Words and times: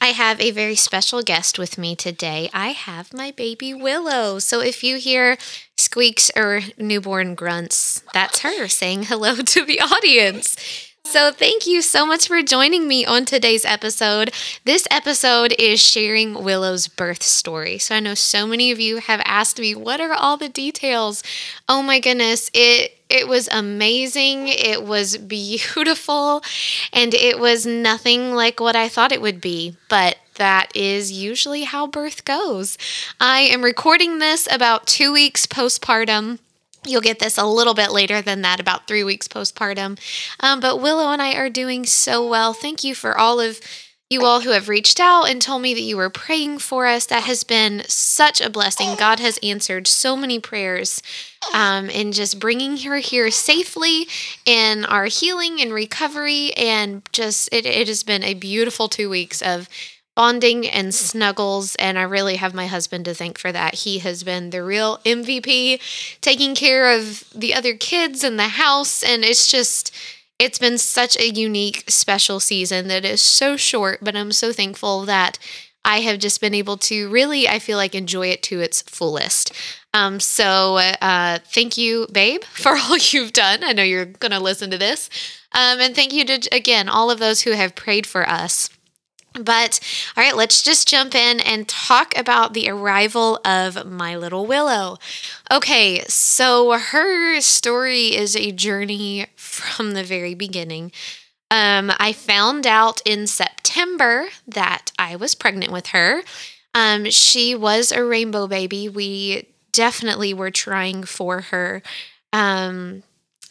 I 0.00 0.08
have 0.08 0.40
a 0.40 0.50
very 0.50 0.74
special 0.74 1.22
guest 1.22 1.58
with 1.58 1.78
me 1.78 1.96
today. 1.96 2.50
I 2.52 2.68
have 2.68 3.12
my 3.12 3.30
baby 3.30 3.74
Willow. 3.74 4.38
So 4.38 4.60
if 4.60 4.82
you 4.82 4.98
hear 4.98 5.38
squeaks 5.76 6.30
or 6.36 6.60
newborn 6.76 7.34
grunts, 7.34 8.02
that's 8.12 8.40
her 8.40 8.68
saying 8.68 9.04
hello 9.04 9.36
to 9.36 9.64
the 9.64 9.80
audience. 9.80 10.56
So, 11.04 11.32
thank 11.32 11.66
you 11.66 11.80
so 11.80 12.04
much 12.04 12.28
for 12.28 12.42
joining 12.42 12.86
me 12.86 13.06
on 13.06 13.24
today's 13.24 13.64
episode. 13.64 14.30
This 14.66 14.86
episode 14.90 15.54
is 15.58 15.80
sharing 15.80 16.44
Willow's 16.44 16.86
birth 16.86 17.22
story. 17.22 17.78
So, 17.78 17.94
I 17.94 18.00
know 18.00 18.12
so 18.12 18.46
many 18.46 18.70
of 18.72 18.78
you 18.78 18.98
have 18.98 19.22
asked 19.24 19.58
me, 19.58 19.74
what 19.74 20.02
are 20.02 20.12
all 20.12 20.36
the 20.36 20.50
details? 20.50 21.22
Oh 21.66 21.80
my 21.82 21.98
goodness, 21.98 22.50
it 22.52 22.97
it 23.08 23.26
was 23.26 23.48
amazing. 23.50 24.48
It 24.48 24.84
was 24.84 25.16
beautiful, 25.16 26.42
and 26.92 27.14
it 27.14 27.38
was 27.38 27.64
nothing 27.64 28.34
like 28.34 28.60
what 28.60 28.76
I 28.76 28.88
thought 28.88 29.12
it 29.12 29.22
would 29.22 29.40
be. 29.40 29.76
But 29.88 30.18
that 30.34 30.74
is 30.74 31.10
usually 31.10 31.64
how 31.64 31.86
birth 31.86 32.24
goes. 32.24 32.78
I 33.20 33.40
am 33.40 33.64
recording 33.64 34.18
this 34.18 34.46
about 34.50 34.86
two 34.86 35.12
weeks 35.12 35.46
postpartum. 35.46 36.38
You'll 36.84 37.00
get 37.00 37.18
this 37.18 37.36
a 37.36 37.44
little 37.44 37.74
bit 37.74 37.90
later 37.90 38.22
than 38.22 38.42
that, 38.42 38.60
about 38.60 38.86
three 38.86 39.02
weeks 39.02 39.26
postpartum. 39.26 39.98
Um, 40.40 40.60
but 40.60 40.80
Willow 40.80 41.10
and 41.10 41.20
I 41.20 41.34
are 41.34 41.50
doing 41.50 41.84
so 41.86 42.26
well. 42.26 42.52
Thank 42.52 42.84
you 42.84 42.94
for 42.94 43.18
all 43.18 43.40
of 43.40 43.60
you 44.10 44.24
all 44.24 44.40
who 44.40 44.50
have 44.50 44.70
reached 44.70 45.00
out 45.00 45.24
and 45.24 45.40
told 45.40 45.60
me 45.60 45.74
that 45.74 45.82
you 45.82 45.96
were 45.96 46.08
praying 46.08 46.58
for 46.58 46.86
us. 46.86 47.04
That 47.06 47.24
has 47.24 47.44
been 47.44 47.82
such 47.88 48.40
a 48.40 48.48
blessing. 48.48 48.96
God 48.96 49.20
has 49.20 49.38
answered 49.42 49.86
so 49.86 50.16
many 50.16 50.40
prayers 50.40 51.02
um, 51.52 51.90
in 51.90 52.12
just 52.12 52.40
bringing 52.40 52.78
her 52.78 52.96
here 52.96 53.30
safely 53.30 54.06
in 54.46 54.86
our 54.86 55.06
healing 55.06 55.60
and 55.60 55.74
recovery. 55.74 56.54
And 56.54 57.02
just, 57.12 57.50
it, 57.52 57.66
it 57.66 57.86
has 57.88 58.02
been 58.02 58.22
a 58.22 58.32
beautiful 58.32 58.88
two 58.88 59.10
weeks 59.10 59.42
of 59.42 59.68
bonding 60.16 60.66
and 60.66 60.94
snuggles. 60.94 61.74
And 61.76 61.98
I 61.98 62.02
really 62.02 62.36
have 62.36 62.54
my 62.54 62.66
husband 62.66 63.04
to 63.04 63.14
thank 63.14 63.36
for 63.38 63.52
that. 63.52 63.74
He 63.74 63.98
has 63.98 64.24
been 64.24 64.50
the 64.50 64.64
real 64.64 64.98
MVP, 65.04 65.80
taking 66.22 66.54
care 66.54 66.96
of 66.96 67.24
the 67.34 67.54
other 67.54 67.74
kids 67.76 68.24
in 68.24 68.38
the 68.38 68.48
house. 68.48 69.02
And 69.02 69.22
it's 69.22 69.48
just, 69.48 69.94
it's 70.38 70.58
been 70.58 70.78
such 70.78 71.16
a 71.18 71.28
unique, 71.28 71.84
special 71.88 72.40
season 72.40 72.88
that 72.88 73.04
is 73.04 73.20
so 73.20 73.56
short, 73.56 74.00
but 74.02 74.16
I'm 74.16 74.32
so 74.32 74.52
thankful 74.52 75.04
that 75.06 75.38
I 75.84 76.00
have 76.00 76.18
just 76.18 76.40
been 76.40 76.54
able 76.54 76.76
to 76.78 77.08
really, 77.08 77.48
I 77.48 77.58
feel 77.58 77.76
like, 77.76 77.94
enjoy 77.94 78.28
it 78.28 78.42
to 78.44 78.60
its 78.60 78.82
fullest. 78.82 79.52
Um, 79.94 80.20
so 80.20 80.76
uh, 80.76 81.38
thank 81.44 81.76
you, 81.76 82.06
babe, 82.12 82.44
for 82.52 82.76
all 82.76 82.98
you've 82.98 83.32
done. 83.32 83.64
I 83.64 83.72
know 83.72 83.82
you're 83.82 84.04
going 84.04 84.32
to 84.32 84.40
listen 84.40 84.70
to 84.70 84.78
this. 84.78 85.08
Um, 85.52 85.80
and 85.80 85.94
thank 85.94 86.12
you 86.12 86.24
to, 86.26 86.48
again, 86.52 86.88
all 86.88 87.10
of 87.10 87.18
those 87.18 87.42
who 87.42 87.52
have 87.52 87.74
prayed 87.74 88.06
for 88.06 88.28
us. 88.28 88.70
But 89.34 89.80
all 90.16 90.24
right, 90.24 90.36
let's 90.36 90.62
just 90.62 90.88
jump 90.88 91.14
in 91.14 91.40
and 91.40 91.68
talk 91.68 92.16
about 92.16 92.54
the 92.54 92.68
arrival 92.68 93.40
of 93.44 93.86
my 93.86 94.16
little 94.16 94.46
Willow. 94.46 94.98
Okay, 95.50 96.02
so 96.08 96.72
her 96.72 97.40
story 97.40 98.16
is 98.16 98.34
a 98.34 98.52
journey 98.52 99.26
from 99.36 99.92
the 99.92 100.04
very 100.04 100.34
beginning. 100.34 100.92
Um, 101.50 101.92
I 101.98 102.12
found 102.12 102.66
out 102.66 103.00
in 103.06 103.26
September 103.26 104.28
that 104.46 104.92
I 104.98 105.16
was 105.16 105.34
pregnant 105.34 105.72
with 105.72 105.88
her. 105.88 106.22
Um, 106.74 107.10
she 107.10 107.54
was 107.54 107.90
a 107.90 108.04
rainbow 108.04 108.46
baby. 108.46 108.88
We 108.88 109.48
definitely 109.72 110.34
were 110.34 110.50
trying 110.50 111.04
for 111.04 111.42
her. 111.42 111.82
Um, 112.32 113.02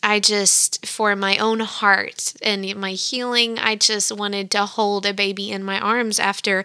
I 0.08 0.22
just, 0.22 0.86
for 0.86 1.18
my 1.18 1.38
own 1.38 1.60
heart 1.60 2.34
and 2.42 2.74
my 2.78 2.92
healing, 2.94 3.60
I 3.60 3.76
just 3.76 4.10
wanted 4.10 4.50
to 4.52 4.66
hold 4.66 5.06
a 5.06 5.14
baby 5.14 5.52
in 5.52 5.66
my 5.66 5.82
arms 5.82 6.18
after 6.18 6.64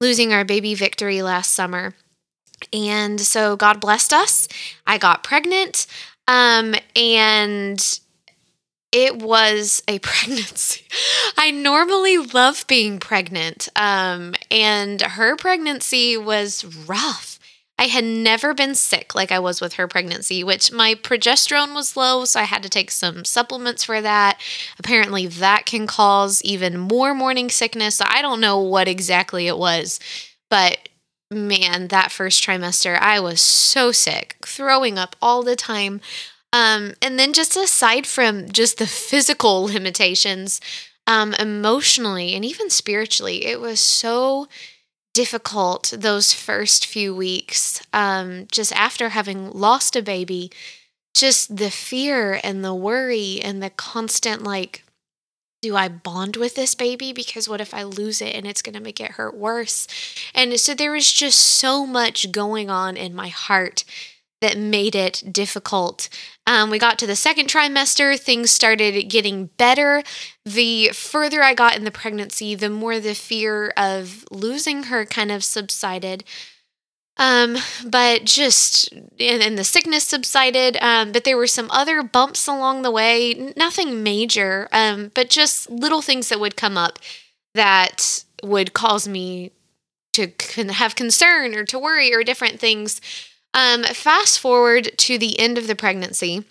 losing 0.00 0.32
our 0.32 0.44
baby 0.44 0.76
victory 0.76 1.20
last 1.20 1.50
summer. 1.50 1.96
And 2.72 3.20
so 3.20 3.56
God 3.56 3.80
blessed 3.80 4.12
us. 4.12 4.46
I 4.86 4.98
got 4.98 5.24
pregnant. 5.24 5.88
Um, 6.28 6.76
and 6.94 7.98
it 8.92 9.20
was 9.20 9.82
a 9.88 9.98
pregnancy. 10.10 10.84
I 11.36 11.50
normally 11.50 12.18
love 12.18 12.64
being 12.68 13.00
pregnant. 13.00 13.68
Um, 13.74 14.36
and 14.52 15.02
her 15.02 15.34
pregnancy 15.34 16.16
was 16.16 16.64
rough. 16.86 17.33
I 17.78 17.84
had 17.84 18.04
never 18.04 18.54
been 18.54 18.74
sick 18.74 19.14
like 19.14 19.32
I 19.32 19.40
was 19.40 19.60
with 19.60 19.74
her 19.74 19.88
pregnancy, 19.88 20.44
which 20.44 20.72
my 20.72 20.94
progesterone 20.94 21.74
was 21.74 21.96
low, 21.96 22.24
so 22.24 22.38
I 22.40 22.44
had 22.44 22.62
to 22.62 22.68
take 22.68 22.90
some 22.90 23.24
supplements 23.24 23.82
for 23.84 24.00
that. 24.00 24.40
Apparently, 24.78 25.26
that 25.26 25.66
can 25.66 25.86
cause 25.86 26.40
even 26.42 26.78
more 26.78 27.14
morning 27.14 27.50
sickness. 27.50 27.96
So 27.96 28.04
I 28.08 28.22
don't 28.22 28.40
know 28.40 28.60
what 28.60 28.86
exactly 28.86 29.48
it 29.48 29.58
was, 29.58 29.98
but 30.48 30.88
man, 31.30 31.88
that 31.88 32.12
first 32.12 32.44
trimester, 32.44 32.96
I 32.98 33.18
was 33.18 33.40
so 33.40 33.90
sick, 33.90 34.36
throwing 34.46 34.96
up 34.96 35.16
all 35.20 35.42
the 35.42 35.56
time. 35.56 36.00
Um, 36.52 36.94
and 37.02 37.18
then, 37.18 37.32
just 37.32 37.56
aside 37.56 38.06
from 38.06 38.48
just 38.50 38.78
the 38.78 38.86
physical 38.86 39.64
limitations, 39.64 40.60
um, 41.06 41.34
emotionally 41.34 42.34
and 42.34 42.44
even 42.44 42.70
spiritually, 42.70 43.46
it 43.46 43.60
was 43.60 43.80
so 43.80 44.48
difficult 45.14 45.94
those 45.96 46.34
first 46.34 46.84
few 46.84 47.14
weeks, 47.14 47.80
um, 47.94 48.46
just 48.52 48.72
after 48.74 49.10
having 49.10 49.50
lost 49.50 49.96
a 49.96 50.02
baby, 50.02 50.50
just 51.14 51.56
the 51.56 51.70
fear 51.70 52.40
and 52.44 52.62
the 52.62 52.74
worry 52.74 53.40
and 53.40 53.62
the 53.62 53.70
constant 53.70 54.42
like, 54.42 54.84
do 55.62 55.76
I 55.76 55.88
bond 55.88 56.36
with 56.36 56.56
this 56.56 56.74
baby? 56.74 57.14
Because 57.14 57.48
what 57.48 57.60
if 57.60 57.72
I 57.72 57.84
lose 57.84 58.20
it 58.20 58.34
and 58.34 58.46
it's 58.46 58.60
going 58.60 58.74
to 58.74 58.80
make 58.80 59.00
it 59.00 59.12
hurt 59.12 59.34
worse? 59.34 59.86
And 60.34 60.60
so 60.60 60.74
there 60.74 60.92
was 60.92 61.10
just 61.10 61.40
so 61.40 61.86
much 61.86 62.30
going 62.32 62.68
on 62.68 62.98
in 62.98 63.14
my 63.14 63.28
heart 63.28 63.84
that 64.44 64.58
made 64.58 64.94
it 64.94 65.22
difficult. 65.32 66.10
Um, 66.46 66.68
we 66.68 66.78
got 66.78 66.98
to 66.98 67.06
the 67.06 67.16
second 67.16 67.48
trimester, 67.48 68.20
things 68.20 68.50
started 68.50 69.08
getting 69.08 69.46
better. 69.56 70.02
The 70.44 70.90
further 70.90 71.42
I 71.42 71.54
got 71.54 71.78
in 71.78 71.84
the 71.84 71.90
pregnancy, 71.90 72.54
the 72.54 72.68
more 72.68 73.00
the 73.00 73.14
fear 73.14 73.72
of 73.74 74.26
losing 74.30 74.84
her 74.84 75.06
kind 75.06 75.32
of 75.32 75.42
subsided. 75.42 76.24
Um, 77.16 77.56
but 77.86 78.24
just 78.24 78.92
and, 78.92 79.42
and 79.42 79.56
the 79.56 79.64
sickness 79.64 80.04
subsided. 80.04 80.76
Um, 80.82 81.12
but 81.12 81.24
there 81.24 81.38
were 81.38 81.46
some 81.46 81.70
other 81.70 82.02
bumps 82.02 82.46
along 82.46 82.82
the 82.82 82.90
way, 82.90 83.54
nothing 83.56 84.02
major, 84.02 84.68
um, 84.72 85.10
but 85.14 85.30
just 85.30 85.70
little 85.70 86.02
things 86.02 86.28
that 86.28 86.40
would 86.40 86.54
come 86.54 86.76
up 86.76 86.98
that 87.54 88.24
would 88.42 88.74
cause 88.74 89.08
me 89.08 89.52
to 90.12 90.30
have 90.70 90.96
concern 90.96 91.54
or 91.54 91.64
to 91.64 91.78
worry 91.78 92.12
or 92.12 92.22
different 92.22 92.60
things. 92.60 93.00
Um, 93.54 93.84
fast 93.84 94.38
forward 94.38 94.90
to 94.98 95.16
the 95.16 95.38
end 95.38 95.56
of 95.56 95.66
the 95.66 95.76
pregnancy. 95.76 96.44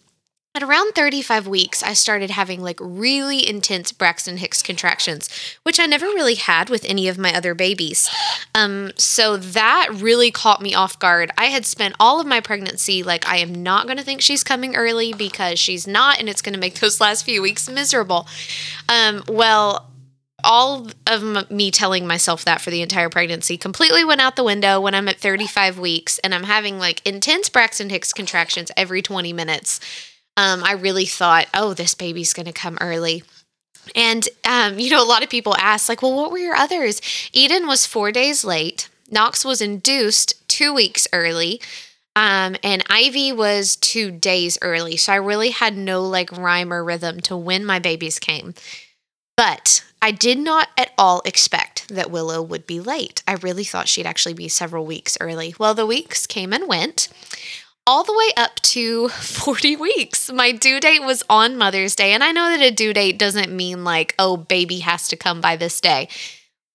At 0.55 0.61
around 0.61 0.93
35 0.93 1.47
weeks, 1.47 1.81
I 1.81 1.93
started 1.93 2.29
having 2.29 2.61
like 2.61 2.77
really 2.79 3.47
intense 3.47 3.91
Braxton 3.91 4.37
Hicks 4.37 4.61
contractions, 4.61 5.27
which 5.63 5.79
I 5.79 5.87
never 5.87 6.05
really 6.05 6.35
had 6.35 6.69
with 6.69 6.85
any 6.85 7.07
of 7.07 7.17
my 7.17 7.33
other 7.35 7.55
babies. 7.55 8.07
Um, 8.53 8.91
so 8.95 9.35
that 9.35 9.89
really 9.91 10.29
caught 10.29 10.61
me 10.61 10.75
off 10.75 10.99
guard. 10.99 11.31
I 11.39 11.45
had 11.45 11.65
spent 11.65 11.95
all 11.99 12.19
of 12.19 12.27
my 12.27 12.39
pregnancy 12.39 13.01
like, 13.01 13.27
I 13.27 13.37
am 13.37 13.63
not 13.63 13.87
going 13.87 13.97
to 13.97 14.03
think 14.03 14.21
she's 14.21 14.43
coming 14.43 14.75
early 14.75 15.11
because 15.11 15.57
she's 15.57 15.87
not, 15.87 16.19
and 16.19 16.29
it's 16.29 16.43
going 16.43 16.53
to 16.53 16.59
make 16.59 16.79
those 16.79 17.01
last 17.01 17.25
few 17.25 17.41
weeks 17.41 17.67
miserable. 17.67 18.27
Um, 18.87 19.23
well, 19.27 19.89
all 20.43 20.87
of 21.07 21.51
me 21.51 21.71
telling 21.71 22.05
myself 22.05 22.45
that 22.45 22.61
for 22.61 22.69
the 22.69 22.81
entire 22.81 23.09
pregnancy 23.09 23.57
completely 23.57 24.03
went 24.03 24.21
out 24.21 24.35
the 24.35 24.43
window 24.43 24.79
when 24.79 24.95
I'm 24.95 25.07
at 25.07 25.19
35 25.19 25.79
weeks 25.79 26.19
and 26.19 26.33
I'm 26.33 26.43
having 26.43 26.79
like 26.79 27.05
intense 27.05 27.49
Braxton 27.49 27.89
Hicks 27.89 28.13
contractions 28.13 28.71
every 28.75 29.01
20 29.01 29.33
minutes. 29.33 29.79
Um, 30.35 30.63
I 30.63 30.73
really 30.73 31.05
thought, 31.05 31.47
oh, 31.53 31.73
this 31.73 31.93
baby's 31.93 32.33
going 32.33 32.47
to 32.47 32.51
come 32.51 32.77
early. 32.81 33.23
And, 33.95 34.27
um, 34.47 34.79
you 34.79 34.89
know, 34.89 35.03
a 35.03 35.05
lot 35.05 35.23
of 35.23 35.29
people 35.29 35.55
ask, 35.57 35.89
like, 35.89 36.01
well, 36.01 36.15
what 36.15 36.31
were 36.31 36.37
your 36.37 36.55
others? 36.55 37.01
Eden 37.33 37.67
was 37.67 37.85
four 37.85 38.11
days 38.11 38.43
late. 38.43 38.89
Knox 39.11 39.43
was 39.45 39.61
induced 39.61 40.47
two 40.47 40.73
weeks 40.73 41.07
early. 41.13 41.61
Um, 42.15 42.55
and 42.63 42.83
Ivy 42.89 43.31
was 43.31 43.75
two 43.75 44.11
days 44.11 44.57
early. 44.61 44.97
So 44.97 45.11
I 45.11 45.17
really 45.17 45.49
had 45.49 45.75
no 45.75 46.03
like 46.03 46.31
rhyme 46.31 46.71
or 46.71 46.83
rhythm 46.83 47.19
to 47.21 47.35
when 47.35 47.65
my 47.65 47.79
babies 47.79 48.19
came. 48.19 48.53
But 49.35 49.83
I 50.01 50.11
did 50.11 50.37
not 50.37 50.69
at 50.77 50.91
all 50.97 51.21
expect 51.25 51.87
that 51.89 52.11
Willow 52.11 52.41
would 52.41 52.67
be 52.67 52.79
late. 52.79 53.23
I 53.27 53.33
really 53.33 53.63
thought 53.63 53.87
she'd 53.87 54.05
actually 54.05 54.33
be 54.33 54.47
several 54.47 54.85
weeks 54.85 55.17
early. 55.19 55.55
Well, 55.57 55.73
the 55.73 55.85
weeks 55.85 56.27
came 56.27 56.53
and 56.53 56.67
went 56.67 57.07
all 57.85 58.03
the 58.03 58.13
way 58.13 58.29
up 58.37 58.55
to 58.61 59.09
40 59.09 59.75
weeks. 59.77 60.31
My 60.31 60.51
due 60.51 60.79
date 60.79 61.01
was 61.03 61.23
on 61.29 61.57
Mother's 61.57 61.95
Day. 61.95 62.13
And 62.13 62.23
I 62.23 62.31
know 62.31 62.49
that 62.49 62.61
a 62.61 62.71
due 62.71 62.93
date 62.93 63.17
doesn't 63.17 63.55
mean 63.55 63.83
like, 63.83 64.13
oh, 64.19 64.37
baby 64.37 64.79
has 64.79 65.07
to 65.09 65.15
come 65.15 65.41
by 65.41 65.55
this 65.55 65.81
day. 65.81 66.09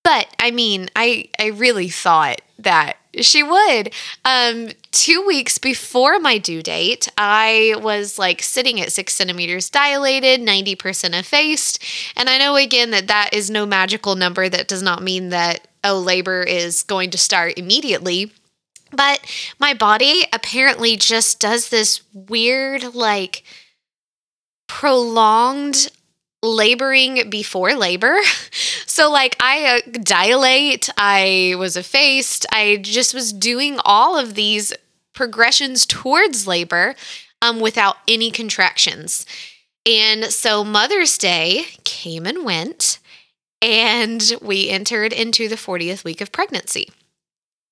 But 0.03 0.35
I 0.39 0.51
mean, 0.51 0.89
I, 0.97 1.29
I 1.39 1.49
really 1.49 1.89
thought 1.89 2.41
that 2.59 2.97
she 3.21 3.43
would. 3.43 3.93
Um, 4.25 4.71
two 4.91 5.25
weeks 5.27 5.59
before 5.59 6.19
my 6.19 6.39
due 6.39 6.63
date, 6.63 7.09
I 7.17 7.75
was 7.81 8.19
like 8.19 8.43
sitting 8.43 8.81
at 8.81 8.93
six 8.93 9.15
centimeters 9.15 9.71
dilated, 9.71 10.41
90% 10.41 11.19
effaced. 11.19 11.83
And 12.17 12.29
I 12.29 12.39
know 12.39 12.57
again 12.57 12.91
that 12.91 13.09
that 13.09 13.31
is 13.33 13.51
no 13.51 13.67
magical 13.67 14.17
number. 14.17 14.49
That 14.49 14.69
does 14.69 14.83
not 14.83 15.03
mean 15.03 15.31
that, 15.31 15.69
oh, 15.85 15.99
labor 15.99 16.43
is 16.43 16.83
going 16.83 17.11
to 17.11 17.19
start 17.19 17.59
immediately. 17.59 18.33
But 18.91 19.21
my 19.59 19.75
body 19.75 20.25
apparently 20.33 20.97
just 20.97 21.41
does 21.41 21.69
this 21.69 22.01
weird, 22.15 22.95
like, 22.95 23.45
prolonged 24.67 25.89
laboring 26.43 27.31
before 27.31 27.75
labor. 27.75 28.19
So, 28.91 29.13
like, 29.13 29.37
I 29.39 29.77
uh, 29.77 29.99
dilate, 30.03 30.89
I 30.97 31.55
was 31.57 31.77
effaced, 31.77 32.47
I 32.51 32.79
just 32.83 33.15
was 33.15 33.33
doing 33.33 33.79
all 33.85 34.19
of 34.19 34.35
these 34.35 34.73
progressions 35.15 35.87
towards 35.87 36.49
labor 36.49 36.97
um, 37.41 37.61
without 37.61 37.99
any 38.09 38.33
contractions. 38.33 39.25
And 39.87 40.25
so, 40.25 40.65
Mother's 40.65 41.17
Day 41.17 41.67
came 41.85 42.27
and 42.27 42.45
went, 42.45 42.99
and 43.63 44.33
we 44.43 44.69
entered 44.69 45.13
into 45.13 45.49
the 45.49 45.55
40th 45.55 46.03
week 46.03 46.21
of 46.21 46.33
pregnancy. 46.33 46.89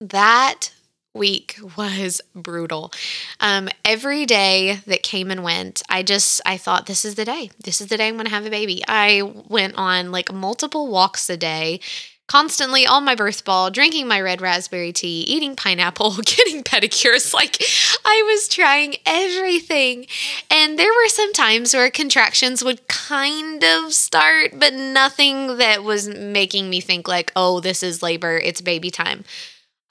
That 0.01 0.71
week 1.17 1.59
was 1.77 2.21
brutal. 2.35 2.93
Um, 3.41 3.69
every 3.85 4.27
day 4.27 4.81
that 4.87 5.03
came 5.03 5.31
and 5.31 5.43
went, 5.43 5.83
I 5.89 6.03
just 6.03 6.41
I 6.47 6.57
thought 6.57 6.87
this 6.87 7.05
is 7.05 7.15
the 7.15 7.25
day. 7.25 7.51
This 7.63 7.81
is 7.81 7.89
the 7.89 7.97
day 7.97 8.09
I'm 8.09 8.15
going 8.15 8.27
to 8.27 8.31
have 8.31 8.47
a 8.47 8.51
baby. 8.51 8.83
I 8.87 9.23
went 9.49 9.75
on 9.77 10.13
like 10.13 10.33
multiple 10.33 10.89
walks 10.89 11.29
a 11.29 11.37
day. 11.37 11.81
Constantly 12.29 12.85
on 12.85 13.05
my 13.05 13.15
birth 13.15 13.45
ball, 13.45 13.71
drinking 13.71 14.09
my 14.09 14.21
red 14.21 14.41
raspberry 14.41 14.93
tea, 14.93 15.21
eating 15.29 15.55
pineapple, 15.55 16.11
getting 16.25 16.65
pedicures. 16.65 17.33
Like, 17.33 17.62
I 18.05 18.25
was 18.27 18.49
trying 18.49 18.97
everything. 19.07 20.07
And 20.51 20.77
there 20.77 20.91
were 20.91 21.09
some 21.09 21.33
times 21.33 21.73
where 21.73 21.89
contractions 21.89 22.65
would 22.65 22.89
kind 22.89 23.62
of 23.62 23.93
start, 23.93 24.59
but 24.59 24.75
nothing 24.75 25.59
that 25.59 25.85
was 25.85 26.09
making 26.09 26.69
me 26.69 26.81
think, 26.81 27.07
like, 27.07 27.31
oh, 27.37 27.61
this 27.61 27.85
is 27.85 28.03
labor, 28.03 28.37
it's 28.37 28.61
baby 28.61 28.91
time. 28.91 29.23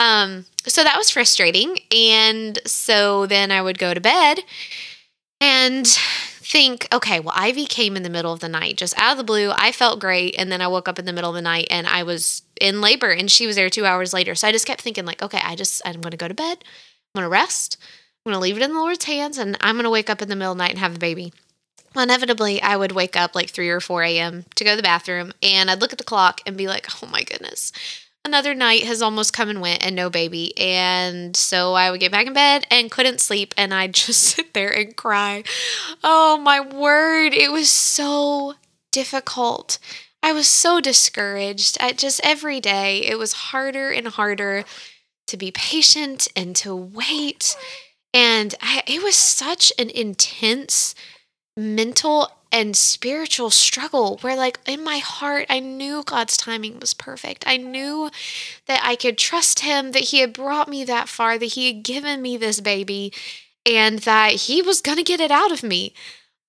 Um, 0.00 0.46
so 0.66 0.82
that 0.82 0.98
was 0.98 1.10
frustrating. 1.10 1.78
And 1.94 2.58
so 2.66 3.26
then 3.26 3.50
I 3.50 3.62
would 3.62 3.78
go 3.78 3.94
to 3.94 4.00
bed 4.00 4.40
and 5.40 5.86
think, 5.86 6.86
okay, 6.92 7.20
well, 7.20 7.34
Ivy 7.36 7.66
came 7.66 7.96
in 7.96 8.02
the 8.02 8.10
middle 8.10 8.32
of 8.32 8.40
the 8.40 8.48
night, 8.48 8.76
just 8.76 8.98
out 8.98 9.12
of 9.12 9.18
the 9.18 9.24
blue. 9.24 9.52
I 9.54 9.72
felt 9.72 10.00
great. 10.00 10.34
And 10.38 10.50
then 10.50 10.60
I 10.60 10.68
woke 10.68 10.88
up 10.88 10.98
in 10.98 11.04
the 11.04 11.12
middle 11.12 11.30
of 11.30 11.34
the 11.34 11.42
night 11.42 11.66
and 11.70 11.86
I 11.86 12.02
was 12.02 12.42
in 12.60 12.80
labor 12.80 13.10
and 13.10 13.30
she 13.30 13.46
was 13.46 13.56
there 13.56 13.70
two 13.70 13.84
hours 13.84 14.12
later. 14.12 14.34
So 14.34 14.48
I 14.48 14.52
just 14.52 14.66
kept 14.66 14.80
thinking, 14.80 15.04
like, 15.04 15.22
okay, 15.22 15.40
I 15.42 15.56
just, 15.56 15.82
I'm 15.84 16.00
going 16.00 16.12
to 16.12 16.16
go 16.16 16.28
to 16.28 16.34
bed. 16.34 16.58
I'm 16.62 17.20
going 17.20 17.24
to 17.24 17.28
rest. 17.28 17.76
I'm 18.24 18.32
going 18.32 18.40
to 18.40 18.42
leave 18.42 18.56
it 18.56 18.62
in 18.62 18.72
the 18.72 18.80
Lord's 18.80 19.04
hands 19.04 19.38
and 19.38 19.56
I'm 19.60 19.76
going 19.76 19.84
to 19.84 19.90
wake 19.90 20.10
up 20.10 20.22
in 20.22 20.28
the 20.28 20.36
middle 20.36 20.52
of 20.52 20.58
the 20.58 20.64
night 20.64 20.70
and 20.70 20.78
have 20.78 20.92
the 20.92 20.98
baby. 20.98 21.32
Well, 21.94 22.04
inevitably, 22.04 22.60
I 22.60 22.76
would 22.76 22.92
wake 22.92 23.16
up 23.16 23.34
like 23.34 23.50
3 23.50 23.68
or 23.68 23.80
4 23.80 24.02
a.m. 24.02 24.44
to 24.54 24.64
go 24.64 24.70
to 24.70 24.76
the 24.76 24.82
bathroom 24.82 25.32
and 25.42 25.70
I'd 25.70 25.80
look 25.80 25.92
at 25.92 25.98
the 25.98 26.04
clock 26.04 26.42
and 26.44 26.56
be 26.56 26.68
like, 26.68 26.86
oh 27.02 27.06
my 27.06 27.22
goodness, 27.22 27.72
another 28.26 28.54
night 28.54 28.82
has 28.82 29.00
almost 29.00 29.32
come 29.32 29.48
and 29.48 29.62
went 29.62 29.82
and 29.82 29.96
no 29.96 30.10
baby. 30.10 30.56
And 30.58 31.34
so 31.34 31.72
I 31.72 31.90
would 31.90 32.00
get 32.00 32.12
back 32.12 32.26
in 32.26 32.34
bed 32.34 32.66
and 32.70 32.90
couldn't 32.90 33.20
sleep 33.20 33.54
and 33.56 33.72
I'd 33.72 33.94
just 34.06 34.20
sit 34.22 34.52
there 34.52 34.70
and 34.70 34.94
cry. 34.94 35.44
Oh 36.04 36.36
my 36.36 36.60
word, 36.60 37.32
it 37.32 37.50
was 37.50 37.70
so 37.70 38.54
difficult. 38.92 39.78
I 40.22 40.32
was 40.32 40.48
so 40.48 40.80
discouraged. 40.80 41.78
I 41.80 41.92
just 41.92 42.20
every 42.24 42.60
day 42.60 43.06
it 43.06 43.18
was 43.18 43.32
harder 43.32 43.90
and 43.90 44.08
harder 44.08 44.64
to 45.28 45.36
be 45.36 45.50
patient 45.50 46.28
and 46.34 46.54
to 46.56 46.74
wait. 46.74 47.56
And 48.12 48.54
I, 48.60 48.82
it 48.86 49.02
was 49.02 49.16
such 49.16 49.72
an 49.78 49.90
intense 49.90 50.94
mental 51.56 52.30
and 52.56 52.74
spiritual 52.74 53.50
struggle 53.50 54.16
where 54.22 54.34
like 54.34 54.58
in 54.66 54.82
my 54.82 54.96
heart 54.96 55.44
I 55.50 55.60
knew 55.60 56.02
God's 56.02 56.38
timing 56.38 56.80
was 56.80 56.94
perfect. 56.94 57.44
I 57.46 57.58
knew 57.58 58.10
that 58.64 58.80
I 58.82 58.96
could 58.96 59.18
trust 59.18 59.60
him 59.60 59.92
that 59.92 60.04
he 60.04 60.20
had 60.20 60.32
brought 60.32 60.66
me 60.66 60.82
that 60.84 61.06
far, 61.06 61.36
that 61.36 61.52
he 61.52 61.66
had 61.66 61.84
given 61.84 62.22
me 62.22 62.38
this 62.38 62.60
baby 62.60 63.12
and 63.66 63.98
that 64.00 64.32
he 64.32 64.62
was 64.62 64.80
going 64.80 64.96
to 64.96 65.04
get 65.04 65.20
it 65.20 65.30
out 65.30 65.52
of 65.52 65.62
me. 65.62 65.92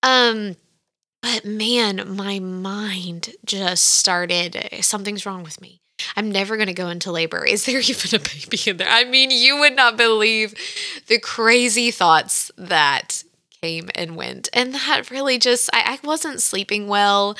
Um 0.02 0.56
but 1.22 1.44
man, 1.44 2.16
my 2.16 2.40
mind 2.40 3.34
just 3.44 3.84
started 3.84 4.66
something's 4.80 5.26
wrong 5.26 5.44
with 5.44 5.60
me. 5.60 5.82
I'm 6.16 6.32
never 6.32 6.56
going 6.56 6.68
to 6.68 6.74
go 6.74 6.88
into 6.88 7.12
labor. 7.12 7.44
Is 7.44 7.66
there 7.66 7.80
even 7.86 8.18
a 8.18 8.24
baby 8.24 8.58
in 8.66 8.78
there? 8.78 8.88
I 8.90 9.04
mean, 9.04 9.30
you 9.30 9.60
would 9.60 9.76
not 9.76 9.98
believe 9.98 10.54
the 11.08 11.20
crazy 11.20 11.92
thoughts 11.92 12.50
that 12.58 13.24
came 13.62 13.90
and 13.96 14.16
went. 14.16 14.50
And 14.54 14.74
that 14.74 15.10
really 15.12 15.38
just 15.38 15.70
I, 15.74 16.00
I 16.02 16.08
wasn't 16.08 16.42
sleeping 16.42 16.88
well. 16.88 17.36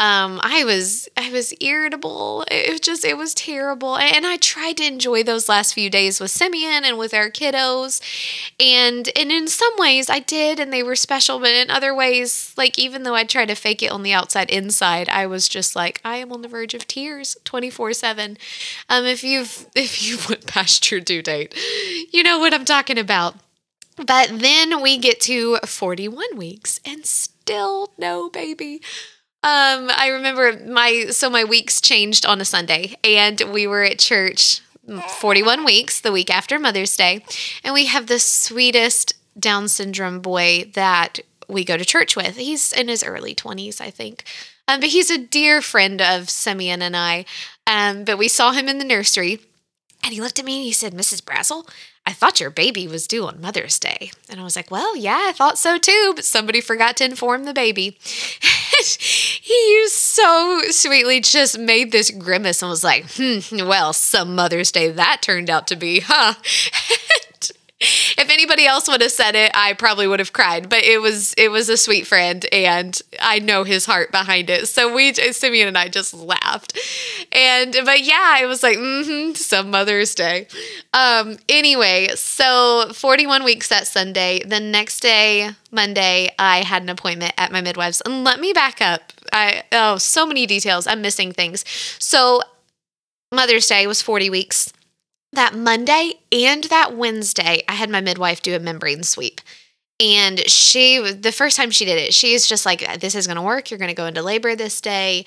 Um, 0.00 0.38
I 0.44 0.62
was 0.64 1.08
I 1.16 1.28
was 1.32 1.52
irritable. 1.60 2.44
It 2.52 2.70
was 2.70 2.80
just 2.80 3.04
it 3.04 3.16
was 3.16 3.34
terrible. 3.34 3.96
And 3.96 4.24
I 4.24 4.36
tried 4.36 4.76
to 4.76 4.86
enjoy 4.86 5.24
those 5.24 5.48
last 5.48 5.74
few 5.74 5.90
days 5.90 6.20
with 6.20 6.30
Simeon 6.30 6.84
and 6.84 6.96
with 6.96 7.12
our 7.12 7.30
kiddos. 7.30 8.00
And 8.60 9.10
and 9.16 9.32
in 9.32 9.48
some 9.48 9.72
ways 9.76 10.08
I 10.08 10.20
did 10.20 10.60
and 10.60 10.72
they 10.72 10.84
were 10.84 10.94
special, 10.94 11.40
but 11.40 11.50
in 11.50 11.68
other 11.68 11.92
ways, 11.92 12.54
like 12.56 12.78
even 12.78 13.02
though 13.02 13.16
I 13.16 13.24
tried 13.24 13.48
to 13.48 13.56
fake 13.56 13.82
it 13.82 13.90
on 13.90 14.04
the 14.04 14.12
outside 14.12 14.50
inside, 14.50 15.08
I 15.08 15.26
was 15.26 15.48
just 15.48 15.74
like, 15.74 16.00
I 16.04 16.18
am 16.18 16.30
on 16.32 16.42
the 16.42 16.48
verge 16.48 16.74
of 16.74 16.86
tears 16.86 17.36
24-7. 17.44 18.38
Um 18.88 19.04
if 19.04 19.24
you've 19.24 19.66
if 19.74 20.00
you 20.08 20.18
went 20.28 20.46
past 20.46 20.88
your 20.92 21.00
due 21.00 21.22
date, 21.22 21.56
you 22.12 22.22
know 22.22 22.38
what 22.38 22.54
I'm 22.54 22.64
talking 22.64 22.98
about. 22.98 23.34
But 24.04 24.30
then 24.38 24.80
we 24.80 24.98
get 24.98 25.20
to 25.22 25.58
41 25.58 26.36
weeks 26.36 26.80
and 26.84 27.04
still 27.04 27.92
no 27.98 28.30
baby. 28.30 28.80
Um, 29.42 29.90
I 29.96 30.08
remember 30.12 30.58
my 30.66 31.06
so 31.10 31.30
my 31.30 31.44
weeks 31.44 31.80
changed 31.80 32.26
on 32.26 32.40
a 32.40 32.44
Sunday, 32.44 32.96
and 33.04 33.40
we 33.52 33.66
were 33.66 33.84
at 33.84 34.00
church 34.00 34.62
41 35.20 35.64
weeks 35.64 36.00
the 36.00 36.10
week 36.10 36.28
after 36.28 36.58
Mother's 36.58 36.96
Day, 36.96 37.24
and 37.62 37.72
we 37.72 37.86
have 37.86 38.06
the 38.06 38.18
sweetest 38.18 39.14
Down 39.38 39.68
syndrome 39.68 40.20
boy 40.20 40.70
that 40.74 41.20
we 41.48 41.64
go 41.64 41.76
to 41.76 41.84
church 41.84 42.16
with. 42.16 42.36
He's 42.36 42.72
in 42.72 42.88
his 42.88 43.04
early 43.04 43.34
20s, 43.34 43.80
I 43.80 43.90
think. 43.90 44.24
Um, 44.66 44.80
but 44.80 44.90
he's 44.90 45.10
a 45.10 45.18
dear 45.18 45.62
friend 45.62 46.02
of 46.02 46.28
Simeon 46.28 46.82
and 46.82 46.96
I. 46.96 47.24
Um, 47.66 48.04
but 48.04 48.18
we 48.18 48.28
saw 48.28 48.52
him 48.52 48.68
in 48.68 48.78
the 48.78 48.84
nursery, 48.84 49.40
and 50.02 50.12
he 50.12 50.20
looked 50.20 50.38
at 50.38 50.44
me 50.44 50.56
and 50.56 50.64
he 50.64 50.72
said, 50.72 50.92
Mrs. 50.92 51.22
Brazel, 51.22 51.68
I 52.08 52.12
thought 52.12 52.40
your 52.40 52.48
baby 52.48 52.88
was 52.88 53.06
due 53.06 53.26
on 53.26 53.38
Mother's 53.38 53.78
Day. 53.78 54.12
And 54.30 54.40
I 54.40 54.42
was 54.42 54.56
like, 54.56 54.70
Well, 54.70 54.96
yeah, 54.96 55.26
I 55.28 55.32
thought 55.32 55.58
so 55.58 55.76
too, 55.76 56.14
but 56.16 56.24
somebody 56.24 56.62
forgot 56.62 56.96
to 56.96 57.04
inform 57.04 57.44
the 57.44 57.52
baby. 57.52 57.98
he 58.80 59.88
so 59.88 60.62
sweetly 60.70 61.20
just 61.20 61.58
made 61.58 61.92
this 61.92 62.10
grimace 62.10 62.62
and 62.62 62.70
was 62.70 62.82
like, 62.82 63.04
Hmm, 63.16 63.68
well, 63.68 63.92
some 63.92 64.34
Mother's 64.34 64.72
Day 64.72 64.90
that 64.90 65.20
turned 65.20 65.50
out 65.50 65.66
to 65.66 65.76
be, 65.76 66.00
huh? 66.00 66.32
if 68.18 68.28
anybody 68.28 68.66
else 68.66 68.88
would 68.88 69.00
have 69.00 69.12
said 69.12 69.36
it, 69.36 69.52
I 69.54 69.72
probably 69.72 70.08
would 70.08 70.18
have 70.18 70.32
cried. 70.32 70.68
But 70.68 70.82
it 70.82 71.00
was 71.00 71.32
it 71.34 71.50
was 71.50 71.68
a 71.68 71.76
sweet 71.76 72.08
friend, 72.08 72.44
and 72.52 73.00
I 73.20 73.38
know 73.38 73.62
his 73.62 73.86
heart 73.86 74.10
behind 74.10 74.50
it. 74.50 74.66
So 74.66 74.92
we, 74.92 75.12
Simeon 75.14 75.68
and 75.68 75.78
I, 75.78 75.88
just 75.88 76.12
laughed. 76.12 76.76
And 77.30 77.76
but 77.84 78.02
yeah, 78.02 78.34
I 78.38 78.46
was 78.46 78.64
like, 78.64 78.78
mm-hmm, 78.78 79.34
some 79.34 79.70
Mother's 79.70 80.14
Day. 80.14 80.48
Um. 80.92 81.36
Anyway, 81.48 82.08
so 82.16 82.90
41 82.92 83.44
weeks 83.44 83.68
that 83.68 83.86
Sunday. 83.86 84.42
The 84.44 84.60
next 84.60 85.00
day, 85.00 85.50
Monday, 85.70 86.34
I 86.38 86.64
had 86.64 86.82
an 86.82 86.88
appointment 86.88 87.34
at 87.38 87.52
my 87.52 87.60
midwife's. 87.60 88.00
And 88.00 88.24
let 88.24 88.40
me 88.40 88.52
back 88.52 88.82
up. 88.82 89.12
I 89.32 89.62
oh, 89.70 89.98
so 89.98 90.26
many 90.26 90.46
details. 90.46 90.88
I'm 90.88 91.00
missing 91.00 91.32
things. 91.32 91.64
So 92.00 92.42
Mother's 93.30 93.68
Day 93.68 93.86
was 93.86 94.02
40 94.02 94.30
weeks 94.30 94.72
that 95.38 95.54
Monday 95.54 96.14
and 96.32 96.64
that 96.64 96.96
Wednesday, 96.96 97.62
I 97.68 97.72
had 97.74 97.90
my 97.90 98.00
midwife 98.00 98.42
do 98.42 98.56
a 98.56 98.58
membrane 98.58 99.04
sweep. 99.04 99.40
And 100.00 100.40
she, 100.48 101.12
the 101.12 101.32
first 101.32 101.56
time 101.56 101.70
she 101.70 101.84
did 101.84 101.98
it, 101.98 102.12
she's 102.12 102.46
just 102.46 102.66
like, 102.66 103.00
"This 103.00 103.14
is 103.14 103.26
going 103.26 103.36
to 103.36 103.42
work. 103.42 103.70
You're 103.70 103.78
going 103.78 103.88
to 103.88 103.94
go 103.94 104.06
into 104.06 104.22
labor 104.22 104.54
this 104.54 104.80
day. 104.80 105.24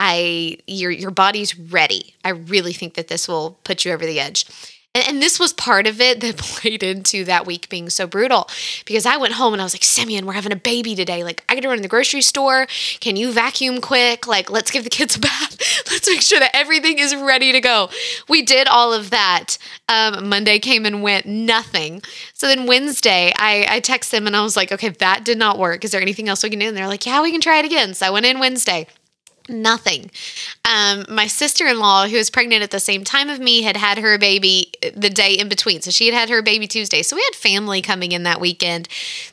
I, 0.00 0.58
your 0.66 0.90
your 0.90 1.10
body's 1.10 1.58
ready. 1.58 2.14
I 2.24 2.30
really 2.30 2.72
think 2.72 2.94
that 2.94 3.08
this 3.08 3.28
will 3.28 3.58
put 3.64 3.84
you 3.84 3.92
over 3.92 4.06
the 4.06 4.20
edge." 4.20 4.46
And, 4.94 5.08
and 5.08 5.22
this 5.22 5.40
was 5.40 5.52
part 5.52 5.86
of 5.86 6.00
it 6.00 6.20
that 6.20 6.36
played 6.38 6.82
into 6.82 7.24
that 7.24 7.46
week 7.46 7.68
being 7.68 7.90
so 7.90 8.06
brutal 8.06 8.48
because 8.86 9.06
I 9.06 9.16
went 9.16 9.34
home 9.34 9.52
and 9.52 9.60
I 9.60 9.64
was 9.64 9.74
like, 9.74 9.84
Simeon, 9.84 10.26
we're 10.26 10.32
having 10.32 10.52
a 10.52 10.56
baby 10.56 10.94
today. 10.94 11.24
Like, 11.24 11.42
I 11.48 11.54
got 11.54 11.62
to 11.62 11.68
run 11.68 11.78
to 11.78 11.82
the 11.82 11.88
grocery 11.88 12.22
store. 12.22 12.66
Can 13.00 13.16
you 13.16 13.32
vacuum 13.32 13.80
quick? 13.80 14.26
Like, 14.26 14.50
let's 14.50 14.70
give 14.70 14.84
the 14.84 14.90
kids 14.90 15.16
a 15.16 15.20
bath. 15.20 15.58
let's 15.90 16.08
make 16.08 16.22
sure 16.22 16.40
that 16.40 16.50
everything 16.54 16.98
is 16.98 17.14
ready 17.14 17.52
to 17.52 17.60
go. 17.60 17.90
We 18.28 18.42
did 18.42 18.68
all 18.68 18.92
of 18.92 19.10
that. 19.10 19.58
Um, 19.88 20.28
Monday 20.28 20.58
came 20.58 20.86
and 20.86 21.02
went, 21.02 21.26
nothing. 21.26 22.02
So 22.32 22.46
then 22.46 22.66
Wednesday, 22.66 23.32
I, 23.36 23.66
I 23.68 23.80
texted 23.80 24.10
them 24.12 24.26
and 24.26 24.36
I 24.36 24.42
was 24.42 24.56
like, 24.56 24.72
okay, 24.72 24.88
that 24.90 25.24
did 25.24 25.38
not 25.38 25.58
work. 25.58 25.84
Is 25.84 25.90
there 25.90 26.00
anything 26.00 26.28
else 26.28 26.42
we 26.42 26.50
can 26.50 26.58
do? 26.58 26.68
And 26.68 26.76
they're 26.76 26.88
like, 26.88 27.06
yeah, 27.06 27.20
we 27.22 27.32
can 27.32 27.40
try 27.40 27.58
it 27.58 27.64
again. 27.64 27.94
So 27.94 28.06
I 28.06 28.10
went 28.10 28.26
in 28.26 28.38
Wednesday 28.38 28.86
nothing. 29.48 30.10
Um, 30.64 31.04
my 31.08 31.26
sister 31.26 31.66
in 31.66 31.78
law, 31.78 32.06
who 32.06 32.16
was 32.16 32.30
pregnant 32.30 32.62
at 32.62 32.70
the 32.70 32.80
same 32.80 33.04
time 33.04 33.28
of 33.28 33.38
me, 33.40 33.62
had 33.62 33.76
had 33.76 33.98
her 33.98 34.18
baby 34.18 34.72
the 34.94 35.10
day 35.10 35.34
in 35.34 35.48
between. 35.48 35.82
So 35.82 35.90
she 35.90 36.06
had 36.06 36.14
had 36.14 36.30
her 36.30 36.42
baby 36.42 36.66
Tuesday. 36.66 37.02
So 37.02 37.16
we 37.16 37.22
had 37.22 37.34
family 37.34 37.82
coming 37.82 38.12
in 38.12 38.22
that 38.22 38.40
weekend 38.40 38.88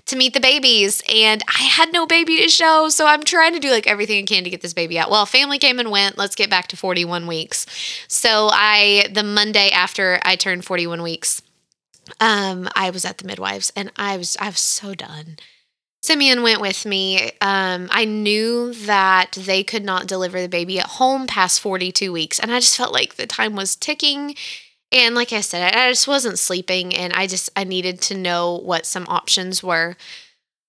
to 0.08 0.16
meet 0.16 0.34
the 0.34 0.40
babies, 0.40 1.02
and 1.14 1.42
I 1.48 1.64
had 1.64 1.94
no 1.94 2.06
baby 2.06 2.38
to 2.38 2.50
show. 2.50 2.90
So 2.90 3.08
I'm 3.08 3.24
trying 3.24 3.54
to 3.54 3.60
do 3.60 3.72
like 3.72 3.88
everything 3.88 4.24
I 4.24 4.26
can 4.26 4.44
to 4.44 4.50
get 4.50 4.62
this 4.62 4.74
baby 4.74 5.00
out. 5.00 5.10
Well, 5.10 5.26
family 5.26 5.60
came 5.60 5.80
and 5.80 5.92
went. 5.92 6.18
Let's 6.18 6.36
get 6.36 6.50
back 6.50 6.68
to 6.68 6.78
41 6.78 7.28
weeks. 7.28 7.66
So 8.08 8.50
I, 8.52 9.08
the 9.12 9.24
Monday 9.24 9.70
after 9.70 10.20
I 10.24 10.36
turned 10.36 10.66
41 10.66 11.02
weeks, 11.02 11.42
um, 12.20 12.68
I 12.76 12.90
was 12.90 13.06
at 13.06 13.20
the 13.20 13.28
midwives, 13.28 13.72
and 13.76 13.92
I 13.96 14.18
was 14.18 14.36
I 14.40 14.48
was 14.48 14.60
so 14.60 14.94
done. 14.94 15.38
Simeon 16.02 16.42
went 16.42 16.62
with 16.62 16.86
me. 16.86 17.32
Um, 17.42 17.88
I 17.92 18.06
knew 18.06 18.74
that 18.74 19.34
they 19.34 19.64
could 19.64 19.84
not 19.84 20.08
deliver 20.08 20.42
the 20.42 20.50
baby 20.50 20.80
at 20.80 20.88
home 20.88 21.28
past 21.28 21.60
42 21.62 22.12
weeks. 22.12 22.40
And 22.40 22.52
I 22.52 22.60
just 22.60 22.76
felt 22.76 22.92
like 22.92 23.16
the 23.16 23.28
time 23.28 23.56
was 23.56 23.76
ticking. 23.76 24.36
And 24.92 25.14
like 25.14 25.32
I 25.32 25.42
said, 25.42 25.74
I 25.74 25.90
just 25.92 26.08
wasn't 26.08 26.40
sleeping 26.40 26.94
and 26.96 27.14
I 27.14 27.28
just 27.28 27.50
I 27.56 27.64
needed 27.64 28.02
to 28.02 28.18
know 28.18 28.58
what 28.58 28.86
some 28.86 29.06
options 29.08 29.64
were. 29.64 29.96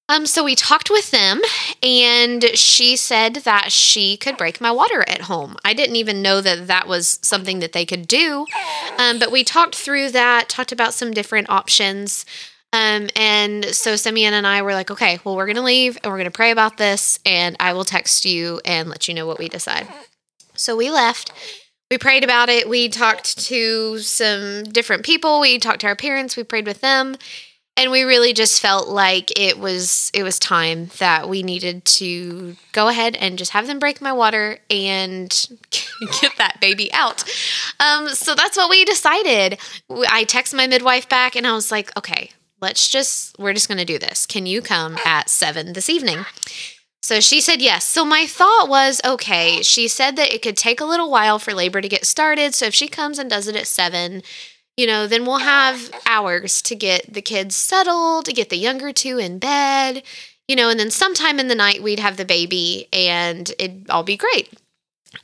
Um, 0.08 0.26
so 0.26 0.44
we 0.44 0.54
talked 0.54 0.90
with 0.90 1.10
them 1.10 1.40
and 1.82 2.44
she 2.54 2.96
said 2.96 3.36
that 3.36 3.72
she 3.72 4.18
could 4.18 4.36
break 4.36 4.60
my 4.60 4.70
water 4.70 5.02
at 5.08 5.22
home. 5.22 5.56
I 5.64 5.72
didn't 5.72 5.96
even 5.96 6.20
know 6.20 6.42
that 6.42 6.66
that 6.66 6.86
was 6.86 7.18
something 7.22 7.60
that 7.60 7.72
they 7.72 7.86
could 7.86 8.06
do. 8.06 8.44
Um, 8.98 9.18
but 9.18 9.32
we 9.32 9.42
talked 9.42 9.74
through 9.74 10.10
that, 10.10 10.50
talked 10.50 10.72
about 10.72 10.92
some 10.92 11.12
different 11.12 11.48
options. 11.48 12.26
Um, 12.72 13.08
and 13.16 13.64
so 13.66 13.96
Simeon 13.96 14.32
and 14.32 14.46
I 14.46 14.62
were 14.62 14.72
like, 14.72 14.90
okay, 14.90 15.18
well, 15.24 15.36
we're 15.36 15.46
going 15.46 15.56
to 15.56 15.62
leave 15.62 15.98
and 16.02 16.10
we're 16.10 16.18
going 16.18 16.24
to 16.24 16.30
pray 16.30 16.50
about 16.50 16.78
this, 16.78 17.18
and 17.26 17.56
I 17.60 17.74
will 17.74 17.84
text 17.84 18.24
you 18.24 18.60
and 18.64 18.88
let 18.88 19.08
you 19.08 19.14
know 19.14 19.26
what 19.26 19.38
we 19.38 19.48
decide. 19.48 19.86
So 20.54 20.76
we 20.76 20.90
left. 20.90 21.32
We 21.90 21.98
prayed 21.98 22.24
about 22.24 22.48
it. 22.48 22.68
We 22.68 22.88
talked 22.88 23.38
to 23.46 23.98
some 23.98 24.62
different 24.64 25.04
people. 25.04 25.40
We 25.40 25.58
talked 25.58 25.80
to 25.82 25.86
our 25.88 25.96
parents. 25.96 26.36
We 26.36 26.42
prayed 26.42 26.66
with 26.66 26.80
them. 26.80 27.16
And 27.76 27.90
we 27.90 28.02
really 28.02 28.32
just 28.34 28.60
felt 28.60 28.88
like 28.88 29.38
it 29.38 29.58
was 29.58 30.10
it 30.12 30.22
was 30.22 30.38
time 30.38 30.90
that 30.98 31.28
we 31.28 31.42
needed 31.42 31.84
to 31.86 32.56
go 32.72 32.88
ahead 32.88 33.16
and 33.16 33.38
just 33.38 33.52
have 33.52 33.66
them 33.66 33.78
break 33.78 34.02
my 34.02 34.12
water 34.12 34.58
and 34.68 35.28
get 36.20 36.36
that 36.36 36.58
baby 36.60 36.92
out. 36.92 37.24
Um, 37.80 38.08
so 38.10 38.34
that's 38.34 38.58
what 38.58 38.68
we 38.68 38.84
decided. 38.84 39.58
I 39.90 40.24
texted 40.26 40.54
my 40.54 40.66
midwife 40.66 41.08
back 41.08 41.34
and 41.34 41.46
I 41.46 41.54
was 41.54 41.70
like, 41.70 41.96
okay, 41.96 42.30
let's 42.62 42.88
just, 42.88 43.38
we're 43.38 43.52
just 43.52 43.68
going 43.68 43.78
to 43.78 43.84
do 43.84 43.98
this. 43.98 44.24
Can 44.24 44.46
you 44.46 44.62
come 44.62 44.96
at 45.04 45.28
seven 45.28 45.74
this 45.74 45.90
evening? 45.90 46.24
So 47.02 47.18
she 47.20 47.40
said 47.40 47.60
yes. 47.60 47.84
So 47.84 48.04
my 48.04 48.26
thought 48.26 48.68
was 48.68 49.00
okay, 49.04 49.60
she 49.62 49.88
said 49.88 50.14
that 50.16 50.32
it 50.32 50.40
could 50.40 50.56
take 50.56 50.80
a 50.80 50.84
little 50.84 51.10
while 51.10 51.40
for 51.40 51.52
labor 51.52 51.80
to 51.80 51.88
get 51.88 52.06
started. 52.06 52.54
So 52.54 52.66
if 52.66 52.74
she 52.74 52.86
comes 52.86 53.18
and 53.18 53.28
does 53.28 53.48
it 53.48 53.56
at 53.56 53.66
seven, 53.66 54.22
you 54.76 54.86
know, 54.86 55.08
then 55.08 55.26
we'll 55.26 55.38
have 55.38 55.90
hours 56.06 56.62
to 56.62 56.76
get 56.76 57.12
the 57.12 57.20
kids 57.20 57.56
settled, 57.56 58.24
to 58.26 58.32
get 58.32 58.48
the 58.48 58.56
younger 58.56 58.92
two 58.92 59.18
in 59.18 59.38
bed, 59.38 60.04
you 60.46 60.54
know, 60.54 60.70
and 60.70 60.78
then 60.78 60.90
sometime 60.90 61.40
in 61.40 61.48
the 61.48 61.54
night 61.56 61.82
we'd 61.82 61.98
have 61.98 62.16
the 62.16 62.24
baby 62.24 62.88
and 62.92 63.52
it'd 63.58 63.90
all 63.90 64.04
be 64.04 64.16
great. 64.16 64.48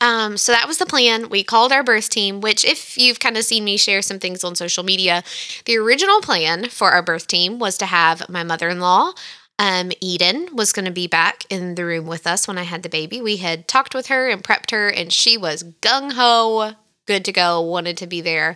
Um, 0.00 0.36
so 0.36 0.52
that 0.52 0.68
was 0.68 0.78
the 0.78 0.86
plan. 0.86 1.28
We 1.28 1.42
called 1.42 1.72
our 1.72 1.82
birth 1.82 2.10
team, 2.10 2.40
which, 2.40 2.64
if 2.64 2.96
you've 2.98 3.20
kind 3.20 3.36
of 3.36 3.44
seen 3.44 3.64
me 3.64 3.76
share 3.76 4.02
some 4.02 4.18
things 4.18 4.44
on 4.44 4.54
social 4.54 4.84
media, 4.84 5.22
the 5.64 5.76
original 5.76 6.20
plan 6.20 6.68
for 6.68 6.90
our 6.90 7.02
birth 7.02 7.26
team 7.26 7.58
was 7.58 7.78
to 7.78 7.86
have 7.86 8.28
my 8.28 8.42
mother 8.42 8.68
in 8.68 8.80
law, 8.80 9.12
um, 9.58 9.90
Eden, 10.00 10.50
was 10.54 10.72
going 10.72 10.84
to 10.84 10.92
be 10.92 11.06
back 11.06 11.44
in 11.50 11.74
the 11.74 11.84
room 11.84 12.06
with 12.06 12.26
us 12.26 12.46
when 12.46 12.58
I 12.58 12.62
had 12.62 12.82
the 12.82 12.88
baby. 12.88 13.20
We 13.20 13.38
had 13.38 13.66
talked 13.66 13.94
with 13.94 14.06
her 14.06 14.28
and 14.28 14.44
prepped 14.44 14.70
her, 14.70 14.88
and 14.88 15.12
she 15.12 15.36
was 15.36 15.64
gung 15.82 16.12
ho, 16.12 16.72
good 17.06 17.24
to 17.24 17.32
go, 17.32 17.60
wanted 17.60 17.96
to 17.96 18.06
be 18.06 18.20
there. 18.20 18.54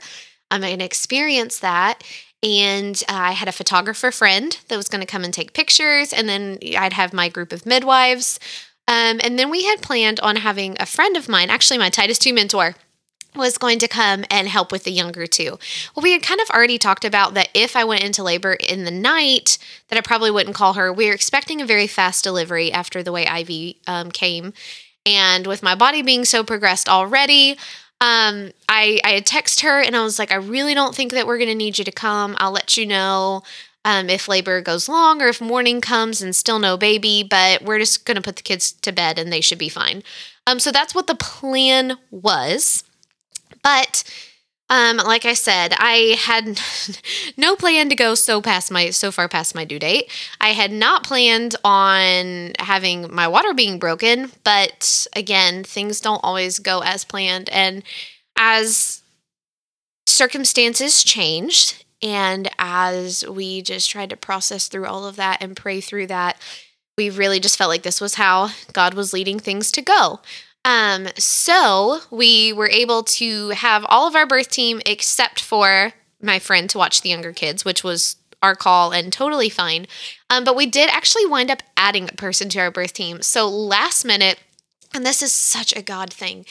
I'm 0.51 0.61
going 0.61 0.81
experience 0.81 1.59
that. 1.59 2.05
And 2.45 3.03
I 3.09 3.33
had 3.33 3.49
a 3.49 3.53
photographer 3.53 4.11
friend 4.11 4.57
that 4.69 4.77
was 4.77 4.89
going 4.89 5.01
to 5.01 5.07
come 5.07 5.25
and 5.25 5.33
take 5.33 5.55
pictures, 5.55 6.13
and 6.13 6.29
then 6.29 6.59
I'd 6.77 6.93
have 6.93 7.13
my 7.13 7.29
group 7.29 7.53
of 7.53 7.67
midwives. 7.67 8.39
Um, 8.89 9.21
and 9.23 9.39
then 9.39 9.51
we 9.51 9.65
had 9.65 9.81
planned 9.81 10.21
on 10.21 10.37
having 10.37 10.77
a 10.81 10.87
friend 10.87 11.17
of 11.17 11.29
mine, 11.29 11.51
actually 11.51 11.79
my 11.79 11.89
Titus 11.89 12.19
2 12.19 12.35
mentor, 12.35 12.75
was 13.35 13.57
going 13.57 13.79
to 13.79 13.89
come 13.89 14.25
and 14.31 14.49
help 14.49 14.71
with 14.71 14.85
the 14.85 14.91
younger 14.91 15.27
two. 15.27 15.59
Well, 15.95 16.03
we 16.03 16.13
had 16.13 16.23
kind 16.23 16.41
of 16.41 16.51
already 16.51 16.79
talked 16.79 17.05
about 17.05 17.35
that 17.35 17.49
if 17.55 17.77
I 17.77 17.85
went 17.85 18.05
into 18.05 18.23
labor 18.23 18.53
in 18.53 18.85
the 18.85 18.91
night, 18.91 19.57
that 19.89 19.99
I 19.99 20.03
probably 20.03 20.31
wouldn't 20.31 20.57
call 20.57 20.75
her. 20.75 20.93
We 20.93 21.07
were 21.07 21.15
expecting 21.15 21.61
a 21.61 21.67
very 21.67 21.87
fast 21.87 22.25
delivery 22.25 22.71
after 22.71 23.03
the 23.03 23.13
way 23.13 23.27
Ivy 23.27 23.81
um, 23.87 24.11
came. 24.11 24.53
And 25.07 25.47
with 25.47 25.63
my 25.63 25.75
body 25.75 26.03
being 26.03 26.25
so 26.25 26.45
progressed 26.45 26.89
already, 26.89 27.53
um, 28.01 28.51
I, 28.69 29.01
I 29.05 29.13
had 29.13 29.27
texted 29.27 29.63
her 29.63 29.81
and 29.81 29.97
I 29.97 30.03
was 30.03 30.19
like, 30.19 30.33
I 30.33 30.37
really 30.37 30.75
don't 30.75 30.95
think 30.95 31.13
that 31.13 31.27
we're 31.27 31.39
going 31.39 31.49
to 31.49 31.55
need 31.55 31.79
you 31.79 31.85
to 31.85 31.93
come. 31.93 32.37
I'll 32.39 32.53
let 32.53 32.77
you 32.77 32.85
know 32.85 33.43
um, 33.85 34.09
if 34.09 34.29
labor 34.29 34.61
goes 34.61 34.89
long 34.89 35.21
or 35.21 35.29
if 35.29 35.41
morning 35.41 35.81
comes 35.81 36.23
and 36.23 36.35
still 36.35 36.59
no 36.59 36.77
baby, 36.77 37.23
but 37.23 37.63
we're 37.63 37.79
just 37.79 38.05
going 38.05 38.17
to 38.17 38.23
put 38.23 38.37
the 38.37 38.43
kids 38.43 38.73
to 38.73 38.93
bed 38.93 39.19
and 39.19 39.33
they 39.33 39.41
should 39.41 39.59
be 39.59 39.69
fine. 39.69 40.03
Um, 40.47 40.59
so 40.59 40.71
that's 40.71 40.95
what 40.95 41.07
the 41.07 41.15
plan 41.15 41.99
was. 42.11 42.85
But 43.63 44.05
um, 44.71 44.97
like 44.97 45.27
I 45.27 45.35
said, 45.35 45.75
I 45.77 46.17
had 46.19 46.61
no 47.37 47.57
plan 47.57 47.89
to 47.89 47.95
go 47.95 48.15
so 48.15 48.41
past 48.41 48.71
my 48.71 48.91
so 48.91 49.13
far 49.13 49.29
past 49.29 49.55
my 49.55 49.65
due 49.65 49.79
date. 49.79 50.11
I 50.41 50.51
had 50.51 50.73
not 50.73 51.05
planned 51.05 51.57
on 51.65 52.53
having 52.59 53.13
my 53.13 53.29
water 53.29 53.53
being 53.53 53.79
broken, 53.79 54.33
but 54.45 55.07
again, 55.15 55.65
things 55.65 56.01
don't 56.01 56.23
always 56.23 56.59
go 56.59 56.81
as 56.81 57.05
planned. 57.05 57.51
And 57.51 57.83
as 58.37 59.03
circumstances 60.07 61.05
changed 61.05 61.85
and 62.03 62.51
as 62.59 63.27
we 63.27 63.63
just 63.63 63.91
tried 63.91 64.11
to 64.11 64.17
process 64.17 64.69
through 64.69 64.87
all 64.87 65.07
of 65.07 65.17
that 65.17 65.43
and 65.43 65.57
pray 65.57 65.81
through 65.81 66.09
that, 66.09 66.37
we 66.99 67.11
really 67.11 67.41
just 67.41 67.57
felt 67.57 67.71
like 67.71 67.83
this 67.83 68.01
was 68.01 68.15
how 68.15 68.51
God 68.73 68.95
was 68.95 69.13
leading 69.13 69.39
things 69.39 69.71
to 69.73 69.83
go. 69.83 70.21
Um, 70.65 71.09
so 71.17 72.01
we 72.11 72.53
were 72.53 72.69
able 72.69 73.03
to 73.05 73.51
have 73.51 73.85
all 73.89 74.07
of 74.07 74.15
our 74.15 74.27
birth 74.27 74.49
team 74.49 74.81
except 74.87 75.41
for 75.41 75.93
my 76.21 76.39
friend 76.39 76.71
to 76.71 76.79
watch 76.79 77.01
the 77.01 77.09
younger 77.09 77.33
kids, 77.33 77.65
which 77.65 77.83
was 77.83 78.17
our 78.43 78.55
call 78.55 78.93
and 78.93 79.13
totally 79.13 79.49
fine. 79.49 79.87
Um, 80.29 80.45
but 80.45 80.57
we 80.57 80.67
did 80.67 80.91
actually 80.91 81.27
wind 81.27 81.51
up 81.51 81.63
adding 81.77 82.09
a 82.09 82.17
person 82.17 82.49
to 82.51 82.61
our 82.61 82.71
birth 82.71 82.93
team. 82.93 83.23
So 83.23 83.49
last 83.49 84.05
minute, 84.05 84.39
and 84.95 85.07
this 85.07 85.23
is 85.23 85.33
such 85.33 85.75
a 85.75 85.83
God 85.83 86.13
thing. 86.13 86.45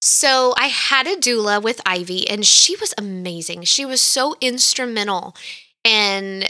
So 0.00 0.54
I 0.56 0.66
had 0.66 1.06
a 1.06 1.16
doula 1.16 1.62
with 1.62 1.80
Ivy, 1.86 2.28
and 2.28 2.44
she 2.46 2.76
was 2.76 2.94
amazing. 2.98 3.62
She 3.62 3.84
was 3.84 4.00
so 4.00 4.36
instrumental 4.40 5.34
in 5.84 6.44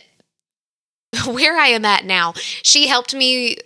where 1.26 1.56
I 1.56 1.68
am 1.68 1.84
at 1.84 2.04
now. 2.04 2.34
She 2.62 2.88
helped 2.88 3.14
me 3.14 3.56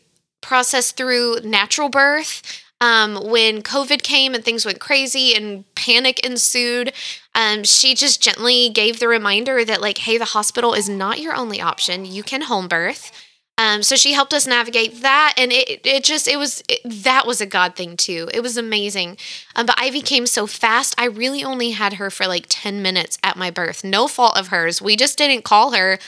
process 0.41 0.93
through 0.93 1.41
natural 1.45 1.89
birth. 1.89 2.63
Um, 2.83 3.29
when 3.31 3.63
COVID 3.63 4.03
came 4.03 4.35
and 4.35 4.43
things 4.43 4.65
went 4.65 4.81
crazy 4.81 5.35
and 5.35 5.65
panic 5.75 6.21
ensued, 6.21 6.95
um, 7.35 7.63
she 7.63 7.95
just 7.95 8.23
gently 8.23 8.71
gave 8.71 9.01
the 9.01 9.09
reminder 9.09 9.65
that, 9.67 9.83
like, 9.83 9.99
hey, 9.99 10.17
the 10.17 10.25
hospital 10.27 10.73
is 10.73 10.89
not 10.89 11.21
your 11.21 11.35
only 11.35 11.61
option. 11.61 12.07
You 12.07 12.23
can 12.23 12.43
home 12.43 12.69
birth. 12.69 13.13
Um, 13.61 13.83
so 13.83 13.95
she 13.95 14.15
helped 14.15 14.33
us 14.33 14.47
navigate 14.47 15.03
that, 15.03 15.35
and 15.37 15.53
it 15.53 15.87
it 15.87 16.03
just 16.03 16.27
it 16.27 16.39
was 16.39 16.63
it, 16.67 16.81
that 16.83 17.27
was 17.27 17.43
a 17.43 17.47
God 17.47 17.77
thing 17.77 17.95
too. 17.95 18.31
It 18.33 18.41
was 18.41 18.57
amazing. 18.57 19.19
Um, 19.55 19.67
but 19.67 19.79
Ivy 19.79 20.01
came 20.01 20.27
so 20.27 20.47
fast. 20.47 20.95
I 20.97 21.05
really 21.05 21.45
only 21.45 21.73
had 21.73 21.95
her 21.95 22.11
for 22.11 22.27
like 22.27 22.47
ten 22.49 22.81
minutes 22.81 23.19
at 23.23 23.37
my 23.37 23.51
birth. 23.51 23.85
No 23.85 24.09
fault 24.09 24.39
of 24.39 24.49
hers. 24.49 24.81
We 24.81 24.97
just 24.97 25.19
didn't 25.19 25.45
call 25.45 25.73
her 25.73 25.99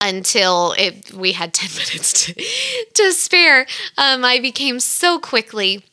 until 0.00 0.74
it 0.78 1.12
we 1.12 1.32
had 1.32 1.52
ten 1.52 1.68
minutes 1.74 2.24
to, 2.24 2.44
to 2.94 3.12
spare. 3.12 3.66
Um, 3.98 4.24
Ivy 4.24 4.50
came 4.50 4.80
so 4.80 5.18
quickly. 5.18 5.84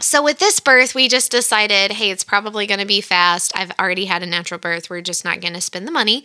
So 0.00 0.20
with 0.20 0.40
this 0.40 0.58
birth, 0.58 0.96
we 0.96 1.06
just 1.06 1.30
decided, 1.30 1.92
hey, 1.92 2.10
it's 2.10 2.24
probably 2.24 2.66
going 2.66 2.80
to 2.80 2.86
be 2.86 3.00
fast. 3.00 3.52
I've 3.54 3.70
already 3.78 4.06
had 4.06 4.24
a 4.24 4.26
natural 4.26 4.58
birth. 4.58 4.90
We're 4.90 5.00
just 5.00 5.24
not 5.24 5.40
going 5.40 5.54
to 5.54 5.60
spend 5.60 5.86
the 5.86 5.92
money 5.92 6.24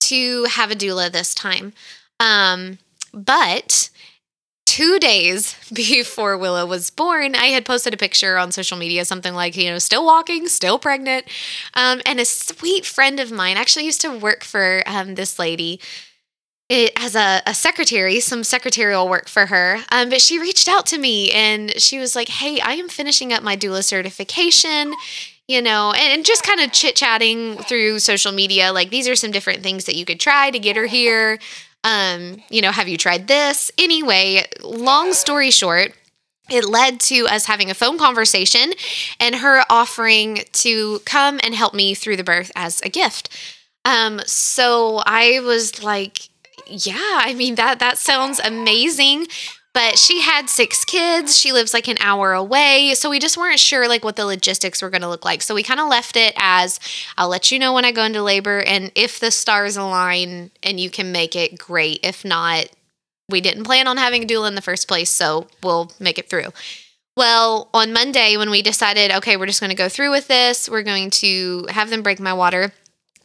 to 0.00 0.44
have 0.44 0.70
a 0.70 0.74
doula 0.74 1.10
this 1.10 1.34
time. 1.34 1.72
Um, 2.20 2.76
but 3.12 3.90
two 4.68 4.98
days 4.98 5.56
before 5.72 6.36
Willow 6.38 6.66
was 6.66 6.90
born, 6.90 7.34
I 7.34 7.46
had 7.46 7.64
posted 7.64 7.94
a 7.94 7.96
picture 7.96 8.38
on 8.38 8.52
social 8.52 8.76
media, 8.76 9.04
something 9.04 9.34
like, 9.34 9.56
you 9.56 9.70
know, 9.70 9.78
still 9.78 10.04
walking, 10.04 10.46
still 10.48 10.78
pregnant. 10.78 11.26
Um, 11.74 12.00
and 12.06 12.20
a 12.20 12.24
sweet 12.24 12.84
friend 12.84 13.18
of 13.18 13.32
mine 13.32 13.56
actually 13.56 13.86
used 13.86 14.00
to 14.02 14.16
work 14.16 14.44
for 14.44 14.82
um, 14.86 15.14
this 15.14 15.38
lady 15.38 15.80
it, 16.68 16.92
as 16.96 17.16
a, 17.16 17.40
a, 17.46 17.54
secretary, 17.54 18.20
some 18.20 18.44
secretarial 18.44 19.08
work 19.08 19.26
for 19.26 19.46
her. 19.46 19.78
Um, 19.90 20.10
but 20.10 20.20
she 20.20 20.38
reached 20.38 20.68
out 20.68 20.84
to 20.86 20.98
me 20.98 21.30
and 21.32 21.70
she 21.80 21.98
was 21.98 22.14
like, 22.14 22.28
Hey, 22.28 22.60
I 22.60 22.74
am 22.74 22.88
finishing 22.88 23.32
up 23.32 23.42
my 23.42 23.56
doula 23.56 23.82
certification, 23.82 24.92
you 25.46 25.62
know, 25.62 25.92
and, 25.92 26.12
and 26.12 26.26
just 26.26 26.44
kind 26.44 26.60
of 26.60 26.70
chit 26.72 26.94
chatting 26.94 27.56
through 27.56 28.00
social 28.00 28.32
media. 28.32 28.70
Like, 28.72 28.90
these 28.90 29.08
are 29.08 29.16
some 29.16 29.30
different 29.30 29.62
things 29.62 29.86
that 29.86 29.96
you 29.96 30.04
could 30.04 30.20
try 30.20 30.50
to 30.50 30.58
get 30.58 30.76
her 30.76 30.86
here. 30.86 31.38
Um, 31.84 32.42
you 32.50 32.60
know, 32.60 32.72
have 32.72 32.88
you 32.88 32.96
tried 32.96 33.28
this? 33.28 33.70
Anyway, 33.78 34.44
long 34.62 35.12
story 35.12 35.50
short, 35.50 35.92
it 36.50 36.64
led 36.64 37.00
to 37.00 37.26
us 37.26 37.46
having 37.46 37.70
a 37.70 37.74
phone 37.74 37.98
conversation 37.98 38.72
and 39.20 39.36
her 39.36 39.62
offering 39.70 40.40
to 40.52 41.00
come 41.00 41.38
and 41.42 41.54
help 41.54 41.74
me 41.74 41.94
through 41.94 42.16
the 42.16 42.24
birth 42.24 42.50
as 42.56 42.80
a 42.82 42.88
gift. 42.88 43.28
Um, 43.84 44.20
so 44.26 45.02
I 45.06 45.40
was 45.40 45.82
like, 45.82 46.28
yeah, 46.66 46.96
I 47.00 47.34
mean 47.34 47.54
that 47.56 47.78
that 47.78 47.98
sounds 47.98 48.40
amazing. 48.40 49.26
But 49.74 49.98
she 49.98 50.22
had 50.22 50.48
six 50.48 50.84
kids. 50.84 51.38
She 51.38 51.52
lives 51.52 51.72
like 51.72 51.88
an 51.88 51.98
hour 52.00 52.32
away. 52.32 52.94
So 52.94 53.10
we 53.10 53.18
just 53.18 53.36
weren't 53.36 53.60
sure 53.60 53.86
like 53.86 54.04
what 54.04 54.16
the 54.16 54.24
logistics 54.24 54.82
were 54.82 54.90
going 54.90 55.02
to 55.02 55.08
look 55.08 55.24
like. 55.24 55.42
So 55.42 55.54
we 55.54 55.62
kind 55.62 55.78
of 55.78 55.88
left 55.88 56.16
it 56.16 56.34
as 56.36 56.80
I'll 57.16 57.28
let 57.28 57.52
you 57.52 57.58
know 57.58 57.72
when 57.72 57.84
I 57.84 57.92
go 57.92 58.02
into 58.02 58.22
labor 58.22 58.60
and 58.60 58.90
if 58.94 59.20
the 59.20 59.30
stars 59.30 59.76
align 59.76 60.50
and 60.62 60.80
you 60.80 60.90
can 60.90 61.12
make 61.12 61.36
it, 61.36 61.58
great. 61.58 62.00
If 62.02 62.24
not, 62.24 62.68
we 63.28 63.40
didn't 63.40 63.64
plan 63.64 63.86
on 63.86 63.98
having 63.98 64.24
a 64.24 64.26
doula 64.26 64.48
in 64.48 64.54
the 64.54 64.62
first 64.62 64.88
place, 64.88 65.10
so 65.10 65.46
we'll 65.62 65.92
make 66.00 66.18
it 66.18 66.30
through. 66.30 66.50
Well, 67.16 67.68
on 67.74 67.92
Monday 67.92 68.36
when 68.36 68.50
we 68.50 68.62
decided, 68.62 69.10
okay, 69.10 69.36
we're 69.36 69.46
just 69.46 69.60
going 69.60 69.70
to 69.70 69.76
go 69.76 69.88
through 69.88 70.10
with 70.10 70.28
this, 70.28 70.68
we're 70.68 70.82
going 70.82 71.10
to 71.10 71.66
have 71.68 71.90
them 71.90 72.02
break 72.02 72.20
my 72.20 72.32
water. 72.32 72.72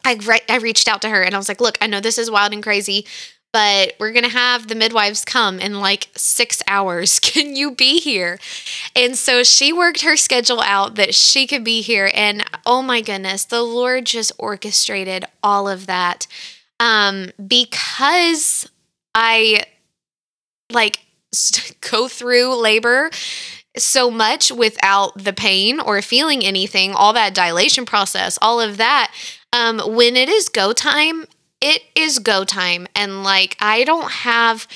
I, 0.04 0.16
re- 0.16 0.42
I 0.50 0.58
reached 0.58 0.88
out 0.88 1.02
to 1.04 1.10
her 1.10 1.22
and 1.22 1.34
I 1.34 1.38
was 1.38 1.48
like, 1.48 1.62
look, 1.62 1.78
I 1.80 1.88
know 1.88 2.02
this 2.02 2.18
is 2.18 2.30
wild 2.30 2.54
and 2.54 2.62
crazy, 2.62 3.06
but 3.54 3.94
we're 4.00 4.12
going 4.12 4.26
to 4.26 4.32
have 4.32 4.68
the 4.68 4.76
midwives 4.76 5.24
come 5.24 5.60
in 5.60 5.80
like 5.80 6.10
six 6.18 6.62
hours. 6.68 7.20
Can 7.22 7.56
you 7.56 7.72
be 7.72 8.00
here? 8.00 8.40
And 8.96 9.16
so 9.16 9.44
she 9.44 9.72
worked 9.72 10.02
her 10.02 10.18
schedule 10.18 10.60
out 10.62 10.96
that 10.96 11.16
she 11.16 11.48
could 11.48 11.64
be 11.64 11.82
here. 11.82 12.12
And 12.14 12.44
oh 12.66 12.82
my 12.82 13.00
goodness, 13.00 13.46
the 13.46 13.62
Lord 13.62 14.06
just 14.06 14.32
orchestrated 14.38 15.24
all 15.42 15.70
of 15.70 15.86
that. 15.86 16.28
Um, 16.80 17.30
because 17.48 18.70
I 19.16 19.64
like 20.72 21.00
go 21.92 22.08
through 22.08 22.60
labor 22.60 23.12
so 23.78 24.10
much 24.12 24.52
without 24.52 25.18
the 25.24 25.34
pain 25.34 25.80
or 25.80 26.02
feeling 26.02 26.44
anything, 26.44 26.94
all 26.94 27.14
that 27.14 27.34
dilation 27.34 27.86
process, 27.86 28.38
all 28.42 28.60
of 28.60 28.78
that. 28.78 29.14
Um, 29.52 29.80
when 29.80 30.16
it 30.16 30.30
is 30.30 30.50
go 30.50 30.74
time, 30.74 31.26
it 31.64 31.82
is 31.96 32.20
go 32.20 32.44
time. 32.44 32.88
And 32.94 33.24
like, 33.24 33.56
I 33.60 33.86
don't 33.86 34.12
have 34.12 34.68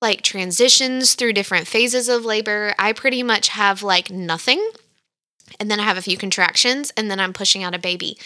like 0.00 0.22
transitions 0.22 1.14
through 1.14 1.32
different 1.32 1.66
phases 1.66 2.08
of 2.08 2.24
labor. 2.24 2.72
I 2.78 2.92
pretty 2.92 3.22
much 3.22 3.48
have 3.48 3.82
like 3.82 4.10
nothing. 4.10 4.70
And 5.58 5.70
then 5.70 5.80
I 5.80 5.82
have 5.82 5.98
a 5.98 6.02
few 6.02 6.16
contractions, 6.16 6.92
and 6.96 7.08
then 7.10 7.20
I'm 7.20 7.32
pushing 7.32 7.62
out 7.62 7.74
a 7.74 7.78
baby. 7.78 8.18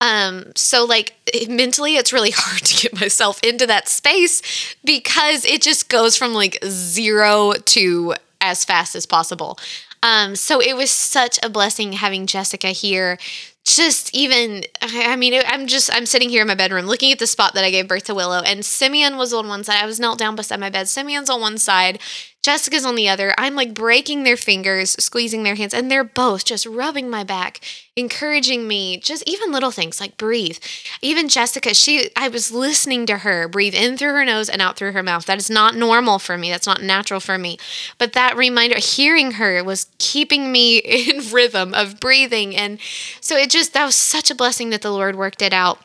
Um, 0.00 0.52
so 0.56 0.84
like 0.84 1.14
mentally 1.48 1.96
it's 1.96 2.12
really 2.12 2.30
hard 2.34 2.62
to 2.62 2.82
get 2.82 3.00
myself 3.00 3.40
into 3.42 3.66
that 3.66 3.88
space 3.88 4.42
because 4.84 5.44
it 5.44 5.62
just 5.62 5.88
goes 5.88 6.16
from 6.16 6.34
like 6.34 6.58
zero 6.64 7.52
to 7.52 8.14
as 8.40 8.64
fast 8.64 8.94
as 8.94 9.06
possible. 9.06 9.58
Um, 10.02 10.36
so 10.36 10.60
it 10.60 10.76
was 10.76 10.90
such 10.90 11.38
a 11.42 11.48
blessing 11.48 11.94
having 11.94 12.26
Jessica 12.26 12.68
here 12.68 13.18
just 13.64 14.14
even 14.14 14.62
i 14.82 15.16
mean 15.16 15.40
i'm 15.46 15.66
just 15.66 15.90
i'm 15.94 16.04
sitting 16.04 16.28
here 16.28 16.42
in 16.42 16.48
my 16.48 16.54
bedroom 16.54 16.84
looking 16.84 17.10
at 17.10 17.18
the 17.18 17.26
spot 17.26 17.54
that 17.54 17.64
i 17.64 17.70
gave 17.70 17.88
birth 17.88 18.04
to 18.04 18.14
willow 18.14 18.40
and 18.42 18.64
simeon 18.64 19.16
was 19.16 19.32
on 19.32 19.48
one 19.48 19.64
side. 19.64 19.82
I 19.82 19.86
was 19.86 19.98
knelt 19.98 20.18
down 20.18 20.36
beside 20.36 20.60
my 20.60 20.70
bed. 20.70 20.88
Simeon's 20.88 21.30
on 21.30 21.40
one 21.40 21.56
side 21.58 21.98
jessica's 22.44 22.84
on 22.84 22.94
the 22.94 23.08
other. 23.08 23.34
I'm 23.38 23.54
like 23.54 23.72
breaking 23.72 24.22
their 24.22 24.36
fingers 24.36 24.90
squeezing 25.02 25.44
their 25.44 25.54
hands 25.54 25.72
and 25.72 25.90
they're 25.90 26.04
both 26.04 26.44
just 26.44 26.66
rubbing 26.66 27.08
my 27.08 27.24
back 27.24 27.60
encouraging 27.96 28.68
me 28.68 28.98
just 28.98 29.26
even 29.26 29.50
little 29.50 29.70
things 29.70 29.98
like 29.98 30.18
breathe. 30.18 30.58
Even 31.00 31.28
jessica 31.28 31.72
she 31.72 32.10
i 32.16 32.28
was 32.28 32.52
listening 32.52 33.06
to 33.06 33.18
her 33.18 33.48
breathe 33.48 33.74
in 33.74 33.96
through 33.96 34.12
her 34.12 34.26
nose 34.26 34.50
and 34.50 34.60
out 34.60 34.76
through 34.76 34.92
her 34.92 35.02
mouth. 35.02 35.24
That 35.24 35.38
is 35.38 35.48
not 35.48 35.74
normal 35.74 36.18
for 36.18 36.36
me. 36.36 36.50
That's 36.50 36.66
not 36.66 36.82
natural 36.82 37.18
for 37.18 37.38
me. 37.38 37.56
But 37.96 38.12
that 38.12 38.36
reminder 38.36 38.78
hearing 38.78 39.32
her 39.32 39.64
was 39.64 39.86
keeping 39.98 40.52
me 40.52 40.78
in 40.84 41.32
rhythm 41.32 41.72
of 41.72 41.98
breathing. 41.98 42.54
And 42.54 42.78
so 43.22 43.36
it 43.36 43.48
just 43.48 43.72
that 43.72 43.86
was 43.86 43.94
such 43.94 44.30
a 44.30 44.34
blessing 44.34 44.68
that 44.68 44.82
the 44.82 44.92
Lord 44.92 45.16
worked 45.16 45.40
it 45.40 45.54
out. 45.54 45.78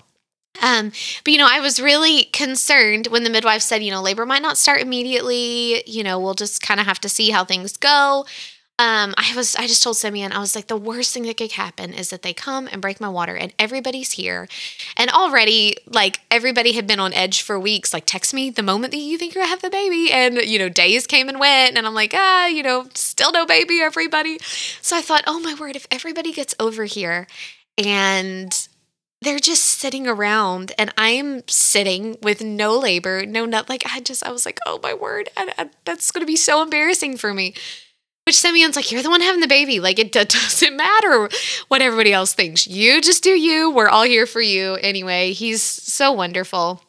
Um, 0.62 0.92
but 1.24 1.32
you 1.32 1.38
know, 1.38 1.48
I 1.50 1.60
was 1.60 1.80
really 1.80 2.24
concerned 2.26 3.08
when 3.08 3.24
the 3.24 3.30
midwife 3.30 3.62
said, 3.62 3.84
you 3.84 3.92
know, 3.92 4.02
labor 4.02 4.26
might 4.26 4.42
not 4.42 4.58
start 4.58 4.82
immediately. 4.82 5.84
You 5.88 6.04
know, 6.04 6.20
we'll 6.20 6.34
just 6.34 6.62
kind 6.62 6.80
of 6.80 6.86
have 6.86 7.00
to 7.02 7.10
see 7.10 7.30
how 7.30 7.46
things 7.46 7.78
go. 7.78 8.26
Um, 8.80 9.14
I 9.18 9.34
was, 9.36 9.58
I 9.58 9.68
just 9.68 9.84
told 9.84 9.98
Simeon, 9.98 10.32
I 10.32 10.40
was 10.40 10.56
like, 10.56 10.68
the 10.68 10.78
worst 10.78 11.14
thing 11.14 11.24
that 11.24 11.36
could 11.36 11.52
happen 11.52 11.94
is 11.94 12.12
that 12.12 12.22
they 12.22 12.34
come 12.34 12.70
and 12.72 12.82
break 12.82 13.02
my 13.02 13.10
water, 13.10 13.36
and 13.36 13.54
everybody's 13.60 14.14
here, 14.14 14.48
and 14.96 15.10
already, 15.10 15.76
like, 15.86 16.22
everybody 16.32 16.72
had 16.72 16.88
been 16.88 17.02
on 17.02 17.14
edge 17.14 17.42
for 17.42 17.60
weeks. 17.60 17.94
Like, 17.94 18.06
text 18.06 18.34
me 18.34 18.50
the 18.50 18.64
moment 18.64 18.92
that 18.92 19.00
you 19.00 19.18
think 19.18 19.36
you're 19.36 19.44
gonna 19.44 19.50
have 19.50 19.62
the 19.62 19.70
baby, 19.70 20.14
and 20.14 20.38
you 20.38 20.58
know, 20.58 20.70
days 20.70 21.08
came 21.08 21.28
and 21.28 21.42
went, 21.42 21.78
and 21.78 21.86
I'm 21.86 21.94
like, 21.94 22.14
ah, 22.16 22.46
you 22.48 22.64
know, 22.64 22.88
still 22.94 23.34
no 23.34 23.46
baby, 23.46 23.82
everybody. 23.82 24.40
So 24.82 24.96
I 24.96 25.02
thought, 25.02 25.26
oh 25.28 25.42
my 25.42 25.56
word, 25.56 25.76
if 25.76 25.86
everybody 25.92 26.32
gets 26.32 26.56
over 26.58 26.86
here 26.86 27.28
and 27.78 28.69
they're 29.22 29.40
just 29.40 29.66
sitting 29.66 30.08
around 30.08 30.72
and 30.78 30.94
I'm 30.98 31.44
sitting 31.48 32.18
with 32.22 32.42
no 32.42 32.78
labor, 32.78 33.26
no 33.26 33.46
nut. 33.46 33.68
Like 33.68 33.84
I 33.86 34.00
just, 34.00 34.26
I 34.26 34.32
was 34.32 34.46
like, 34.46 34.60
oh 34.66 34.80
my 34.82 34.94
word, 34.94 35.30
I, 35.36 35.52
I, 35.58 35.70
that's 35.86 36.12
going 36.12 36.22
to 36.22 36.28
be 36.28 36.38
so 36.38 36.62
embarrassing 36.62 37.18
for 37.18 37.34
me. 37.34 37.54
Which 38.26 38.38
Simeon's 38.38 38.76
like, 38.76 38.92
you're 38.92 39.02
the 39.02 39.10
one 39.10 39.22
having 39.22 39.42
the 39.42 39.48
baby. 39.48 39.80
Like 39.80 40.00
it 40.00 40.12
doesn't 40.30 40.76
matter 40.76 41.30
what 41.68 41.82
everybody 41.82 42.14
else 42.14 42.34
thinks. 42.34 42.68
You 42.68 43.02
just 43.02 43.24
do 43.24 43.32
you. 43.32 43.72
We're 43.72 43.90
all 43.90 44.04
here 44.04 44.26
for 44.26 44.42
you 44.42 44.76
anyway. 44.76 45.34
He's 45.34 45.64
so 45.64 46.12
wonderful. 46.12 46.84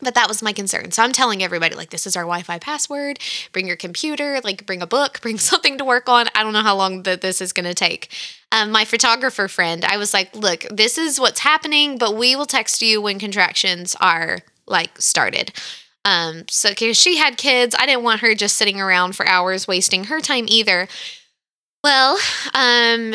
But 0.00 0.14
that 0.14 0.28
was 0.28 0.42
my 0.42 0.52
concern. 0.52 0.90
So 0.90 1.02
I'm 1.02 1.12
telling 1.12 1.42
everybody, 1.42 1.74
like, 1.76 1.90
this 1.90 2.06
is 2.06 2.16
our 2.16 2.24
Wi 2.24 2.42
Fi 2.42 2.58
password. 2.58 3.20
Bring 3.52 3.66
your 3.66 3.76
computer, 3.76 4.40
like, 4.42 4.66
bring 4.66 4.82
a 4.82 4.86
book, 4.86 5.20
bring 5.22 5.38
something 5.38 5.78
to 5.78 5.84
work 5.84 6.08
on. 6.08 6.26
I 6.34 6.42
don't 6.42 6.52
know 6.52 6.62
how 6.62 6.76
long 6.76 7.04
that 7.04 7.20
this 7.20 7.40
is 7.40 7.52
going 7.52 7.64
to 7.64 7.74
take. 7.74 8.12
Um, 8.54 8.70
my 8.70 8.84
photographer 8.84 9.48
friend, 9.48 9.84
I 9.84 9.96
was 9.96 10.14
like, 10.14 10.34
look, 10.36 10.64
this 10.70 10.96
is 10.96 11.18
what's 11.18 11.40
happening, 11.40 11.98
but 11.98 12.16
we 12.16 12.36
will 12.36 12.46
text 12.46 12.82
you 12.82 13.02
when 13.02 13.18
contractions 13.18 13.96
are 14.00 14.38
like 14.64 15.00
started. 15.00 15.52
Um, 16.04 16.44
so 16.48 16.68
because 16.68 16.96
she 16.96 17.16
had 17.16 17.36
kids, 17.36 17.74
I 17.76 17.84
didn't 17.84 18.04
want 18.04 18.20
her 18.20 18.32
just 18.36 18.56
sitting 18.56 18.80
around 18.80 19.16
for 19.16 19.26
hours 19.26 19.66
wasting 19.66 20.04
her 20.04 20.20
time 20.20 20.44
either. 20.46 20.86
Well, 21.82 22.16
um, 22.54 23.14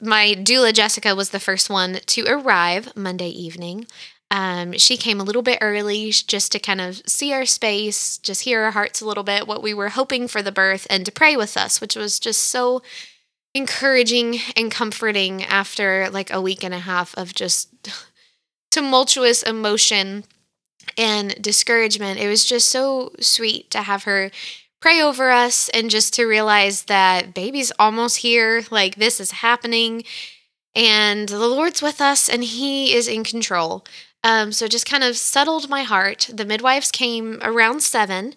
my 0.00 0.36
doula 0.38 0.72
Jessica 0.72 1.16
was 1.16 1.30
the 1.30 1.40
first 1.40 1.68
one 1.68 1.98
to 2.06 2.24
arrive 2.28 2.96
Monday 2.96 3.30
evening. 3.30 3.88
Um, 4.30 4.74
she 4.74 4.96
came 4.96 5.20
a 5.20 5.24
little 5.24 5.42
bit 5.42 5.58
early 5.62 6.10
just 6.10 6.52
to 6.52 6.60
kind 6.60 6.80
of 6.80 7.02
see 7.06 7.32
our 7.32 7.44
space, 7.44 8.18
just 8.18 8.42
hear 8.42 8.62
our 8.62 8.70
hearts 8.70 9.00
a 9.00 9.06
little 9.06 9.24
bit, 9.24 9.48
what 9.48 9.64
we 9.64 9.74
were 9.74 9.90
hoping 9.90 10.28
for 10.28 10.42
the 10.42 10.52
birth, 10.52 10.86
and 10.88 11.04
to 11.06 11.12
pray 11.12 11.36
with 11.36 11.56
us, 11.56 11.80
which 11.80 11.96
was 11.96 12.20
just 12.20 12.42
so 12.42 12.82
encouraging 13.54 14.40
and 14.56 14.70
comforting 14.70 15.44
after 15.44 16.10
like 16.10 16.32
a 16.32 16.40
week 16.40 16.64
and 16.64 16.74
a 16.74 16.80
half 16.80 17.16
of 17.16 17.34
just 17.34 17.68
tumultuous 18.70 19.42
emotion 19.42 20.24
and 20.98 21.40
discouragement. 21.40 22.20
It 22.20 22.28
was 22.28 22.44
just 22.44 22.68
so 22.68 23.12
sweet 23.20 23.70
to 23.70 23.82
have 23.82 24.04
her 24.04 24.30
pray 24.80 25.00
over 25.00 25.30
us 25.30 25.70
and 25.70 25.88
just 25.88 26.12
to 26.14 26.26
realize 26.26 26.84
that 26.84 27.32
baby's 27.32 27.72
almost 27.78 28.18
here, 28.18 28.64
like 28.70 28.96
this 28.96 29.18
is 29.18 29.30
happening. 29.30 30.04
And 30.74 31.28
the 31.28 31.48
Lord's 31.48 31.80
with 31.80 32.00
us 32.00 32.28
and 32.28 32.44
He 32.44 32.94
is 32.94 33.08
in 33.08 33.24
control. 33.24 33.84
Um, 34.24 34.52
so 34.52 34.66
just 34.66 34.86
kind 34.86 35.04
of 35.04 35.16
settled 35.16 35.68
my 35.68 35.82
heart. 35.82 36.28
The 36.32 36.44
midwives 36.44 36.90
came 36.90 37.38
around 37.42 37.82
seven, 37.82 38.34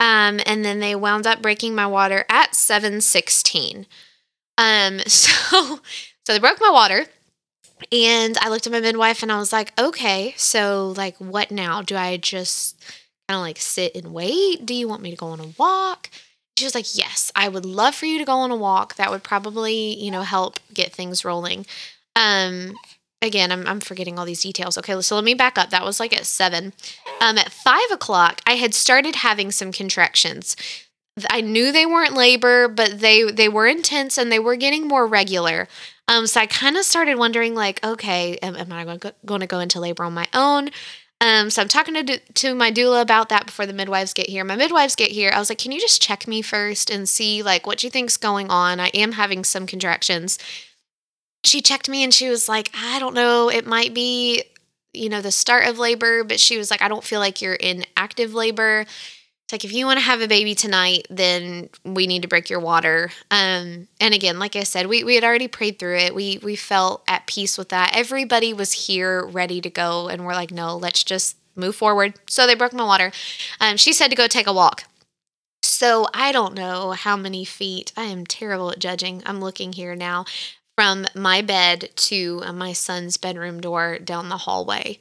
um, 0.00 0.40
and 0.44 0.64
then 0.64 0.80
they 0.80 0.94
wound 0.94 1.26
up 1.26 1.40
breaking 1.40 1.74
my 1.74 1.86
water 1.86 2.24
at 2.28 2.54
seven 2.54 3.00
sixteen. 3.00 3.86
Um, 4.58 4.98
so 5.06 5.80
so 6.26 6.32
they 6.32 6.38
broke 6.38 6.60
my 6.60 6.70
water, 6.70 7.06
and 7.90 8.36
I 8.38 8.50
looked 8.50 8.66
at 8.66 8.72
my 8.72 8.80
midwife 8.80 9.22
and 9.22 9.32
I 9.32 9.38
was 9.38 9.52
like, 9.52 9.78
okay, 9.80 10.34
so 10.36 10.92
like 10.96 11.16
what 11.16 11.50
now? 11.50 11.82
Do 11.82 11.96
I 11.96 12.16
just 12.16 12.78
kind 13.28 13.36
of 13.36 13.42
like 13.42 13.58
sit 13.58 13.94
and 13.94 14.12
wait? 14.12 14.66
Do 14.66 14.74
you 14.74 14.88
want 14.88 15.02
me 15.02 15.10
to 15.10 15.16
go 15.16 15.28
on 15.28 15.40
a 15.40 15.54
walk? 15.58 16.10
She 16.56 16.64
was 16.64 16.74
like, 16.74 16.96
yes, 16.96 17.30
I 17.36 17.48
would 17.48 17.64
love 17.64 17.94
for 17.94 18.06
you 18.06 18.18
to 18.18 18.24
go 18.24 18.32
on 18.32 18.50
a 18.50 18.56
walk. 18.56 18.96
That 18.96 19.10
would 19.10 19.22
probably, 19.22 19.94
you 19.94 20.10
know, 20.10 20.22
help 20.22 20.58
get 20.74 20.92
things 20.92 21.24
rolling. 21.24 21.66
Um, 22.16 22.74
again, 23.22 23.52
I'm, 23.52 23.64
I'm 23.66 23.80
forgetting 23.80 24.18
all 24.18 24.24
these 24.24 24.42
details. 24.42 24.76
Okay, 24.78 25.00
so 25.00 25.14
let 25.14 25.24
me 25.24 25.34
back 25.34 25.56
up. 25.56 25.70
That 25.70 25.84
was 25.84 26.00
like 26.00 26.16
at 26.16 26.26
seven. 26.26 26.72
Um, 27.20 27.38
at 27.38 27.52
five 27.52 27.90
o'clock, 27.92 28.40
I 28.44 28.54
had 28.54 28.74
started 28.74 29.16
having 29.16 29.52
some 29.52 29.70
contractions. 29.70 30.56
I 31.30 31.40
knew 31.40 31.72
they 31.72 31.86
weren't 31.86 32.14
labor, 32.14 32.68
but 32.68 33.00
they 33.00 33.30
they 33.30 33.48
were 33.48 33.66
intense 33.66 34.18
and 34.18 34.30
they 34.30 34.38
were 34.38 34.56
getting 34.56 34.86
more 34.86 35.06
regular. 35.06 35.68
Um, 36.08 36.26
so 36.26 36.40
I 36.40 36.46
kind 36.46 36.76
of 36.76 36.84
started 36.84 37.18
wondering, 37.18 37.54
like, 37.54 37.84
okay, 37.84 38.36
am, 38.38 38.56
am 38.56 38.72
I 38.72 38.84
going 38.84 39.40
to, 39.40 39.46
go 39.46 39.58
into 39.58 39.78
labor 39.78 40.04
on 40.04 40.14
my 40.14 40.26
own? 40.32 40.70
Um, 41.20 41.50
so 41.50 41.60
I'm 41.60 41.68
talking 41.68 41.94
to 41.94 42.18
to 42.18 42.54
my 42.54 42.70
doula 42.70 43.02
about 43.02 43.28
that 43.28 43.46
before 43.46 43.66
the 43.66 43.72
midwives 43.72 44.14
get 44.14 44.28
here. 44.28 44.44
My 44.44 44.56
midwives 44.56 44.94
get 44.94 45.10
here. 45.10 45.30
I 45.34 45.38
was 45.38 45.48
like, 45.48 45.58
can 45.58 45.72
you 45.72 45.80
just 45.80 46.00
check 46.00 46.28
me 46.28 46.42
first 46.42 46.90
and 46.90 47.08
see 47.08 47.42
like 47.42 47.66
what 47.66 47.82
you 47.82 47.90
think's 47.90 48.16
going 48.16 48.50
on? 48.50 48.78
I 48.78 48.88
am 48.88 49.12
having 49.12 49.42
some 49.42 49.66
contractions. 49.66 50.38
She 51.44 51.60
checked 51.60 51.88
me 51.88 52.04
and 52.04 52.14
she 52.14 52.28
was 52.28 52.48
like, 52.48 52.70
I 52.74 52.98
don't 53.00 53.14
know. 53.14 53.50
It 53.50 53.66
might 53.66 53.94
be, 53.94 54.44
you 54.92 55.08
know, 55.08 55.20
the 55.20 55.32
start 55.32 55.66
of 55.66 55.78
labor, 55.78 56.22
but 56.22 56.38
she 56.38 56.56
was 56.56 56.70
like, 56.70 56.82
I 56.82 56.88
don't 56.88 57.04
feel 57.04 57.20
like 57.20 57.42
you're 57.42 57.54
in 57.54 57.84
active 57.96 58.32
labor. 58.32 58.86
It's 59.48 59.52
like 59.54 59.64
if 59.64 59.72
you 59.72 59.86
want 59.86 59.98
to 59.98 60.04
have 60.04 60.20
a 60.20 60.28
baby 60.28 60.54
tonight, 60.54 61.06
then 61.08 61.70
we 61.82 62.06
need 62.06 62.20
to 62.20 62.28
break 62.28 62.50
your 62.50 62.60
water. 62.60 63.08
Um, 63.30 63.88
and 63.98 64.12
again, 64.12 64.38
like 64.38 64.54
I 64.56 64.62
said, 64.62 64.88
we, 64.88 65.04
we 65.04 65.14
had 65.14 65.24
already 65.24 65.48
prayed 65.48 65.78
through 65.78 65.96
it. 65.96 66.14
We 66.14 66.38
we 66.42 66.54
felt 66.54 67.02
at 67.08 67.26
peace 67.26 67.56
with 67.56 67.70
that. 67.70 67.96
Everybody 67.96 68.52
was 68.52 68.86
here 68.86 69.24
ready 69.24 69.62
to 69.62 69.70
go, 69.70 70.08
and 70.08 70.26
we're 70.26 70.34
like, 70.34 70.50
no, 70.50 70.76
let's 70.76 71.02
just 71.02 71.38
move 71.56 71.74
forward. 71.74 72.12
So 72.28 72.46
they 72.46 72.54
broke 72.54 72.74
my 72.74 72.84
water. 72.84 73.10
Um, 73.58 73.78
she 73.78 73.94
said 73.94 74.08
to 74.08 74.16
go 74.16 74.26
take 74.26 74.46
a 74.46 74.52
walk. 74.52 74.84
So 75.62 76.08
I 76.12 76.30
don't 76.30 76.54
know 76.54 76.90
how 76.90 77.16
many 77.16 77.46
feet. 77.46 77.90
I 77.96 78.04
am 78.04 78.26
terrible 78.26 78.70
at 78.70 78.80
judging. 78.80 79.22
I'm 79.24 79.40
looking 79.40 79.72
here 79.72 79.96
now 79.96 80.26
from 80.76 81.06
my 81.14 81.40
bed 81.40 81.88
to 81.96 82.42
uh, 82.44 82.52
my 82.52 82.74
son's 82.74 83.16
bedroom 83.16 83.62
door 83.62 83.98
down 83.98 84.28
the 84.28 84.36
hallway. 84.36 85.00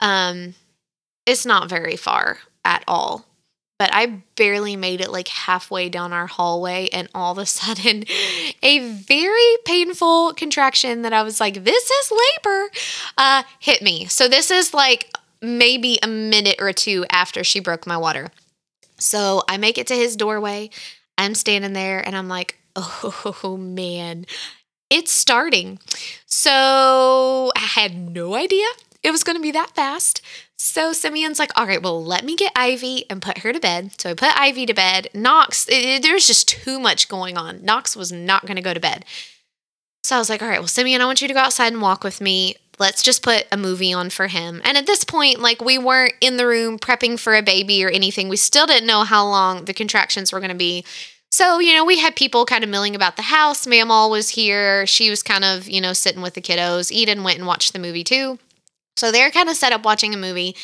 Um, 0.00 0.54
it's 1.26 1.44
not 1.44 1.68
very 1.68 1.96
far 1.96 2.38
at 2.64 2.84
all 2.88 3.26
but 3.78 3.90
I 3.92 4.22
barely 4.36 4.76
made 4.76 5.00
it 5.00 5.10
like 5.10 5.28
halfway 5.28 5.88
down 5.88 6.12
our 6.12 6.26
hallway, 6.26 6.88
and 6.92 7.08
all 7.14 7.32
of 7.32 7.38
a 7.38 7.46
sudden, 7.46 8.04
a 8.62 8.78
very 8.78 9.56
painful 9.64 10.34
contraction 10.34 11.02
that 11.02 11.12
I 11.12 11.22
was 11.22 11.40
like, 11.40 11.64
this 11.64 11.90
is 11.90 12.12
labor, 12.12 12.70
uh, 13.18 13.42
hit 13.58 13.82
me. 13.82 14.06
So, 14.06 14.28
this 14.28 14.50
is 14.50 14.72
like 14.72 15.10
maybe 15.40 15.98
a 16.02 16.08
minute 16.08 16.56
or 16.60 16.72
two 16.72 17.04
after 17.10 17.42
she 17.42 17.60
broke 17.60 17.86
my 17.86 17.96
water. 17.96 18.28
So, 18.98 19.42
I 19.48 19.56
make 19.56 19.78
it 19.78 19.88
to 19.88 19.94
his 19.94 20.16
doorway. 20.16 20.70
I'm 21.18 21.34
standing 21.34 21.72
there, 21.72 22.06
and 22.06 22.16
I'm 22.16 22.28
like, 22.28 22.58
oh 22.76 23.56
man, 23.58 24.26
it's 24.90 25.12
starting. 25.12 25.78
So, 26.26 27.50
I 27.56 27.60
had 27.60 27.96
no 27.96 28.34
idea 28.34 28.66
it 29.02 29.10
was 29.10 29.24
going 29.24 29.36
to 29.36 29.42
be 29.42 29.50
that 29.52 29.74
fast. 29.74 30.22
So 30.64 30.92
Simeon's 30.92 31.40
like, 31.40 31.50
all 31.56 31.66
right, 31.66 31.82
well, 31.82 32.02
let 32.02 32.24
me 32.24 32.36
get 32.36 32.52
Ivy 32.54 33.04
and 33.10 33.20
put 33.20 33.38
her 33.38 33.52
to 33.52 33.58
bed. 33.58 34.00
So 34.00 34.10
I 34.10 34.14
put 34.14 34.38
Ivy 34.38 34.64
to 34.66 34.72
bed. 34.72 35.08
Knox, 35.12 35.64
there's 35.64 36.26
just 36.28 36.48
too 36.48 36.78
much 36.78 37.08
going 37.08 37.36
on. 37.36 37.64
Knox 37.64 37.96
was 37.96 38.12
not 38.12 38.46
going 38.46 38.56
to 38.56 38.62
go 38.62 38.72
to 38.72 38.78
bed. 38.78 39.04
So 40.04 40.14
I 40.14 40.18
was 40.20 40.30
like, 40.30 40.40
all 40.40 40.48
right, 40.48 40.60
well, 40.60 40.68
Simeon, 40.68 41.00
I 41.00 41.04
want 41.04 41.20
you 41.20 41.26
to 41.26 41.34
go 41.34 41.40
outside 41.40 41.72
and 41.72 41.82
walk 41.82 42.04
with 42.04 42.20
me. 42.20 42.54
Let's 42.78 43.02
just 43.02 43.24
put 43.24 43.46
a 43.50 43.56
movie 43.56 43.92
on 43.92 44.08
for 44.08 44.28
him. 44.28 44.62
And 44.64 44.78
at 44.78 44.86
this 44.86 45.02
point, 45.02 45.40
like, 45.40 45.60
we 45.60 45.78
weren't 45.78 46.14
in 46.20 46.36
the 46.36 46.46
room 46.46 46.78
prepping 46.78 47.18
for 47.18 47.34
a 47.34 47.42
baby 47.42 47.84
or 47.84 47.90
anything. 47.90 48.28
We 48.28 48.36
still 48.36 48.66
didn't 48.66 48.86
know 48.86 49.02
how 49.02 49.26
long 49.26 49.64
the 49.64 49.74
contractions 49.74 50.32
were 50.32 50.40
going 50.40 50.50
to 50.50 50.56
be. 50.56 50.84
So, 51.32 51.58
you 51.58 51.74
know, 51.74 51.84
we 51.84 51.98
had 51.98 52.14
people 52.14 52.46
kind 52.46 52.62
of 52.62 52.70
milling 52.70 52.94
about 52.94 53.16
the 53.16 53.22
house. 53.22 53.66
Mamaw 53.66 54.08
was 54.08 54.28
here. 54.28 54.86
She 54.86 55.10
was 55.10 55.24
kind 55.24 55.44
of, 55.44 55.68
you 55.68 55.80
know, 55.80 55.92
sitting 55.92 56.22
with 56.22 56.34
the 56.34 56.40
kiddos. 56.40 56.92
Eden 56.92 57.24
went 57.24 57.38
and 57.38 57.48
watched 57.48 57.72
the 57.72 57.80
movie 57.80 58.04
too. 58.04 58.38
So 58.96 59.10
they're 59.10 59.30
kind 59.30 59.48
of 59.48 59.56
set 59.56 59.72
up 59.72 59.84
watching 59.84 60.14
a 60.14 60.18
movie. 60.18 60.56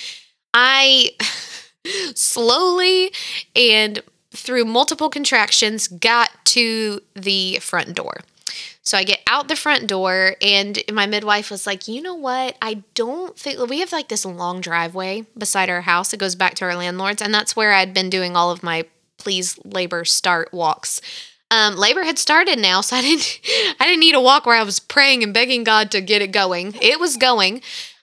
I 0.54 1.10
slowly 2.14 3.12
and 3.54 4.02
through 4.30 4.64
multiple 4.64 5.08
contractions 5.08 5.88
got 5.88 6.30
to 6.44 7.00
the 7.14 7.58
front 7.60 7.94
door. 7.94 8.20
So 8.82 8.96
I 8.96 9.04
get 9.04 9.20
out 9.26 9.48
the 9.48 9.56
front 9.56 9.86
door, 9.86 10.36
and 10.40 10.82
my 10.90 11.04
midwife 11.04 11.50
was 11.50 11.66
like, 11.66 11.88
You 11.88 12.00
know 12.00 12.14
what? 12.14 12.56
I 12.62 12.84
don't 12.94 13.38
think 13.38 13.58
we 13.68 13.80
have 13.80 13.92
like 13.92 14.08
this 14.08 14.24
long 14.24 14.62
driveway 14.62 15.26
beside 15.36 15.68
our 15.68 15.82
house. 15.82 16.14
It 16.14 16.20
goes 16.20 16.34
back 16.34 16.54
to 16.54 16.64
our 16.64 16.74
landlords, 16.74 17.20
and 17.20 17.34
that's 17.34 17.54
where 17.54 17.74
I'd 17.74 17.92
been 17.92 18.08
doing 18.08 18.34
all 18.34 18.50
of 18.50 18.62
my 18.62 18.86
please 19.18 19.58
labor 19.62 20.06
start 20.06 20.54
walks. 20.54 21.02
Um, 21.50 21.76
labor 21.76 22.02
had 22.04 22.18
started 22.18 22.58
now, 22.58 22.80
so 22.80 22.96
I 22.96 23.02
didn't 23.02 23.40
I 23.80 23.84
didn't 23.84 24.00
need 24.00 24.14
a 24.14 24.22
walk 24.22 24.46
where 24.46 24.56
I 24.56 24.62
was 24.62 24.80
praying 24.80 25.22
and 25.22 25.34
begging 25.34 25.64
God 25.64 25.90
to 25.90 26.00
get 26.00 26.22
it 26.22 26.32
going. 26.32 26.74
It 26.80 26.98
was 26.98 27.18
going. 27.18 27.60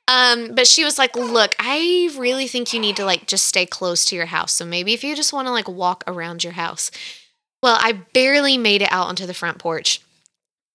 Um, 0.08 0.54
but 0.54 0.68
she 0.68 0.84
was 0.84 0.98
like, 0.98 1.15
"Look, 1.15 1.56
I 1.60 2.12
really 2.18 2.48
think 2.48 2.74
you 2.74 2.80
need 2.80 2.96
to 2.98 3.06
like 3.06 3.28
just 3.28 3.48
stay 3.48 3.65
close 3.65 4.06
to 4.06 4.15
your 4.15 4.28
house. 4.28 4.52
So 4.52 4.65
maybe 4.65 4.94
if 4.94 5.04
you 5.04 5.15
just 5.15 5.34
want 5.34 5.48
to 5.48 5.52
like 5.52 5.68
walk 5.68 6.04
around 6.08 6.44
your 6.44 6.54
house." 6.54 6.91
Well, 7.63 7.80
I 7.82 7.94
barely 7.94 8.60
made 8.60 8.84
it 8.84 8.91
out 8.91 9.08
onto 9.08 9.26
the 9.26 9.34
front 9.34 9.58
porch. 9.58 10.00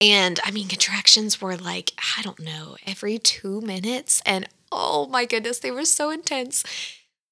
And 0.01 0.41
I 0.45 0.51
mean, 0.51 0.67
contractions 0.67 1.41
were 1.41 1.57
like, 1.57 1.93
I 2.19 2.23
don't 2.23 2.41
know, 2.41 2.77
every 2.87 3.19
2 3.19 3.61
minutes 3.61 4.23
and 4.27 4.49
oh 4.73 5.07
my 5.07 5.25
goodness, 5.25 5.59
they 5.59 5.71
were 5.71 5.85
so 5.85 6.11
intense. 6.11 6.65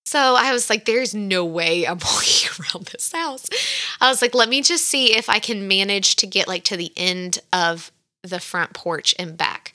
So 0.06 0.36
I 0.38 0.52
was 0.52 0.70
like, 0.70 0.84
there's 0.84 1.14
no 1.14 1.44
way 1.44 1.86
I'm 1.86 1.98
walking 2.04 2.50
around 2.60 2.86
this 2.86 3.12
house. 3.12 3.48
I 4.00 4.08
was 4.08 4.22
like, 4.22 4.34
let 4.34 4.48
me 4.48 4.62
just 4.62 4.86
see 4.86 5.16
if 5.16 5.28
I 5.28 5.38
can 5.38 5.68
manage 5.68 6.16
to 6.16 6.26
get 6.26 6.48
like 6.48 6.64
to 6.64 6.76
the 6.76 6.92
end 6.96 7.40
of 7.52 7.90
the 8.22 8.40
front 8.40 8.74
porch 8.74 9.14
and 9.18 9.36
back. 9.36 9.67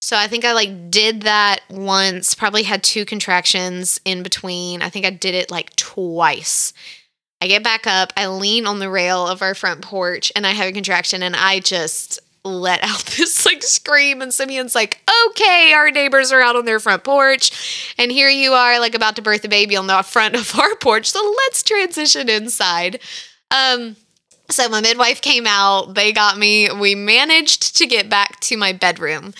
So 0.00 0.16
I 0.16 0.28
think 0.28 0.44
I 0.44 0.52
like 0.52 0.90
did 0.90 1.22
that 1.22 1.60
once, 1.68 2.34
probably 2.34 2.62
had 2.62 2.82
two 2.82 3.04
contractions 3.04 4.00
in 4.04 4.22
between. 4.22 4.80
I 4.80 4.90
think 4.90 5.04
I 5.04 5.10
did 5.10 5.34
it 5.34 5.50
like 5.50 5.74
twice. 5.76 6.72
I 7.40 7.46
get 7.46 7.62
back 7.62 7.86
up, 7.86 8.12
I 8.16 8.26
lean 8.26 8.66
on 8.66 8.78
the 8.78 8.90
rail 8.90 9.26
of 9.26 9.42
our 9.42 9.54
front 9.54 9.82
porch 9.82 10.32
and 10.34 10.46
I 10.46 10.50
have 10.50 10.68
a 10.68 10.72
contraction 10.72 11.22
and 11.22 11.36
I 11.36 11.60
just 11.60 12.18
let 12.44 12.82
out 12.82 13.04
this 13.16 13.44
like 13.44 13.62
scream 13.62 14.22
and 14.22 14.32
Simeon's 14.32 14.74
like, 14.74 15.00
"Okay, 15.28 15.72
our 15.72 15.90
neighbors 15.90 16.32
are 16.32 16.40
out 16.40 16.56
on 16.56 16.64
their 16.64 16.80
front 16.80 17.04
porch 17.04 17.94
and 17.98 18.10
here 18.10 18.28
you 18.28 18.52
are 18.52 18.78
like 18.80 18.94
about 18.94 19.16
to 19.16 19.22
birth 19.22 19.44
a 19.44 19.48
baby 19.48 19.76
on 19.76 19.86
the 19.88 20.02
front 20.02 20.34
of 20.34 20.58
our 20.58 20.76
porch. 20.76 21.10
So 21.10 21.20
let's 21.46 21.62
transition 21.62 22.28
inside." 22.28 23.00
Um 23.50 23.96
so 24.50 24.68
my 24.68 24.80
midwife 24.80 25.20
came 25.20 25.46
out, 25.46 25.94
they 25.94 26.12
got 26.12 26.38
me. 26.38 26.70
We 26.72 26.94
managed 26.94 27.76
to 27.76 27.86
get 27.86 28.08
back 28.08 28.40
to 28.40 28.56
my 28.56 28.72
bedroom. 28.72 29.34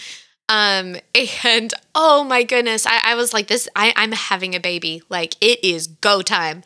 Um, 0.48 0.96
and 1.44 1.74
oh 1.94 2.24
my 2.24 2.42
goodness, 2.42 2.86
I, 2.86 3.00
I 3.04 3.14
was 3.14 3.32
like, 3.34 3.48
this, 3.48 3.68
I, 3.76 3.92
I'm 3.96 4.12
having 4.12 4.54
a 4.54 4.60
baby. 4.60 5.02
Like, 5.08 5.34
it 5.40 5.62
is 5.62 5.86
go 5.86 6.22
time. 6.22 6.62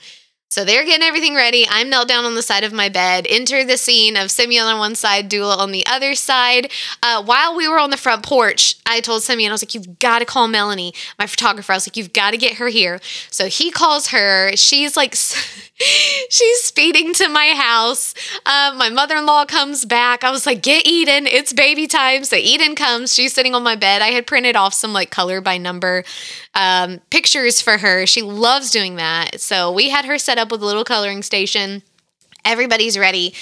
So 0.53 0.67
they're 0.67 0.85
getting 0.85 1.07
everything 1.07 1.35
ready. 1.35 1.65
I'm 1.67 1.89
knelt 1.89 2.09
down 2.09 2.27
on 2.27 2.35
the 2.35 2.43
side 2.43 2.63
of 2.63 2.75
my 2.75 2.91
bed. 2.91 3.27
Enter 3.27 3.65
the 3.65 3.79
scene 3.79 4.19
of 4.19 4.31
Simeon 4.31 4.67
on 4.67 4.79
one 4.79 4.95
side, 4.95 5.31
Doula 5.31 5.57
on 5.57 5.73
the 5.73 5.87
other 5.87 6.15
side. 6.15 6.71
Uh, 7.03 7.25
while 7.25 7.57
we 7.57 7.67
were 7.67 7.79
on 7.79 7.89
the 7.89 7.97
front 7.97 8.23
porch, 8.23 8.75
I 8.85 9.01
told 9.01 9.23
Simeon, 9.23 9.51
I 9.51 9.55
was 9.55 9.63
like, 9.63 9.73
you've 9.73 9.99
got 9.99 10.19
to 10.19 10.27
call 10.27 10.49
Melanie, 10.49 10.93
my 11.19 11.27
photographer. 11.27 11.73
I 11.73 11.77
was 11.77 11.87
like, 11.87 11.97
you've 11.97 12.13
got 12.13 12.33
to 12.33 12.37
get 12.37 12.59
her 12.59 12.69
here. 12.69 13.01
So 13.31 13.47
he 13.47 13.71
calls 13.71 14.09
her. 14.09 14.55
She's 14.55 14.95
like, 14.95 15.15
she's 16.29 16.61
speeding 16.61 17.15
to 17.15 17.31
my 17.31 17.55
house. 17.57 18.13
Uh, 18.45 18.75
my 18.77 18.91
mother 18.91 19.17
in 19.17 19.25
law 19.25 19.47
comes 19.47 19.87
back. 19.87 20.23
I 20.23 20.31
was 20.31 20.45
like, 20.45 20.61
get 20.61 20.87
Eden. 20.87 21.27
It's 21.27 21.55
baby 21.55 21.87
time. 21.87 22.25
So 22.25 22.37
Eden 22.37 22.75
comes. 22.75 23.15
She's 23.15 23.33
sitting 23.33 23.55
on 23.55 23.63
my 23.63 23.75
bed. 23.75 24.03
I 24.03 24.09
had 24.09 24.27
printed 24.27 24.55
off 24.55 24.75
some 24.75 24.93
like 24.93 25.11
color 25.11 25.41
by 25.41 25.57
number 25.57 26.05
um, 26.55 27.01
pictures 27.09 27.63
for 27.63 27.79
her. 27.79 28.07
She 28.07 28.21
loves 28.21 28.71
doing 28.71 28.97
that. 28.97 29.41
So 29.41 29.73
we 29.73 29.89
had 29.89 30.05
her 30.05 30.19
set 30.19 30.37
up 30.37 30.42
with 30.51 30.63
a 30.63 30.67
little 30.67 30.85
coloring 30.85 31.23
station. 31.23 31.83
Everybody's 32.45 32.99
ready, 32.99 33.35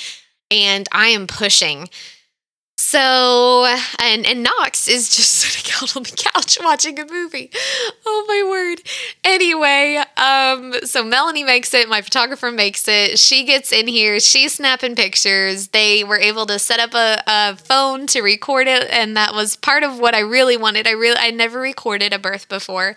and 0.50 0.86
I 0.92 1.08
am 1.08 1.26
pushing. 1.26 1.88
So, 2.82 3.66
and, 3.98 4.24
and 4.26 4.42
Knox 4.42 4.88
is 4.88 5.14
just 5.14 5.32
sitting 5.34 5.70
out 5.76 5.94
on 5.96 6.02
the 6.02 6.10
couch 6.10 6.58
watching 6.62 6.98
a 6.98 7.04
movie. 7.04 7.50
Oh 8.06 8.24
my 8.26 8.50
word. 8.50 8.80
Anyway, 9.22 10.02
um, 10.16 10.72
so 10.84 11.04
Melanie 11.04 11.44
makes 11.44 11.74
it, 11.74 11.90
my 11.90 12.00
photographer 12.00 12.50
makes 12.50 12.88
it. 12.88 13.18
She 13.18 13.44
gets 13.44 13.70
in 13.70 13.86
here, 13.86 14.18
she's 14.18 14.54
snapping 14.54 14.96
pictures. 14.96 15.68
They 15.68 16.04
were 16.04 16.18
able 16.18 16.46
to 16.46 16.58
set 16.58 16.80
up 16.80 16.94
a, 16.94 17.22
a 17.26 17.56
phone 17.56 18.06
to 18.08 18.22
record 18.22 18.66
it, 18.66 18.88
and 18.90 19.14
that 19.14 19.34
was 19.34 19.56
part 19.56 19.82
of 19.82 20.00
what 20.00 20.14
I 20.14 20.20
really 20.20 20.56
wanted. 20.56 20.88
I 20.88 20.92
really 20.92 21.18
I 21.18 21.30
never 21.30 21.60
recorded 21.60 22.14
a 22.14 22.18
birth 22.18 22.48
before. 22.48 22.96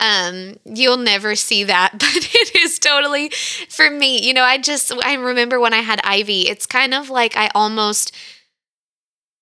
Um, 0.00 0.56
you'll 0.64 0.96
never 0.96 1.36
see 1.36 1.62
that, 1.64 1.92
but 1.98 2.16
it 2.34 2.56
is 2.56 2.80
totally 2.80 3.30
for 3.68 3.90
me. 3.90 4.20
You 4.20 4.34
know, 4.34 4.42
I 4.42 4.58
just 4.58 4.92
I 5.04 5.14
remember 5.14 5.60
when 5.60 5.72
I 5.72 5.82
had 5.82 6.00
Ivy, 6.02 6.48
it's 6.48 6.66
kind 6.66 6.92
of 6.92 7.08
like 7.08 7.36
I 7.36 7.48
almost 7.54 8.12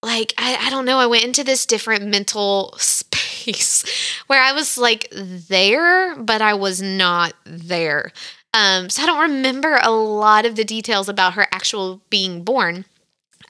like 0.03 0.33
I, 0.39 0.57
I 0.67 0.71
don't 0.71 0.85
know 0.85 0.99
i 0.99 1.07
went 1.07 1.25
into 1.25 1.45
this 1.45 1.67
different 1.67 2.07
mental 2.07 2.75
space 2.79 3.85
where 4.27 4.43
i 4.43 4.53
was 4.53 4.79
like 4.79 5.09
there 5.13 6.17
but 6.17 6.41
i 6.43 6.55
was 6.55 6.81
not 6.83 7.35
there. 7.45 8.13
Um 8.55 8.89
so 8.91 9.03
i 9.03 9.07
don't 9.07 9.31
remember 9.31 9.79
a 9.83 9.91
lot 9.91 10.47
of 10.47 10.57
the 10.57 10.65
details 10.65 11.09
about 11.09 11.35
her 11.35 11.47
actual 11.53 12.01
being 12.11 12.43
born. 12.45 12.85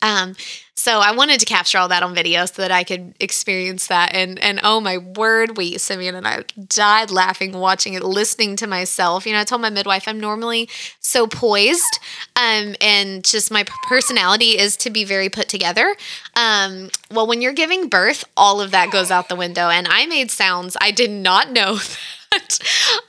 Um, 0.02 0.36
so 0.78 1.00
I 1.00 1.10
wanted 1.10 1.40
to 1.40 1.46
capture 1.46 1.76
all 1.76 1.88
that 1.88 2.04
on 2.04 2.14
video 2.14 2.46
so 2.46 2.62
that 2.62 2.70
I 2.70 2.84
could 2.84 3.12
experience 3.18 3.88
that. 3.88 4.14
And 4.14 4.38
and 4.38 4.60
oh 4.62 4.78
my 4.80 4.98
word, 4.98 5.56
we 5.56 5.76
Simeon 5.76 6.14
and 6.14 6.24
I 6.24 6.44
died 6.68 7.10
laughing 7.10 7.52
watching 7.52 7.94
it, 7.94 8.04
listening 8.04 8.54
to 8.56 8.68
myself. 8.68 9.26
You 9.26 9.32
know, 9.32 9.40
I 9.40 9.44
told 9.44 9.60
my 9.60 9.70
midwife 9.70 10.06
I'm 10.06 10.20
normally 10.20 10.68
so 11.00 11.26
poised, 11.26 11.98
um, 12.36 12.76
and 12.80 13.24
just 13.24 13.50
my 13.50 13.64
personality 13.88 14.56
is 14.56 14.76
to 14.76 14.90
be 14.90 15.02
very 15.02 15.28
put 15.28 15.48
together. 15.48 15.96
Um, 16.36 16.90
well, 17.10 17.26
when 17.26 17.42
you're 17.42 17.52
giving 17.54 17.88
birth, 17.88 18.24
all 18.36 18.60
of 18.60 18.70
that 18.70 18.92
goes 18.92 19.10
out 19.10 19.28
the 19.28 19.34
window, 19.34 19.70
and 19.70 19.88
I 19.90 20.06
made 20.06 20.30
sounds 20.30 20.76
I 20.80 20.92
did 20.92 21.10
not 21.10 21.50
know. 21.50 21.80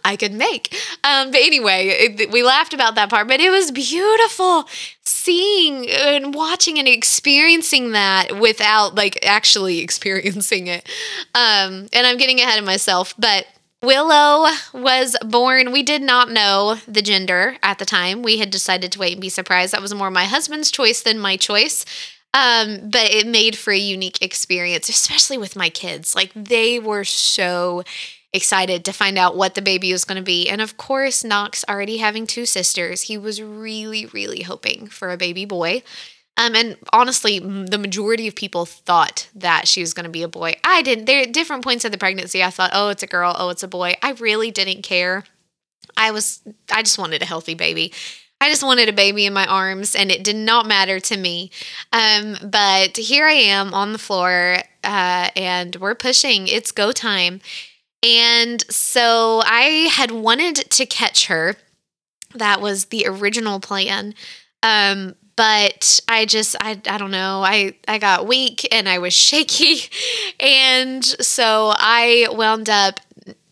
I 0.05 0.15
could 0.15 0.33
make. 0.33 0.75
Um, 1.03 1.31
but 1.31 1.39
anyway, 1.41 1.87
it, 1.87 2.31
we 2.31 2.43
laughed 2.43 2.73
about 2.73 2.95
that 2.95 3.09
part, 3.09 3.27
but 3.27 3.39
it 3.39 3.49
was 3.49 3.71
beautiful 3.71 4.67
seeing 5.03 5.89
and 5.89 6.33
watching 6.33 6.79
and 6.79 6.87
experiencing 6.87 7.91
that 7.91 8.39
without 8.39 8.95
like 8.95 9.25
actually 9.25 9.79
experiencing 9.83 10.67
it. 10.67 10.87
Um, 11.35 11.87
and 11.93 12.07
I'm 12.07 12.17
getting 12.17 12.39
ahead 12.39 12.59
of 12.59 12.65
myself, 12.65 13.13
but 13.17 13.45
Willow 13.81 14.49
was 14.73 15.15
born. 15.25 15.71
We 15.71 15.83
did 15.83 16.01
not 16.01 16.29
know 16.29 16.77
the 16.87 17.01
gender 17.01 17.55
at 17.63 17.79
the 17.79 17.85
time. 17.85 18.23
We 18.23 18.37
had 18.37 18.49
decided 18.49 18.91
to 18.91 18.99
wait 18.99 19.13
and 19.13 19.21
be 19.21 19.29
surprised. 19.29 19.73
That 19.73 19.81
was 19.81 19.93
more 19.93 20.11
my 20.11 20.25
husband's 20.25 20.69
choice 20.69 21.01
than 21.01 21.17
my 21.17 21.37
choice. 21.37 21.85
Um, 22.33 22.89
but 22.89 23.09
it 23.09 23.25
made 23.25 23.57
for 23.57 23.71
a 23.71 23.77
unique 23.77 24.21
experience, 24.21 24.89
especially 24.89 25.37
with 25.37 25.55
my 25.55 25.69
kids. 25.69 26.13
Like 26.13 26.31
they 26.35 26.77
were 26.77 27.05
so 27.05 27.83
excited 28.33 28.85
to 28.85 28.93
find 28.93 29.17
out 29.17 29.35
what 29.35 29.55
the 29.55 29.61
baby 29.61 29.91
was 29.91 30.05
going 30.05 30.17
to 30.17 30.23
be. 30.23 30.49
And 30.49 30.61
of 30.61 30.77
course, 30.77 31.23
Knox 31.23 31.65
already 31.67 31.97
having 31.97 32.27
two 32.27 32.45
sisters, 32.45 33.03
he 33.03 33.17
was 33.17 33.41
really, 33.41 34.05
really 34.07 34.43
hoping 34.43 34.87
for 34.87 35.11
a 35.11 35.17
baby 35.17 35.45
boy. 35.45 35.83
Um, 36.37 36.55
and 36.55 36.77
honestly, 36.93 37.39
the 37.39 37.77
majority 37.77 38.27
of 38.27 38.35
people 38.35 38.65
thought 38.65 39.27
that 39.35 39.67
she 39.67 39.81
was 39.81 39.93
going 39.93 40.05
to 40.05 40.09
be 40.09 40.23
a 40.23 40.29
boy. 40.29 40.55
I 40.63 40.81
didn't. 40.81 41.05
There 41.05 41.21
at 41.21 41.33
different 41.33 41.65
points 41.65 41.83
of 41.83 41.91
the 41.91 41.97
pregnancy, 41.97 42.41
I 42.41 42.49
thought, 42.49 42.71
oh, 42.73 42.89
it's 42.89 43.03
a 43.03 43.07
girl, 43.07 43.35
oh, 43.37 43.49
it's 43.49 43.63
a 43.63 43.67
boy. 43.67 43.95
I 44.01 44.11
really 44.11 44.49
didn't 44.49 44.83
care. 44.83 45.25
I 45.97 46.11
was, 46.11 46.41
I 46.71 46.81
just 46.81 46.97
wanted 46.97 47.21
a 47.21 47.25
healthy 47.25 47.55
baby. 47.55 47.91
I 48.39 48.47
just 48.47 48.63
wanted 48.63 48.87
a 48.87 48.93
baby 48.93 49.25
in 49.25 49.33
my 49.33 49.45
arms, 49.45 49.95
and 49.95 50.09
it 50.09 50.23
did 50.23 50.37
not 50.37 50.65
matter 50.65 51.01
to 51.01 51.17
me. 51.17 51.51
Um, 51.91 52.37
but 52.41 52.95
here 52.95 53.25
I 53.25 53.33
am 53.33 53.73
on 53.73 53.91
the 53.91 53.99
floor, 53.99 54.59
uh, 54.81 55.29
and 55.35 55.75
we're 55.75 55.95
pushing. 55.95 56.47
It's 56.47 56.71
go 56.71 56.93
time. 56.93 57.41
And 58.03 58.61
so 58.71 59.41
I 59.45 59.89
had 59.91 60.11
wanted 60.11 60.55
to 60.55 60.85
catch 60.85 61.27
her. 61.27 61.55
That 62.35 62.61
was 62.61 62.85
the 62.85 63.05
original 63.07 63.59
plan. 63.59 64.13
Um, 64.63 65.15
but 65.35 66.01
I 66.07 66.25
just 66.25 66.55
I 66.59 66.81
I 66.87 66.97
don't 66.97 67.11
know. 67.11 67.41
I 67.43 67.75
I 67.87 67.97
got 67.97 68.27
weak 68.27 68.67
and 68.73 68.89
I 68.89 68.99
was 68.99 69.13
shaky. 69.27 69.89
And 70.39 71.03
so 71.03 71.73
I 71.75 72.27
wound 72.31 72.69
up 72.69 72.99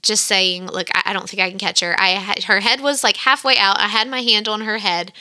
just 0.02 0.26
saying, 0.26 0.68
look, 0.68 0.88
I, 1.06 1.14
don't 1.14 1.30
think 1.30 1.42
I 1.42 1.50
can 1.50 1.60
catch 1.60 1.82
her. 1.82 1.96
I 2.00 2.10
had 2.10 2.44
her 2.46 2.60
head 2.60 2.82
was 2.82 3.04
like 3.04 3.18
halfway 3.18 3.58
out. 3.58 3.80
I 3.80 3.88
had 3.88 4.08
my 4.08 4.22
hand 4.22 4.48
on 4.48 4.62
her 4.62 4.78
head. 4.78 5.12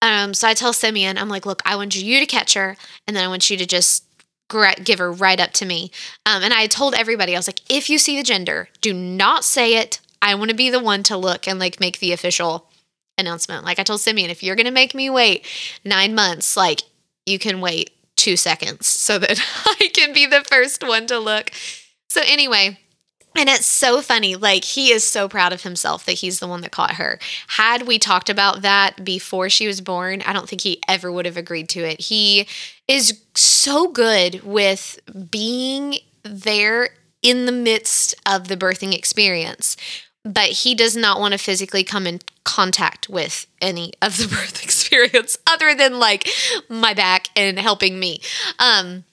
Um, 0.00 0.32
so 0.32 0.46
I 0.46 0.54
tell 0.54 0.72
Simeon, 0.72 1.18
I'm 1.18 1.28
like, 1.28 1.44
look, 1.44 1.60
I 1.64 1.74
want 1.76 1.96
you 1.96 2.20
to 2.20 2.26
catch 2.26 2.54
her, 2.54 2.76
and 3.06 3.16
then 3.16 3.24
I 3.24 3.28
want 3.28 3.50
you 3.50 3.56
to 3.56 3.66
just 3.66 4.04
give 4.84 4.98
her 4.98 5.12
right 5.12 5.40
up 5.40 5.52
to 5.52 5.66
me. 5.66 5.90
Um, 6.26 6.42
and 6.42 6.52
I 6.52 6.66
told 6.66 6.94
everybody, 6.94 7.34
I 7.34 7.38
was 7.38 7.48
like, 7.48 7.60
if 7.68 7.90
you 7.90 7.98
see 7.98 8.16
the 8.16 8.22
gender, 8.22 8.68
do 8.80 8.92
not 8.92 9.44
say 9.44 9.76
it. 9.76 10.00
I 10.20 10.34
want 10.34 10.50
to 10.50 10.56
be 10.56 10.70
the 10.70 10.80
one 10.80 11.02
to 11.04 11.16
look 11.16 11.46
and 11.46 11.58
like 11.58 11.80
make 11.80 12.00
the 12.00 12.12
official 12.12 12.68
announcement. 13.16 13.64
Like 13.64 13.78
I 13.78 13.82
told 13.82 14.00
Simeon, 14.00 14.30
if 14.30 14.42
you're 14.42 14.56
going 14.56 14.66
to 14.66 14.72
make 14.72 14.94
me 14.94 15.10
wait 15.10 15.46
nine 15.84 16.14
months, 16.14 16.56
like 16.56 16.82
you 17.26 17.38
can 17.38 17.60
wait 17.60 17.90
two 18.16 18.36
seconds 18.36 18.86
so 18.86 19.18
that 19.18 19.40
I 19.64 19.90
can 19.94 20.12
be 20.12 20.26
the 20.26 20.44
first 20.44 20.86
one 20.86 21.06
to 21.06 21.18
look. 21.18 21.50
So, 22.10 22.22
anyway, 22.26 22.78
and 23.36 23.48
it's 23.48 23.66
so 23.66 24.00
funny. 24.00 24.36
Like, 24.36 24.64
he 24.64 24.92
is 24.92 25.06
so 25.06 25.28
proud 25.28 25.52
of 25.52 25.62
himself 25.62 26.04
that 26.06 26.12
he's 26.12 26.40
the 26.40 26.48
one 26.48 26.60
that 26.62 26.72
caught 26.72 26.94
her. 26.94 27.18
Had 27.48 27.86
we 27.86 27.98
talked 27.98 28.28
about 28.28 28.62
that 28.62 29.04
before 29.04 29.48
she 29.48 29.66
was 29.66 29.80
born, 29.80 30.22
I 30.22 30.32
don't 30.32 30.48
think 30.48 30.62
he 30.62 30.80
ever 30.88 31.10
would 31.12 31.26
have 31.26 31.36
agreed 31.36 31.68
to 31.70 31.80
it. 31.80 32.00
He 32.00 32.48
is 32.86 33.20
so 33.34 33.88
good 33.88 34.42
with 34.42 34.98
being 35.30 35.96
there 36.22 36.90
in 37.22 37.46
the 37.46 37.52
midst 37.52 38.14
of 38.26 38.48
the 38.48 38.56
birthing 38.56 38.94
experience, 38.94 39.76
but 40.24 40.48
he 40.48 40.74
does 40.74 40.96
not 40.96 41.20
want 41.20 41.32
to 41.32 41.38
physically 41.38 41.84
come 41.84 42.06
in 42.06 42.20
contact 42.44 43.08
with 43.08 43.46
any 43.60 43.92
of 44.00 44.16
the 44.16 44.26
birth 44.28 44.62
experience 44.62 45.38
other 45.46 45.74
than 45.74 45.98
like 45.98 46.28
my 46.68 46.94
back 46.94 47.28
and 47.36 47.58
helping 47.58 47.98
me. 47.98 48.20
Um, 48.58 49.04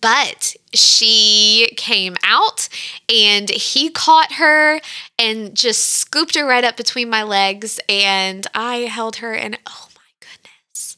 but 0.00 0.54
she 0.72 1.72
came 1.76 2.16
out 2.22 2.68
and 3.12 3.48
he 3.50 3.90
caught 3.90 4.32
her 4.34 4.80
and 5.18 5.54
just 5.56 5.84
scooped 5.84 6.34
her 6.36 6.46
right 6.46 6.64
up 6.64 6.76
between 6.76 7.10
my 7.10 7.22
legs. 7.22 7.80
And 7.88 8.46
I 8.54 8.76
held 8.78 9.16
her, 9.16 9.34
and 9.34 9.58
oh 9.66 9.88
my 9.94 10.26
goodness, 10.26 10.96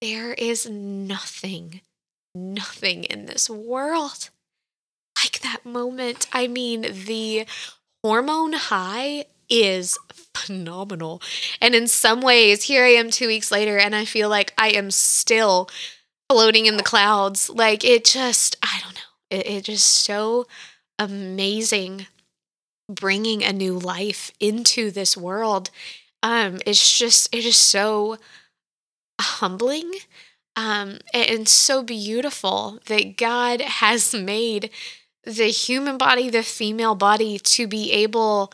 there 0.00 0.34
is 0.34 0.68
nothing, 0.68 1.80
nothing 2.34 3.04
in 3.04 3.26
this 3.26 3.48
world 3.48 4.30
like 5.22 5.40
that 5.40 5.64
moment. 5.64 6.26
I 6.32 6.46
mean, 6.48 6.82
the 6.82 7.46
hormone 8.02 8.54
high 8.54 9.26
is 9.48 9.98
phenomenal. 10.34 11.22
And 11.60 11.74
in 11.74 11.86
some 11.86 12.20
ways, 12.20 12.64
here 12.64 12.84
I 12.84 12.88
am 12.88 13.10
two 13.10 13.26
weeks 13.26 13.50
later, 13.50 13.78
and 13.78 13.94
I 13.94 14.04
feel 14.04 14.28
like 14.28 14.52
I 14.58 14.70
am 14.70 14.90
still 14.90 15.68
floating 16.34 16.66
in 16.66 16.76
the 16.76 16.82
clouds. 16.82 17.48
Like 17.48 17.84
it 17.84 18.04
just, 18.04 18.56
I 18.60 18.80
don't 18.82 18.94
know. 18.94 19.00
It, 19.30 19.46
it 19.46 19.64
just 19.66 19.84
so 19.84 20.48
amazing 20.98 22.08
bringing 22.90 23.44
a 23.44 23.52
new 23.52 23.78
life 23.78 24.32
into 24.40 24.90
this 24.90 25.16
world. 25.16 25.70
Um, 26.24 26.58
it's 26.66 26.98
just, 26.98 27.32
it 27.32 27.44
is 27.44 27.56
so 27.56 28.16
humbling 29.20 29.92
um, 30.56 30.98
and 31.12 31.48
so 31.48 31.84
beautiful 31.84 32.80
that 32.86 33.16
God 33.16 33.60
has 33.60 34.12
made 34.12 34.70
the 35.22 35.46
human 35.46 35.96
body, 35.96 36.30
the 36.30 36.42
female 36.42 36.96
body, 36.96 37.38
to 37.38 37.68
be 37.68 37.92
able 37.92 38.52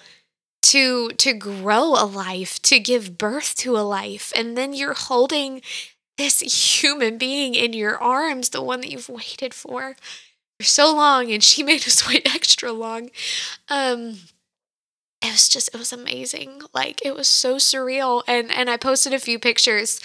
to 0.63 1.09
to 1.13 1.33
grow 1.33 1.95
a 1.95 2.05
life, 2.05 2.61
to 2.63 2.79
give 2.79 3.17
birth 3.17 3.57
to 3.57 3.79
a 3.79 3.81
life, 3.81 4.33
and 4.37 4.59
then 4.59 4.75
you're 4.75 4.93
holding 4.95 5.63
this 6.21 6.41
human 6.83 7.17
being 7.17 7.55
in 7.55 7.73
your 7.73 7.97
arms, 7.97 8.51
the 8.51 8.61
one 8.63 8.83
that 8.83 8.91
you've 8.91 9.09
waited 9.09 9.55
for 9.55 9.97
for 10.59 10.65
so 10.65 10.95
long, 10.95 11.33
and 11.33 11.43
she 11.43 11.63
made 11.71 11.87
us 11.87 12.07
wait 12.07 12.33
extra 12.35 12.71
long. 12.71 13.11
Um, 13.71 14.19
it 15.23 15.33
was 15.33 15.49
just 15.49 15.71
it 15.73 15.79
was 15.79 15.93
amazing. 15.93 16.61
Like 16.75 17.01
it 17.05 17.15
was 17.15 17.27
so 17.27 17.57
surreal, 17.57 18.23
and 18.29 18.51
and 18.51 18.69
I 18.69 18.77
posted 18.77 19.15
a 19.15 19.19
few 19.19 19.39
pictures 19.39 19.99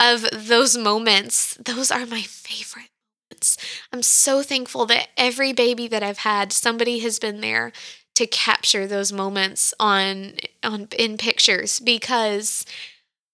of 0.00 0.26
those 0.32 0.76
moments. 0.76 1.54
Those 1.54 1.92
are 1.92 2.06
my 2.06 2.22
favorite 2.22 2.90
moments. 3.30 3.56
I'm 3.92 4.02
so 4.02 4.42
thankful 4.42 4.86
that 4.86 5.08
every 5.16 5.52
baby 5.52 5.86
that 5.86 6.02
I've 6.02 6.18
had, 6.18 6.52
somebody 6.52 6.98
has 7.00 7.20
been 7.20 7.40
there 7.40 7.70
to 8.16 8.26
capture 8.26 8.88
those 8.88 9.12
moments 9.12 9.72
on 9.78 10.32
on 10.64 10.88
in 10.98 11.16
pictures 11.16 11.78
because 11.78 12.64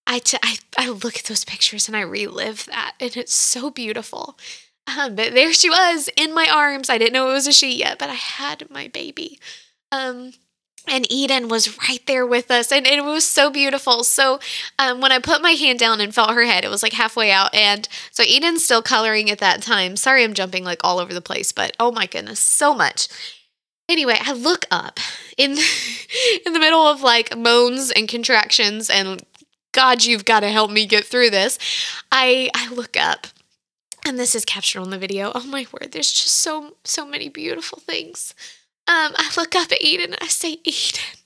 I, 0.06 0.20
t- 0.20 0.38
I, 0.42 0.58
I 0.78 0.88
look 0.88 1.16
at 1.18 1.24
those 1.24 1.44
pictures 1.44 1.88
and 1.88 1.96
I 1.96 2.02
relive 2.02 2.66
that, 2.66 2.94
and 3.00 3.16
it's 3.16 3.34
so 3.34 3.70
beautiful. 3.70 4.38
Um, 4.86 5.16
but 5.16 5.34
there 5.34 5.52
she 5.52 5.68
was 5.68 6.08
in 6.16 6.32
my 6.32 6.48
arms. 6.52 6.88
I 6.88 6.98
didn't 6.98 7.12
know 7.12 7.28
it 7.30 7.32
was 7.32 7.48
a 7.48 7.52
she 7.52 7.76
yet, 7.76 7.98
but 7.98 8.08
I 8.08 8.14
had 8.14 8.70
my 8.70 8.88
baby. 8.88 9.40
Um, 9.90 10.32
and 10.88 11.10
Eden 11.10 11.48
was 11.48 11.76
right 11.88 12.04
there 12.06 12.26
with 12.26 12.50
us, 12.50 12.70
and, 12.70 12.86
it 12.86 13.04
was 13.04 13.24
so 13.24 13.50
beautiful. 13.50 14.04
So, 14.04 14.38
um, 14.78 15.00
when 15.00 15.12
I 15.12 15.18
put 15.18 15.42
my 15.42 15.50
hand 15.50 15.78
down 15.78 16.00
and 16.00 16.14
felt 16.14 16.30
her 16.30 16.44
head, 16.44 16.64
it 16.64 16.70
was 16.70 16.82
like 16.82 16.92
halfway 16.92 17.30
out, 17.30 17.54
and 17.54 17.88
so 18.12 18.22
Eden's 18.22 18.64
still 18.64 18.82
coloring 18.82 19.30
at 19.30 19.38
that 19.38 19.62
time. 19.62 19.96
Sorry, 19.96 20.22
I'm 20.22 20.34
jumping 20.34 20.64
like 20.64 20.80
all 20.84 21.00
over 21.00 21.12
the 21.12 21.20
place, 21.20 21.50
but 21.50 21.76
oh 21.80 21.90
my 21.90 22.06
goodness, 22.06 22.40
so 22.40 22.72
much. 22.74 23.08
Anyway, 23.88 24.18
I 24.20 24.32
look 24.32 24.66
up 24.70 24.98
in 25.36 25.52
in 26.46 26.52
the 26.52 26.60
middle 26.60 26.86
of 26.86 27.02
like 27.02 27.36
moans 27.36 27.90
and 27.90 28.08
contractions 28.08 28.88
and 28.88 29.24
God, 29.76 30.04
you've 30.04 30.24
got 30.24 30.40
to 30.40 30.48
help 30.48 30.70
me 30.70 30.86
get 30.86 31.04
through 31.04 31.28
this. 31.28 31.58
I 32.10 32.48
I 32.54 32.72
look 32.72 32.96
up 32.96 33.26
and 34.06 34.18
this 34.18 34.34
is 34.34 34.46
captured 34.46 34.80
on 34.80 34.88
the 34.88 34.96
video. 34.96 35.32
Oh 35.34 35.44
my 35.46 35.66
word, 35.70 35.92
there's 35.92 36.12
just 36.14 36.34
so 36.34 36.76
so 36.82 37.04
many 37.04 37.28
beautiful 37.28 37.78
things. 37.78 38.34
Um, 38.88 39.12
I 39.16 39.30
look 39.36 39.54
up 39.54 39.70
at 39.70 39.82
Eden 39.82 40.14
and 40.14 40.22
I 40.22 40.28
say, 40.28 40.60
Eden, 40.64 41.20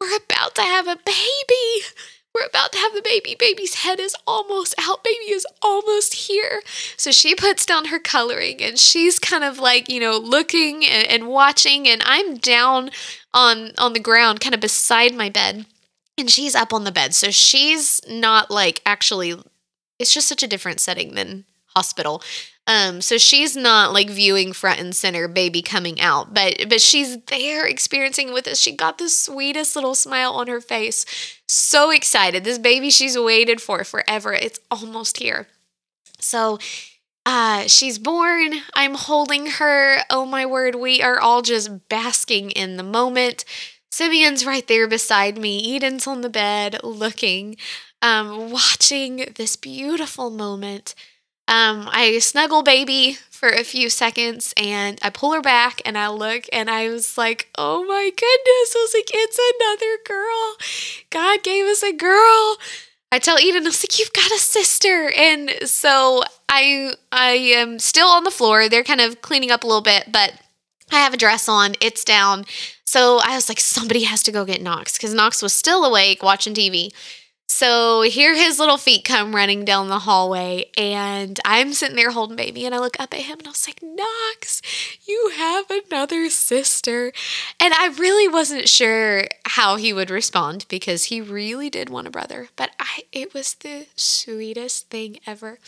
we're 0.00 0.16
about 0.16 0.54
to 0.54 0.62
have 0.62 0.86
a 0.86 0.96
baby. 1.04 1.86
We're 2.32 2.46
about 2.46 2.70
to 2.70 2.78
have 2.78 2.94
the 2.94 3.02
baby. 3.02 3.34
Baby's 3.36 3.76
head 3.76 3.98
is 3.98 4.14
almost 4.28 4.74
out. 4.78 5.02
Baby 5.02 5.32
is 5.32 5.46
almost 5.60 6.14
here. 6.14 6.62
So 6.96 7.10
she 7.10 7.34
puts 7.34 7.66
down 7.66 7.86
her 7.86 7.98
coloring 7.98 8.62
and 8.62 8.78
she's 8.78 9.18
kind 9.18 9.42
of 9.42 9.58
like, 9.58 9.88
you 9.88 9.98
know, 9.98 10.18
looking 10.18 10.86
and, 10.86 11.08
and 11.08 11.26
watching. 11.26 11.88
And 11.88 12.00
I'm 12.06 12.36
down 12.36 12.90
on 13.34 13.72
on 13.76 13.92
the 13.92 13.98
ground, 13.98 14.40
kind 14.40 14.54
of 14.54 14.60
beside 14.60 15.16
my 15.16 15.30
bed 15.30 15.66
and 16.18 16.30
she's 16.30 16.54
up 16.54 16.72
on 16.72 16.84
the 16.84 16.92
bed. 16.92 17.14
So 17.14 17.30
she's 17.30 18.00
not 18.08 18.50
like 18.50 18.82
actually, 18.86 19.34
it's 19.98 20.12
just 20.14 20.28
such 20.28 20.42
a 20.42 20.48
different 20.48 20.80
setting 20.80 21.14
than 21.14 21.44
hospital. 21.74 22.22
Um, 22.68 23.00
so 23.00 23.16
she's 23.16 23.56
not 23.56 23.92
like 23.92 24.10
viewing 24.10 24.52
front 24.52 24.80
and 24.80 24.94
center 24.94 25.28
baby 25.28 25.62
coming 25.62 26.00
out, 26.00 26.34
but 26.34 26.68
but 26.68 26.80
she's 26.80 27.16
there 27.26 27.64
experiencing 27.64 28.32
with 28.32 28.48
us. 28.48 28.58
She 28.58 28.74
got 28.74 28.98
the 28.98 29.08
sweetest 29.08 29.76
little 29.76 29.94
smile 29.94 30.32
on 30.32 30.48
her 30.48 30.60
face. 30.60 31.06
So 31.46 31.90
excited. 31.90 32.42
This 32.42 32.58
baby 32.58 32.90
she's 32.90 33.16
waited 33.16 33.60
for 33.60 33.84
forever. 33.84 34.32
It's 34.32 34.58
almost 34.68 35.18
here. 35.18 35.46
So 36.18 36.58
uh, 37.24 37.68
she's 37.68 37.98
born. 37.98 38.54
I'm 38.74 38.94
holding 38.94 39.46
her. 39.46 39.98
Oh 40.10 40.26
my 40.26 40.44
word, 40.44 40.74
we 40.76 41.02
are 41.02 41.20
all 41.20 41.42
just 41.42 41.88
basking 41.88 42.50
in 42.50 42.76
the 42.76 42.82
moment. 42.82 43.44
Simeon's 43.96 44.44
right 44.44 44.66
there 44.66 44.86
beside 44.86 45.38
me. 45.38 45.74
Eden's 45.74 46.06
on 46.06 46.20
the 46.20 46.28
bed 46.28 46.78
looking, 46.84 47.56
um, 48.02 48.50
watching 48.50 49.32
this 49.36 49.56
beautiful 49.56 50.28
moment. 50.28 50.94
Um, 51.48 51.88
I 51.90 52.18
snuggle 52.18 52.62
baby 52.62 53.16
for 53.30 53.48
a 53.48 53.64
few 53.64 53.88
seconds 53.88 54.52
and 54.58 54.98
I 55.00 55.08
pull 55.08 55.32
her 55.32 55.40
back 55.40 55.80
and 55.86 55.96
I 55.96 56.08
look 56.08 56.44
and 56.52 56.68
I 56.68 56.90
was 56.90 57.16
like, 57.16 57.48
oh 57.56 57.86
my 57.86 58.10
goodness. 58.10 58.76
I 58.76 58.82
was 58.82 58.94
like, 58.94 59.10
it's 59.14 59.40
another 59.56 59.98
girl. 60.04 60.56
God 61.08 61.42
gave 61.42 61.64
us 61.64 61.82
a 61.82 61.94
girl. 61.94 62.58
I 63.10 63.18
tell 63.18 63.38
Eden, 63.38 63.62
I 63.62 63.66
was 63.66 63.82
like, 63.82 63.98
you've 63.98 64.12
got 64.12 64.30
a 64.30 64.38
sister. 64.38 65.10
And 65.16 65.50
so 65.64 66.22
I 66.50 66.92
I 67.10 67.30
am 67.30 67.78
still 67.78 68.08
on 68.08 68.24
the 68.24 68.30
floor. 68.30 68.68
They're 68.68 68.84
kind 68.84 69.00
of 69.00 69.22
cleaning 69.22 69.50
up 69.50 69.64
a 69.64 69.66
little 69.66 69.80
bit, 69.80 70.12
but 70.12 70.34
I 70.92 70.96
have 70.96 71.14
a 71.14 71.16
dress 71.16 71.48
on, 71.48 71.76
it's 71.80 72.04
down. 72.04 72.44
So 72.86 73.18
I 73.22 73.34
was 73.34 73.48
like, 73.48 73.60
somebody 73.60 74.04
has 74.04 74.22
to 74.22 74.32
go 74.32 74.44
get 74.44 74.62
Knox 74.62 74.96
because 74.96 75.12
Knox 75.12 75.42
was 75.42 75.52
still 75.52 75.84
awake 75.84 76.22
watching 76.22 76.54
TV. 76.54 76.92
So 77.48 78.02
here 78.02 78.34
his 78.34 78.58
little 78.58 78.76
feet 78.76 79.04
come 79.04 79.34
running 79.34 79.64
down 79.64 79.88
the 79.88 80.00
hallway, 80.00 80.66
and 80.76 81.38
I'm 81.44 81.72
sitting 81.72 81.96
there 81.96 82.10
holding 82.10 82.36
baby, 82.36 82.66
and 82.66 82.74
I 82.74 82.78
look 82.78 82.98
up 82.98 83.14
at 83.14 83.20
him 83.20 83.38
and 83.38 83.46
I 83.46 83.50
was 83.50 83.66
like, 83.68 83.80
Knox, 83.82 84.60
you 85.06 85.32
have 85.36 85.66
another 85.70 86.28
sister. 86.28 87.12
And 87.60 87.72
I 87.72 87.94
really 87.98 88.28
wasn't 88.28 88.68
sure 88.68 89.24
how 89.46 89.76
he 89.76 89.92
would 89.92 90.10
respond 90.10 90.66
because 90.68 91.04
he 91.04 91.20
really 91.20 91.70
did 91.70 91.88
want 91.88 92.08
a 92.08 92.10
brother, 92.10 92.48
but 92.56 92.72
I 92.80 93.04
it 93.12 93.32
was 93.32 93.54
the 93.54 93.86
sweetest 93.94 94.90
thing 94.90 95.18
ever. 95.26 95.58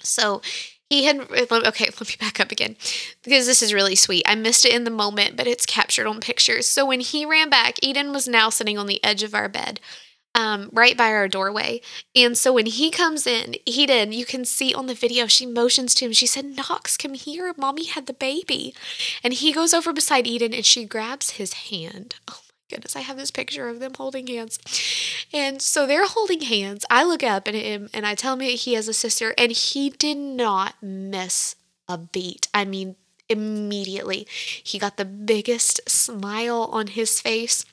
So 0.00 0.42
he 0.90 1.04
had 1.04 1.20
okay 1.20 1.86
let 2.00 2.08
me 2.08 2.16
back 2.20 2.40
up 2.40 2.52
again 2.52 2.76
because 3.22 3.46
this 3.46 3.62
is 3.62 3.74
really 3.74 3.96
sweet 3.96 4.24
i 4.26 4.34
missed 4.34 4.64
it 4.64 4.74
in 4.74 4.84
the 4.84 4.90
moment 4.90 5.36
but 5.36 5.46
it's 5.46 5.66
captured 5.66 6.06
on 6.06 6.20
pictures 6.20 6.66
so 6.66 6.86
when 6.86 7.00
he 7.00 7.24
ran 7.24 7.50
back 7.50 7.76
eden 7.82 8.12
was 8.12 8.28
now 8.28 8.48
sitting 8.48 8.78
on 8.78 8.86
the 8.86 9.02
edge 9.04 9.22
of 9.22 9.34
our 9.34 9.48
bed 9.48 9.80
um, 10.34 10.68
right 10.72 10.96
by 10.96 11.12
our 11.12 11.28
doorway. 11.28 11.80
And 12.14 12.36
so 12.36 12.52
when 12.52 12.66
he 12.66 12.90
comes 12.90 13.26
in, 13.26 13.54
Eden, 13.66 14.12
you 14.12 14.24
can 14.24 14.44
see 14.44 14.74
on 14.74 14.86
the 14.86 14.94
video, 14.94 15.26
she 15.26 15.46
motions 15.46 15.94
to 15.94 16.06
him. 16.06 16.12
She 16.12 16.26
said, 16.26 16.56
Knox, 16.56 16.96
come 16.96 17.14
here. 17.14 17.54
Mommy 17.56 17.86
had 17.86 18.06
the 18.06 18.14
baby. 18.14 18.74
And 19.22 19.32
he 19.32 19.52
goes 19.52 19.72
over 19.72 19.92
beside 19.92 20.26
Eden 20.26 20.52
and 20.52 20.64
she 20.64 20.84
grabs 20.84 21.30
his 21.30 21.52
hand. 21.52 22.16
Oh 22.28 22.40
goodness, 22.70 22.96
I 22.96 23.00
have 23.00 23.16
this 23.16 23.30
picture 23.30 23.68
of 23.68 23.80
them 23.80 23.92
holding 23.96 24.26
hands. 24.26 24.58
And 25.32 25.60
so 25.60 25.86
they're 25.86 26.06
holding 26.06 26.42
hands. 26.42 26.84
I 26.90 27.04
look 27.04 27.22
up 27.22 27.48
at 27.48 27.54
him 27.54 27.88
and 27.92 28.06
I 28.06 28.14
tell 28.14 28.34
him 28.34 28.40
he 28.40 28.74
has 28.74 28.88
a 28.88 28.94
sister, 28.94 29.34
and 29.36 29.52
he 29.52 29.90
did 29.90 30.16
not 30.16 30.74
miss 30.82 31.56
a 31.88 31.98
beat. 31.98 32.48
I 32.54 32.64
mean, 32.64 32.96
immediately, 33.28 34.26
he 34.30 34.78
got 34.78 34.96
the 34.96 35.04
biggest 35.04 35.88
smile 35.88 36.68
on 36.72 36.88
his 36.88 37.20
face 37.20 37.64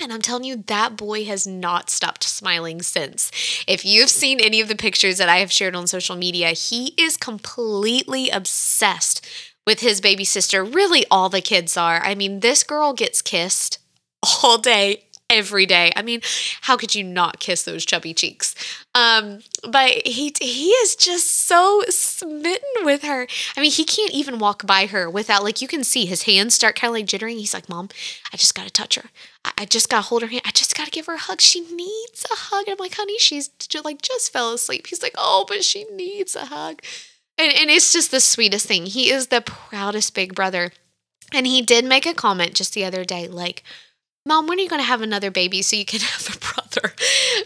and 0.00 0.12
I'm 0.12 0.22
telling 0.22 0.44
you, 0.44 0.56
that 0.66 0.96
boy 0.96 1.24
has 1.26 1.46
not 1.46 1.88
stopped 1.88 2.24
smiling 2.24 2.82
since. 2.82 3.30
If 3.68 3.84
you've 3.84 4.10
seen 4.10 4.40
any 4.40 4.60
of 4.60 4.68
the 4.68 4.74
pictures 4.74 5.18
that 5.18 5.28
I 5.28 5.38
have 5.38 5.52
shared 5.52 5.76
on 5.76 5.86
social 5.86 6.16
media, 6.16 6.48
he 6.50 6.94
is 6.98 7.16
completely 7.16 8.28
obsessed 8.28 9.24
with 9.64 9.80
his 9.80 10.00
baby 10.00 10.24
sister. 10.24 10.64
Really, 10.64 11.04
all 11.10 11.28
the 11.28 11.40
kids 11.40 11.76
are. 11.76 12.02
I 12.02 12.16
mean, 12.16 12.40
this 12.40 12.64
girl 12.64 12.92
gets 12.92 13.22
kissed 13.22 13.78
all 14.22 14.58
day, 14.58 15.04
every 15.32 15.64
day. 15.64 15.90
I 15.96 16.02
mean, 16.02 16.20
how 16.62 16.76
could 16.76 16.94
you 16.94 17.02
not 17.02 17.40
kiss 17.40 17.62
those 17.62 17.86
chubby 17.86 18.12
cheeks? 18.12 18.54
Um, 18.94 19.40
but 19.66 20.06
he 20.06 20.32
he 20.40 20.68
is 20.68 20.94
just 20.94 21.46
so 21.46 21.82
smitten 21.88 22.84
with 22.84 23.02
her. 23.02 23.26
I 23.56 23.60
mean, 23.60 23.70
he 23.70 23.84
can't 23.84 24.12
even 24.12 24.38
walk 24.38 24.66
by 24.66 24.86
her 24.86 25.08
without 25.08 25.42
like 25.42 25.62
you 25.62 25.68
can 25.68 25.82
see 25.82 26.04
his 26.04 26.24
hands 26.24 26.54
start 26.54 26.76
kind 26.76 26.90
of 26.90 26.94
like 26.94 27.06
jittering. 27.06 27.38
He's 27.38 27.54
like, 27.54 27.68
"Mom, 27.68 27.88
I 28.32 28.36
just 28.36 28.54
got 28.54 28.64
to 28.64 28.70
touch 28.70 28.96
her. 28.96 29.10
I, 29.44 29.52
I 29.58 29.64
just 29.64 29.88
got 29.88 30.02
to 30.02 30.08
hold 30.08 30.22
her 30.22 30.28
hand. 30.28 30.42
I 30.44 30.50
just 30.50 30.76
got 30.76 30.84
to 30.84 30.90
give 30.90 31.06
her 31.06 31.14
a 31.14 31.18
hug. 31.18 31.40
She 31.40 31.60
needs 31.60 32.26
a 32.30 32.34
hug." 32.34 32.66
And 32.66 32.72
I'm 32.74 32.78
like, 32.78 32.94
"Honey, 32.94 33.18
she's 33.18 33.48
just, 33.48 33.84
like 33.84 34.02
just 34.02 34.32
fell 34.32 34.52
asleep." 34.52 34.86
He's 34.86 35.02
like, 35.02 35.14
"Oh, 35.16 35.46
but 35.48 35.64
she 35.64 35.84
needs 35.84 36.36
a 36.36 36.46
hug." 36.46 36.82
And 37.38 37.52
and 37.52 37.70
it's 37.70 37.92
just 37.92 38.10
the 38.10 38.20
sweetest 38.20 38.66
thing. 38.66 38.86
He 38.86 39.10
is 39.10 39.28
the 39.28 39.40
proudest 39.40 40.14
big 40.14 40.34
brother. 40.34 40.72
And 41.34 41.46
he 41.46 41.62
did 41.62 41.86
make 41.86 42.04
a 42.04 42.12
comment 42.12 42.52
just 42.52 42.74
the 42.74 42.84
other 42.84 43.04
day 43.04 43.26
like 43.26 43.62
Mom, 44.24 44.46
when 44.46 44.58
are 44.58 44.62
you 44.62 44.68
going 44.68 44.80
to 44.80 44.86
have 44.86 45.02
another 45.02 45.30
baby 45.30 45.62
so 45.62 45.76
you 45.76 45.84
can 45.84 46.00
have 46.00 46.34
a 46.34 46.38
brother? 46.38 46.94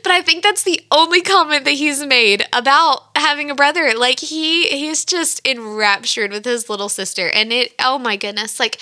But 0.02 0.12
I 0.12 0.22
think 0.22 0.42
that's 0.42 0.62
the 0.62 0.80
only 0.90 1.22
comment 1.22 1.64
that 1.64 1.72
he's 1.72 2.04
made 2.04 2.44
about 2.52 3.02
having 3.16 3.50
a 3.50 3.54
brother. 3.54 3.92
Like 3.96 4.20
he 4.20 4.68
he's 4.68 5.04
just 5.04 5.46
enraptured 5.46 6.30
with 6.30 6.44
his 6.44 6.68
little 6.68 6.88
sister 6.88 7.28
and 7.28 7.52
it 7.52 7.74
oh 7.80 7.98
my 7.98 8.16
goodness. 8.16 8.60
Like 8.60 8.78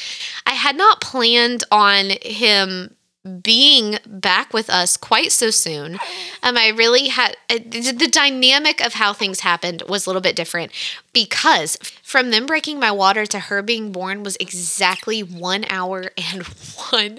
I 0.47 0.53
had 0.53 0.77
not 0.77 1.01
planned 1.01 1.65
on 1.71 2.11
him 2.23 2.97
being 3.43 3.99
back 4.07 4.53
with 4.53 4.69
us 4.69 4.97
quite 4.97 5.33
so 5.33 5.51
soon. 5.51 5.95
Um, 6.43 6.59
I 6.59 6.69
really 6.69 7.09
had 7.09 7.37
uh, 7.49 7.59
the 7.59 8.09
dynamic 8.11 8.85
of 8.85 8.95
how 8.95 9.15
things 9.15 9.41
happened 9.41 9.83
was 9.89 10.05
a 10.05 10.11
little 10.11 10.21
bit 10.21 10.37
different 10.37 10.73
because 11.15 11.77
from 12.03 12.31
them 12.31 12.45
breaking 12.45 12.79
my 12.79 12.91
water 12.91 13.25
to 13.27 13.39
her 13.39 13.63
being 13.63 13.93
born 13.93 14.23
was 14.23 14.37
exactly 14.37 15.23
one 15.23 15.65
hour 15.71 16.11
and 16.33 16.43
one 16.91 17.19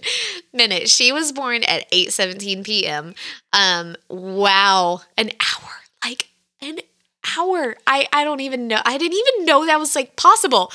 minute. 0.54 0.90
She 0.90 1.12
was 1.12 1.32
born 1.32 1.64
at 1.64 1.86
8 1.92 2.14
17 2.14 2.64
p.m. 2.64 3.16
Um, 3.52 3.96
wow, 4.08 5.02
an 5.18 5.32
hour, 5.40 5.72
like 6.04 6.30
an 6.62 6.80
hour. 7.36 7.78
I, 7.88 8.08
I 8.14 8.24
don't 8.24 8.42
even 8.42 8.68
know. 8.68 8.80
I 8.86 8.98
didn't 9.00 9.18
even 9.18 9.46
know 9.46 9.66
that 9.66 9.80
was 9.80 9.96
like 9.96 10.16
possible. 10.16 10.72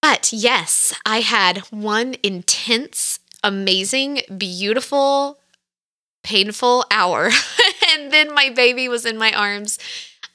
But 0.00 0.32
yes, 0.32 0.92
I 1.06 1.20
had 1.20 1.58
one 1.70 2.16
intense 2.24 3.20
amazing, 3.42 4.22
beautiful, 4.36 5.38
painful 6.22 6.84
hour. 6.90 7.30
and 7.92 8.12
then 8.12 8.34
my 8.34 8.50
baby 8.50 8.88
was 8.88 9.04
in 9.06 9.18
my 9.18 9.32
arms. 9.32 9.78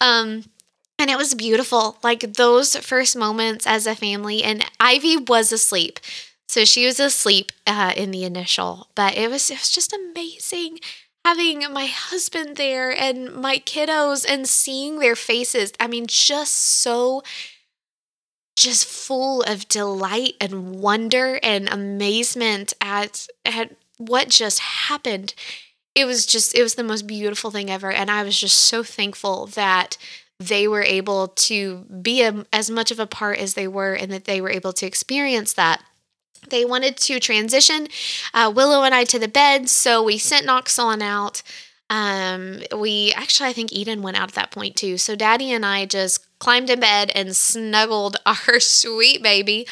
Um, 0.01 0.45
and 0.99 1.09
it 1.09 1.17
was 1.17 1.35
beautiful. 1.35 1.97
Like 2.03 2.33
those 2.33 2.75
first 2.77 3.15
moments 3.15 3.67
as 3.67 3.85
a 3.85 3.95
family, 3.95 4.43
and 4.43 4.65
Ivy 4.79 5.17
was 5.17 5.51
asleep. 5.51 5.99
So 6.47 6.65
she 6.65 6.85
was 6.85 6.99
asleep 6.99 7.51
uh, 7.67 7.93
in 7.95 8.11
the 8.11 8.23
initial, 8.23 8.87
but 8.95 9.15
it 9.17 9.29
was 9.29 9.49
it 9.51 9.59
was 9.59 9.69
just 9.69 9.93
amazing 9.93 10.79
having 11.25 11.59
my 11.73 11.87
husband 11.87 12.55
there 12.55 12.89
and 12.89 13.33
my 13.33 13.57
kiddos 13.57 14.25
and 14.27 14.47
seeing 14.47 14.99
their 14.99 15.15
faces. 15.15 15.73
I 15.77 15.87
mean, 15.87 16.07
just 16.07 16.53
so 16.53 17.21
just 18.57 18.87
full 18.87 19.43
of 19.43 19.67
delight 19.69 20.33
and 20.41 20.75
wonder 20.75 21.39
and 21.41 21.69
amazement 21.69 22.73
at 22.81 23.27
at 23.45 23.75
what 23.97 24.29
just 24.29 24.59
happened. 24.59 25.33
It 25.95 26.05
was 26.05 26.25
just 26.25 26.55
it 26.55 26.63
was 26.63 26.75
the 26.75 26.83
most 26.83 27.07
beautiful 27.07 27.51
thing 27.51 27.69
ever 27.69 27.91
and 27.91 28.11
I 28.11 28.23
was 28.23 28.37
just 28.37 28.57
so 28.59 28.83
thankful 28.83 29.45
that 29.47 29.97
they 30.39 30.67
were 30.67 30.83
able 30.83 31.29
to 31.29 31.85
be 32.01 32.21
a, 32.21 32.45
as 32.51 32.69
much 32.69 32.91
of 32.91 32.99
a 32.99 33.07
part 33.07 33.39
as 33.39 33.53
they 33.53 33.67
were 33.67 33.93
and 33.93 34.11
that 34.11 34.25
they 34.25 34.41
were 34.41 34.51
able 34.51 34.73
to 34.73 34.85
experience 34.85 35.53
that. 35.53 35.81
They 36.49 36.63
wanted 36.63 36.97
to 36.97 37.19
transition 37.19 37.87
uh, 38.33 38.51
Willow 38.55 38.83
and 38.83 38.93
I 38.93 39.03
to 39.05 39.19
the 39.19 39.27
bed, 39.27 39.69
so 39.69 40.03
we 40.03 40.17
sent 40.17 40.45
Knox 40.45 40.77
on 40.79 41.01
out. 41.01 41.41
Um, 41.89 42.61
we 42.75 43.11
actually, 43.13 43.49
I 43.49 43.53
think 43.53 43.73
Eden 43.73 44.01
went 44.01 44.17
out 44.17 44.29
at 44.29 44.35
that 44.35 44.51
point 44.51 44.75
too. 44.75 44.97
So 44.97 45.15
Daddy 45.15 45.51
and 45.51 45.65
I 45.65 45.85
just 45.85 46.26
climbed 46.39 46.69
in 46.69 46.79
bed 46.79 47.11
and 47.15 47.35
snuggled 47.35 48.17
our 48.25 48.59
sweet 48.59 49.21
baby 49.23 49.67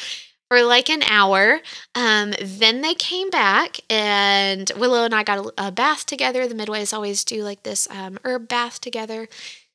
for 0.50 0.62
like 0.62 0.90
an 0.90 1.04
hour. 1.04 1.60
Um, 1.94 2.34
then 2.42 2.82
they 2.82 2.94
came 2.94 3.30
back, 3.30 3.80
and 3.90 4.72
Willow 4.78 5.06
and 5.06 5.16
I 5.16 5.24
got 5.24 5.46
a, 5.46 5.68
a 5.68 5.72
bath 5.72 6.06
together. 6.06 6.48
The 6.48 6.56
Midwives 6.56 6.94
always 6.94 7.24
do 7.24 7.44
like 7.44 7.64
this 7.64 7.88
um, 7.90 8.20
herb 8.24 8.48
bath 8.48 8.82
together. 8.82 9.28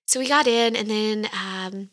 So 0.07 0.21
we 0.21 0.29
got 0.29 0.47
in, 0.47 0.77
and 0.77 0.91
then 0.91 1.29
um, 1.33 1.91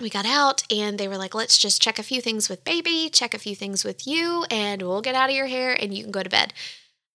we 0.00 0.10
got 0.10 0.26
out, 0.26 0.62
and 0.72 0.98
they 0.98 1.08
were 1.08 1.18
like, 1.18 1.34
let's 1.34 1.58
just 1.58 1.82
check 1.82 1.98
a 1.98 2.04
few 2.04 2.20
things 2.20 2.48
with 2.48 2.64
baby, 2.64 3.10
check 3.12 3.34
a 3.34 3.38
few 3.38 3.54
things 3.54 3.84
with 3.84 4.06
you, 4.06 4.44
and 4.50 4.82
we'll 4.82 5.02
get 5.02 5.14
out 5.14 5.30
of 5.30 5.36
your 5.36 5.46
hair, 5.46 5.76
and 5.80 5.94
you 5.94 6.02
can 6.02 6.12
go 6.12 6.22
to 6.22 6.30
bed. 6.30 6.52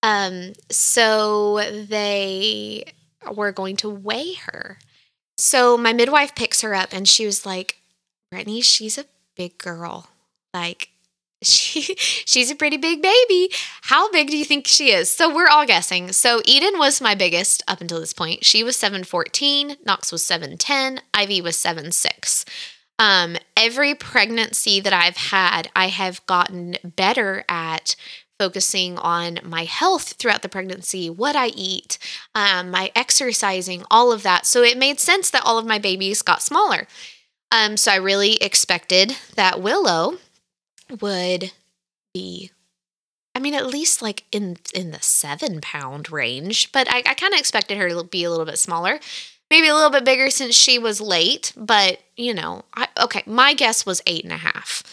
Um, 0.04 0.54
so 0.70 1.62
they 1.88 2.94
were 3.34 3.52
going 3.52 3.76
to 3.78 3.90
weigh 3.90 4.34
her. 4.34 4.78
So 5.38 5.78
my 5.78 5.94
midwife 5.94 6.36
picks 6.36 6.62
her 6.62 6.74
up 6.74 6.90
and 6.92 7.08
she 7.08 7.26
was 7.26 7.46
like, 7.46 7.78
Brittany, 8.32 8.62
she's 8.62 8.98
a 8.98 9.06
big 9.36 9.58
girl. 9.58 10.10
Like, 10.54 10.90
she 11.44 11.96
she's 11.98 12.50
a 12.50 12.56
pretty 12.56 12.78
big 12.78 13.02
baby. 13.02 13.50
How 13.84 14.10
big 14.12 14.30
do 14.30 14.38
you 14.38 14.46
think 14.46 14.68
she 14.68 14.92
is? 14.92 15.12
So 15.12 15.34
we're 15.34 15.50
all 15.50 15.66
guessing. 15.66 16.12
So 16.14 16.42
Eden 16.46 16.80
was 16.80 17.02
my 17.02 17.16
biggest 17.16 17.64
up 17.68 17.82
until 17.82 18.00
this 18.00 18.14
point. 18.14 18.46
She 18.46 18.64
was 18.64 18.78
714, 18.78 19.78
Knox 19.86 20.12
was 20.12 20.26
710, 20.26 21.02
Ivy 21.14 21.42
was 21.42 21.58
76. 21.58 22.46
Um, 22.98 23.36
every 23.58 23.94
pregnancy 23.94 24.80
that 24.80 24.94
I've 24.94 25.18
had, 25.18 25.70
I 25.76 25.88
have 25.88 26.26
gotten 26.28 26.78
better 26.84 27.44
at 27.50 27.96
focusing 28.40 28.98
on 28.98 29.40
my 29.44 29.64
health 29.64 30.14
throughout 30.14 30.42
the 30.42 30.50
pregnancy, 30.50 31.10
what 31.10 31.36
I 31.36 31.48
eat, 31.48 31.98
um, 32.34 32.72
my 32.72 32.92
exercising, 32.96 33.84
all 33.90 34.12
of 34.12 34.24
that. 34.24 34.46
So 34.46 34.62
it 34.62 34.78
made 34.78 35.00
sense 35.00 35.30
that 35.30 35.44
all 35.46 35.58
of 35.58 35.66
my 35.66 35.80
babies 35.80 36.22
got 36.22 36.42
smaller. 36.42 36.88
Um, 37.52 37.78
so 37.78 37.92
I 37.92 37.96
really 37.96 38.36
expected 38.36 39.16
that 39.36 39.62
Willow 39.62 40.18
would 41.00 41.52
be 42.14 42.52
I 43.36 43.40
mean, 43.40 43.54
at 43.54 43.68
least 43.68 44.02
like 44.02 44.24
in 44.32 44.58
in 44.74 44.92
the 44.92 45.02
seven 45.02 45.60
pound 45.60 46.10
range, 46.10 46.72
but 46.72 46.88
I, 46.90 47.00
I 47.00 47.14
kind 47.14 47.34
of 47.34 47.40
expected 47.40 47.78
her 47.78 47.90
to 47.90 48.04
be 48.06 48.24
a 48.24 48.30
little 48.30 48.46
bit 48.46 48.58
smaller, 48.58 48.98
maybe 49.50 49.68
a 49.68 49.76
little 49.76 49.90
bit 49.90 50.06
bigger 50.06 50.30
since 50.30 50.56
she 50.56 50.80
was 50.80 51.02
late. 51.02 51.52
But 51.58 52.00
you 52.16 52.34
know, 52.34 52.64
I, 52.74 52.88
okay, 53.04 53.24
my 53.26 53.54
guess 53.54 53.86
was 53.86 54.02
eight 54.08 54.24
and 54.24 54.32
a 54.32 54.38
half. 54.38 54.84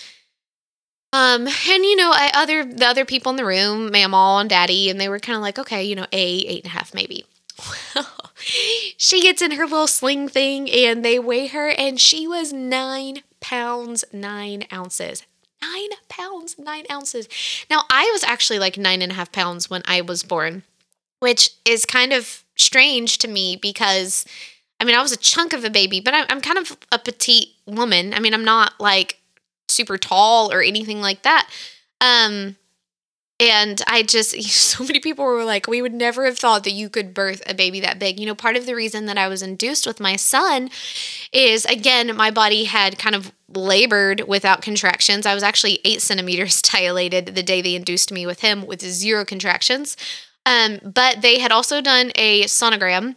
Um, 1.13 1.47
and 1.47 1.85
you 1.85 1.97
know, 1.97 2.11
I, 2.13 2.31
other 2.35 2.65
the 2.65 2.87
other 2.87 3.05
people 3.05 3.31
in 3.31 3.37
the 3.37 3.45
room, 3.45 3.91
Mamaw 3.91 4.41
and 4.41 4.51
Daddy, 4.51 4.89
and 4.89 5.01
they 5.01 5.09
were 5.09 5.19
kind 5.19 5.37
of 5.37 5.43
like, 5.43 5.59
okay, 5.59 5.85
you 5.85 5.95
know, 5.95 6.07
a 6.13 6.23
eight 6.23 6.65
and 6.65 6.67
a 6.67 6.77
half 6.77 6.95
maybe. 6.95 7.25
she 8.97 9.21
gets 9.21 9.43
in 9.43 9.53
her 9.53 9.65
little 9.65 9.87
sling 9.87 10.29
thing, 10.29 10.71
and 10.71 11.05
they 11.05 11.19
weigh 11.19 11.49
her, 11.49 11.69
and 11.69 12.01
she 12.01 12.27
was 12.27 12.53
nine 12.53 13.23
pounds 13.41 14.05
nine 14.13 14.65
ounces 14.73 15.25
nine 15.63 15.91
pounds, 16.09 16.59
nine 16.59 16.85
ounces. 16.91 17.29
Now, 17.71 17.83
I 17.91 18.11
was 18.13 18.25
actually 18.25 18.59
like 18.59 18.77
nine 18.77 19.03
and 19.03 19.13
a 19.13 19.15
half 19.15 19.33
pounds 19.33 19.71
when 19.71 19.83
I 19.85 20.01
was 20.01 20.23
born, 20.23 20.65
which 21.21 21.51
is 21.65 21.87
kind 21.87 22.13
of 22.13 22.45
strange 22.57 23.19
to 23.19 23.29
me 23.29 23.57
because 23.57 24.25
I 24.81 24.85
mean, 24.85 24.97
I 24.97 25.03
was 25.03 25.13
a 25.13 25.17
chunk 25.17 25.53
of 25.53 25.65
a 25.65 25.71
baby, 25.71 26.01
but 26.01 26.13
I'm, 26.13 26.41
kind 26.41 26.59
of 26.59 26.77
a 26.91 26.99
petite 26.99 27.51
woman. 27.67 28.13
I 28.13 28.19
mean, 28.19 28.35
I'm 28.35 28.45
not 28.45 28.73
like 28.81 29.21
super 29.73 29.99
tall 29.99 30.53
or 30.53 30.63
anything 30.63 31.01
like 31.01 31.23
that. 31.23 31.49
Um, 32.01 32.57
and 33.41 33.83
I 33.87 34.03
just, 34.03 34.41
so 34.51 34.85
many 34.85 35.01
people 35.01 35.25
were 35.25 35.45
like, 35.45 35.67
we 35.67 35.83
would 35.83 35.93
never 35.93 36.25
have 36.27 36.39
thought 36.39 36.65
that 36.65 36.73
you 36.73 36.89
could 36.89 37.13
birth 37.13 37.43
a 37.47 37.55
baby 37.55 37.81
that 37.81 37.99
big. 37.99 38.21
You 38.21 38.27
know, 38.27 38.35
part 38.35 38.57
of 38.57 38.67
the 38.67 38.75
reason 38.75 39.07
that 39.07 39.19
I 39.19 39.29
was 39.29 39.43
induced 39.43 39.87
with 39.87 40.01
my 40.01 40.17
son 40.17 40.71
is, 41.33 41.65
again, 41.65 42.15
my 42.17 42.31
body 42.31 42.65
had 42.65 42.99
kind 42.99 43.15
of 43.17 43.33
labored 43.49 44.23
without 44.29 44.63
contractions. 44.63 45.27
I 45.27 45.35
was 45.35 45.43
actually 45.43 45.81
eight 45.85 46.03
centimeters 46.03 46.63
dilated 46.63 47.27
the 47.27 47.43
day 47.43 47.61
they 47.61 47.75
induced 47.75 48.13
me 48.13 48.27
with 48.27 48.41
him 48.41 48.67
with 48.67 48.81
zero 48.81 49.25
contractions. 49.25 49.97
Um, 50.45 50.81
but 50.83 51.23
they 51.23 51.39
had 51.39 51.53
also 51.53 51.81
done 51.81 52.11
a 52.17 52.45
sonogram 52.45 53.17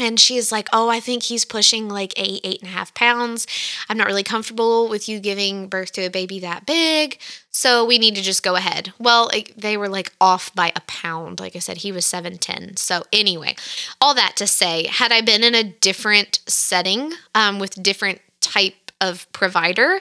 and 0.00 0.18
she's 0.18 0.50
like, 0.50 0.68
Oh, 0.72 0.88
I 0.88 1.00
think 1.00 1.24
he's 1.24 1.44
pushing 1.44 1.88
like 1.88 2.12
eight, 2.16 2.40
eight 2.44 2.60
and 2.60 2.68
a 2.68 2.72
half 2.72 2.92
pounds. 2.94 3.46
I'm 3.88 3.96
not 3.96 4.06
really 4.06 4.22
comfortable 4.22 4.88
with 4.88 5.08
you 5.08 5.20
giving 5.20 5.68
birth 5.68 5.92
to 5.92 6.02
a 6.02 6.10
baby 6.10 6.40
that 6.40 6.66
big. 6.66 7.18
So 7.50 7.84
we 7.84 7.98
need 7.98 8.14
to 8.14 8.22
just 8.22 8.42
go 8.42 8.54
ahead. 8.56 8.92
Well, 8.98 9.26
like, 9.32 9.54
they 9.56 9.76
were 9.76 9.88
like 9.88 10.12
off 10.20 10.54
by 10.54 10.72
a 10.76 10.80
pound. 10.82 11.40
Like 11.40 11.56
I 11.56 11.58
said, 11.58 11.78
he 11.78 11.92
was 11.92 12.04
7'10. 12.04 12.78
So, 12.78 13.02
anyway, 13.12 13.56
all 14.00 14.14
that 14.14 14.36
to 14.36 14.46
say, 14.46 14.86
had 14.86 15.10
I 15.10 15.20
been 15.20 15.42
in 15.42 15.54
a 15.54 15.64
different 15.64 16.40
setting 16.46 17.12
um, 17.34 17.58
with 17.58 17.82
different 17.82 18.20
type 18.40 18.92
of 19.00 19.30
provider, 19.32 20.00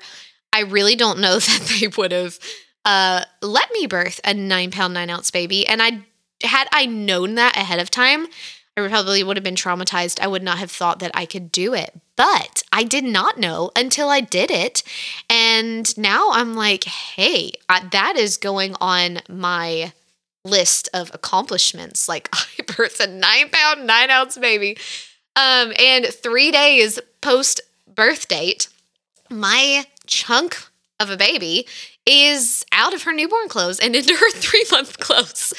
I 0.53 0.61
really 0.61 0.95
don't 0.95 1.19
know 1.19 1.33
that 1.39 1.79
they 1.79 1.87
would 1.87 2.11
have 2.11 2.39
uh, 2.85 3.23
let 3.41 3.71
me 3.71 3.87
birth 3.87 4.19
a 4.23 4.33
nine 4.33 4.71
pound, 4.71 4.93
nine 4.93 5.09
ounce 5.09 5.31
baby. 5.31 5.67
And 5.67 5.81
I 5.81 6.05
had 6.43 6.67
I 6.71 6.85
known 6.85 7.35
that 7.35 7.55
ahead 7.57 7.79
of 7.79 7.91
time, 7.91 8.27
I 8.85 8.89
probably 8.89 9.23
would 9.23 9.37
have 9.37 9.43
been 9.43 9.55
traumatized. 9.55 10.19
I 10.19 10.27
would 10.27 10.43
not 10.43 10.57
have 10.59 10.71
thought 10.71 10.99
that 10.99 11.11
I 11.13 11.25
could 11.25 11.51
do 11.51 11.73
it. 11.73 11.99
But 12.15 12.63
I 12.71 12.83
did 12.83 13.03
not 13.03 13.37
know 13.37 13.71
until 13.75 14.09
I 14.09 14.19
did 14.19 14.51
it. 14.51 14.83
And 15.29 15.97
now 15.97 16.31
I'm 16.31 16.53
like, 16.55 16.83
hey, 16.83 17.51
I, 17.69 17.87
that 17.91 18.17
is 18.17 18.37
going 18.37 18.75
on 18.81 19.19
my 19.29 19.93
list 20.43 20.89
of 20.93 21.11
accomplishments. 21.13 22.09
Like, 22.09 22.29
I 22.33 22.63
birthed 22.63 22.99
a 22.99 23.07
nine 23.07 23.49
pound, 23.49 23.87
nine 23.87 24.09
ounce 24.09 24.37
baby. 24.37 24.77
Um, 25.35 25.71
and 25.79 26.05
three 26.07 26.51
days 26.51 26.99
post 27.21 27.61
birth 27.87 28.27
date, 28.27 28.67
my 29.29 29.85
chunk 30.05 30.57
of 30.99 31.09
a 31.09 31.17
baby 31.17 31.65
is 32.05 32.65
out 32.71 32.93
of 32.93 33.03
her 33.03 33.13
newborn 33.13 33.47
clothes 33.47 33.79
and 33.79 33.95
into 33.95 34.15
her 34.15 34.31
three 34.33 34.65
month 34.71 34.99
clothes. 34.99 35.53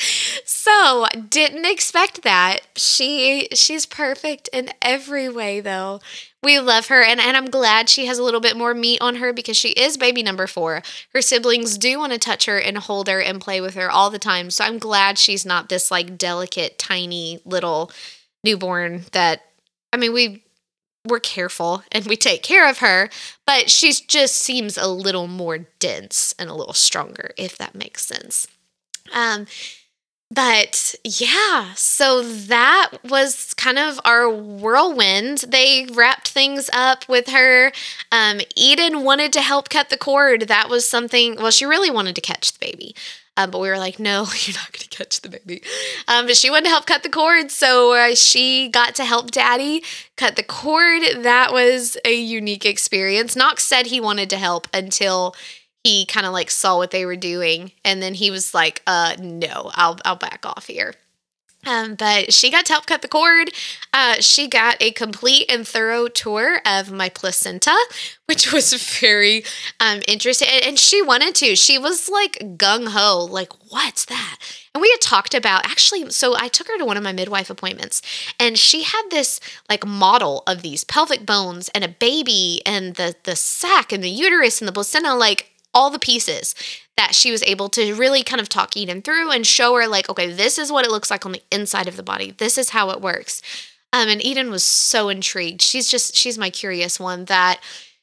So 0.44 1.06
didn't 1.28 1.64
expect 1.64 2.22
that. 2.22 2.60
She 2.76 3.48
she's 3.54 3.86
perfect 3.86 4.48
in 4.52 4.70
every 4.82 5.28
way 5.28 5.60
though. 5.60 6.00
We 6.42 6.58
love 6.58 6.86
her 6.86 7.02
and, 7.02 7.20
and 7.20 7.36
I'm 7.36 7.50
glad 7.50 7.88
she 7.88 8.06
has 8.06 8.18
a 8.18 8.22
little 8.22 8.40
bit 8.40 8.56
more 8.56 8.74
meat 8.74 9.00
on 9.00 9.16
her 9.16 9.32
because 9.32 9.56
she 9.56 9.70
is 9.70 9.96
baby 9.96 10.22
number 10.22 10.46
four. 10.46 10.82
Her 11.12 11.20
siblings 11.20 11.76
do 11.78 11.98
want 11.98 12.12
to 12.12 12.18
touch 12.18 12.46
her 12.46 12.58
and 12.58 12.78
hold 12.78 13.08
her 13.08 13.20
and 13.20 13.40
play 13.40 13.60
with 13.60 13.74
her 13.74 13.90
all 13.90 14.10
the 14.10 14.18
time. 14.18 14.50
So 14.50 14.64
I'm 14.64 14.78
glad 14.78 15.18
she's 15.18 15.44
not 15.44 15.68
this 15.68 15.90
like 15.90 16.16
delicate, 16.18 16.78
tiny 16.78 17.40
little 17.44 17.90
newborn 18.42 19.04
that 19.12 19.42
I 19.92 19.98
mean 19.98 20.12
we 20.12 20.42
we're 21.06 21.20
careful 21.20 21.82
and 21.90 22.06
we 22.06 22.16
take 22.16 22.42
care 22.42 22.68
of 22.68 22.78
her, 22.78 23.08
but 23.46 23.70
she 23.70 23.92
just 23.92 24.36
seems 24.36 24.76
a 24.76 24.88
little 24.88 25.26
more 25.26 25.58
dense 25.78 26.34
and 26.38 26.50
a 26.50 26.54
little 26.54 26.74
stronger, 26.74 27.30
if 27.36 27.56
that 27.58 27.74
makes 27.74 28.04
sense. 28.04 28.46
Um, 29.12 29.46
but 30.32 30.94
yeah, 31.02 31.72
so 31.74 32.22
that 32.22 32.92
was 33.02 33.52
kind 33.54 33.78
of 33.78 33.98
our 34.04 34.30
whirlwind. 34.30 35.38
They 35.48 35.88
wrapped 35.92 36.28
things 36.28 36.70
up 36.72 37.08
with 37.08 37.30
her. 37.30 37.72
Um, 38.12 38.40
Eden 38.54 39.02
wanted 39.02 39.32
to 39.32 39.40
help 39.40 39.68
cut 39.68 39.88
the 39.88 39.96
cord. 39.96 40.42
That 40.42 40.68
was 40.68 40.88
something, 40.88 41.34
well, 41.34 41.50
she 41.50 41.64
really 41.64 41.90
wanted 41.90 42.14
to 42.14 42.20
catch 42.20 42.52
the 42.52 42.64
baby. 42.64 42.94
Um, 43.40 43.50
but 43.50 43.60
we 43.60 43.68
were 43.68 43.78
like, 43.78 43.98
no, 43.98 44.26
you're 44.40 44.56
not 44.56 44.72
going 44.72 44.80
to 44.80 44.88
catch 44.88 45.20
the 45.20 45.28
baby. 45.28 45.62
Um, 46.08 46.26
but 46.26 46.36
she 46.36 46.50
wanted 46.50 46.64
to 46.64 46.70
help 46.70 46.86
cut 46.86 47.02
the 47.02 47.08
cord. 47.08 47.50
So 47.50 47.94
uh, 47.94 48.14
she 48.14 48.68
got 48.68 48.94
to 48.96 49.04
help 49.04 49.30
daddy 49.30 49.82
cut 50.16 50.36
the 50.36 50.42
cord. 50.42 51.02
That 51.22 51.52
was 51.52 51.96
a 52.04 52.14
unique 52.14 52.66
experience. 52.66 53.36
Knox 53.36 53.64
said 53.64 53.86
he 53.86 54.00
wanted 54.00 54.30
to 54.30 54.36
help 54.36 54.68
until 54.74 55.34
he 55.84 56.04
kind 56.04 56.26
of 56.26 56.32
like 56.32 56.50
saw 56.50 56.76
what 56.76 56.90
they 56.90 57.06
were 57.06 57.16
doing. 57.16 57.72
And 57.84 58.02
then 58.02 58.14
he 58.14 58.30
was 58.30 58.52
like, 58.52 58.82
uh, 58.86 59.16
no, 59.18 59.70
I'll, 59.74 59.98
I'll 60.04 60.16
back 60.16 60.44
off 60.44 60.66
here. 60.66 60.94
Um, 61.66 61.94
but 61.94 62.32
she 62.32 62.50
got 62.50 62.64
to 62.66 62.72
help 62.72 62.86
cut 62.86 63.02
the 63.02 63.08
cord. 63.08 63.50
Uh, 63.92 64.14
she 64.20 64.48
got 64.48 64.76
a 64.80 64.92
complete 64.92 65.50
and 65.50 65.66
thorough 65.66 66.08
tour 66.08 66.60
of 66.64 66.90
my 66.90 67.08
placenta, 67.08 67.76
which 68.26 68.52
was 68.52 68.72
very 69.00 69.44
um, 69.78 70.00
interesting. 70.08 70.48
And 70.64 70.78
she 70.78 71.02
wanted 71.02 71.34
to. 71.36 71.56
She 71.56 71.78
was 71.78 72.08
like 72.08 72.56
gung 72.56 72.88
ho, 72.88 73.26
like, 73.30 73.52
what's 73.70 74.06
that? 74.06 74.38
And 74.74 74.80
we 74.80 74.90
had 74.90 75.00
talked 75.00 75.34
about 75.34 75.66
actually, 75.66 76.10
so 76.10 76.34
I 76.36 76.48
took 76.48 76.68
her 76.68 76.78
to 76.78 76.84
one 76.84 76.96
of 76.96 77.02
my 77.02 77.12
midwife 77.12 77.50
appointments, 77.50 78.02
and 78.38 78.56
she 78.56 78.84
had 78.84 79.02
this 79.10 79.40
like 79.68 79.84
model 79.84 80.44
of 80.46 80.62
these 80.62 80.84
pelvic 80.84 81.26
bones 81.26 81.68
and 81.74 81.82
a 81.82 81.88
baby 81.88 82.62
and 82.64 82.94
the 82.94 83.16
the 83.24 83.34
sac 83.34 83.92
and 83.92 84.02
the 84.02 84.10
uterus 84.10 84.60
and 84.60 84.68
the 84.68 84.72
placenta, 84.72 85.14
like 85.14 85.49
all 85.72 85.90
the 85.90 85.98
pieces 85.98 86.54
that 86.96 87.14
she 87.14 87.30
was 87.30 87.42
able 87.44 87.68
to 87.70 87.94
really 87.94 88.22
kind 88.22 88.40
of 88.40 88.48
talk 88.48 88.76
Eden 88.76 89.02
through 89.02 89.30
and 89.30 89.46
show 89.46 89.74
her, 89.76 89.86
like, 89.86 90.08
okay, 90.08 90.30
this 90.30 90.58
is 90.58 90.70
what 90.70 90.84
it 90.84 90.90
looks 90.90 91.10
like 91.10 91.24
on 91.24 91.32
the 91.32 91.42
inside 91.50 91.88
of 91.88 91.96
the 91.96 92.02
body. 92.02 92.32
This 92.32 92.58
is 92.58 92.70
how 92.70 92.90
it 92.90 93.00
works. 93.00 93.40
Um, 93.92 94.08
and 94.08 94.24
Eden 94.24 94.50
was 94.50 94.64
so 94.64 95.08
intrigued. 95.08 95.62
She's 95.62 95.90
just, 95.90 96.14
she's 96.14 96.38
my 96.38 96.50
curious 96.50 97.00
one 97.00 97.24
that 97.26 97.60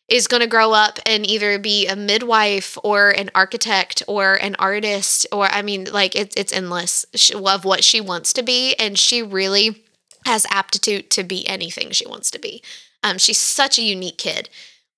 is 0.08 0.28
going 0.28 0.42
to 0.42 0.48
grow 0.48 0.72
up 0.72 1.00
and 1.06 1.26
either 1.30 1.60
be 1.60 1.88
a 1.88 1.96
midwife 1.96 2.78
or 2.84 3.10
an 3.10 3.30
architect 3.36 4.02
or 4.08 4.36
an 4.36 4.56
artist 4.58 5.28
or 5.34 5.48
I 5.48 5.62
mean 5.62 5.86
like 5.92 6.16
it's 6.16 6.34
it's 6.38 6.54
endless 6.54 7.06
of 7.36 7.66
what 7.66 7.84
she 7.84 8.00
wants 8.00 8.32
to 8.34 8.42
be 8.44 8.74
and 8.76 8.98
she 8.98 9.22
really 9.22 9.84
has 10.26 10.46
aptitude 10.52 11.10
to 11.10 11.24
be 11.24 11.48
anything 11.48 11.92
she 11.92 12.08
wants 12.08 12.32
to 12.32 12.40
be. 12.40 12.62
Um, 13.04 13.18
she's 13.18 13.40
such 13.40 13.78
a 13.78 13.84
unique 13.84 14.18
kid. 14.18 14.50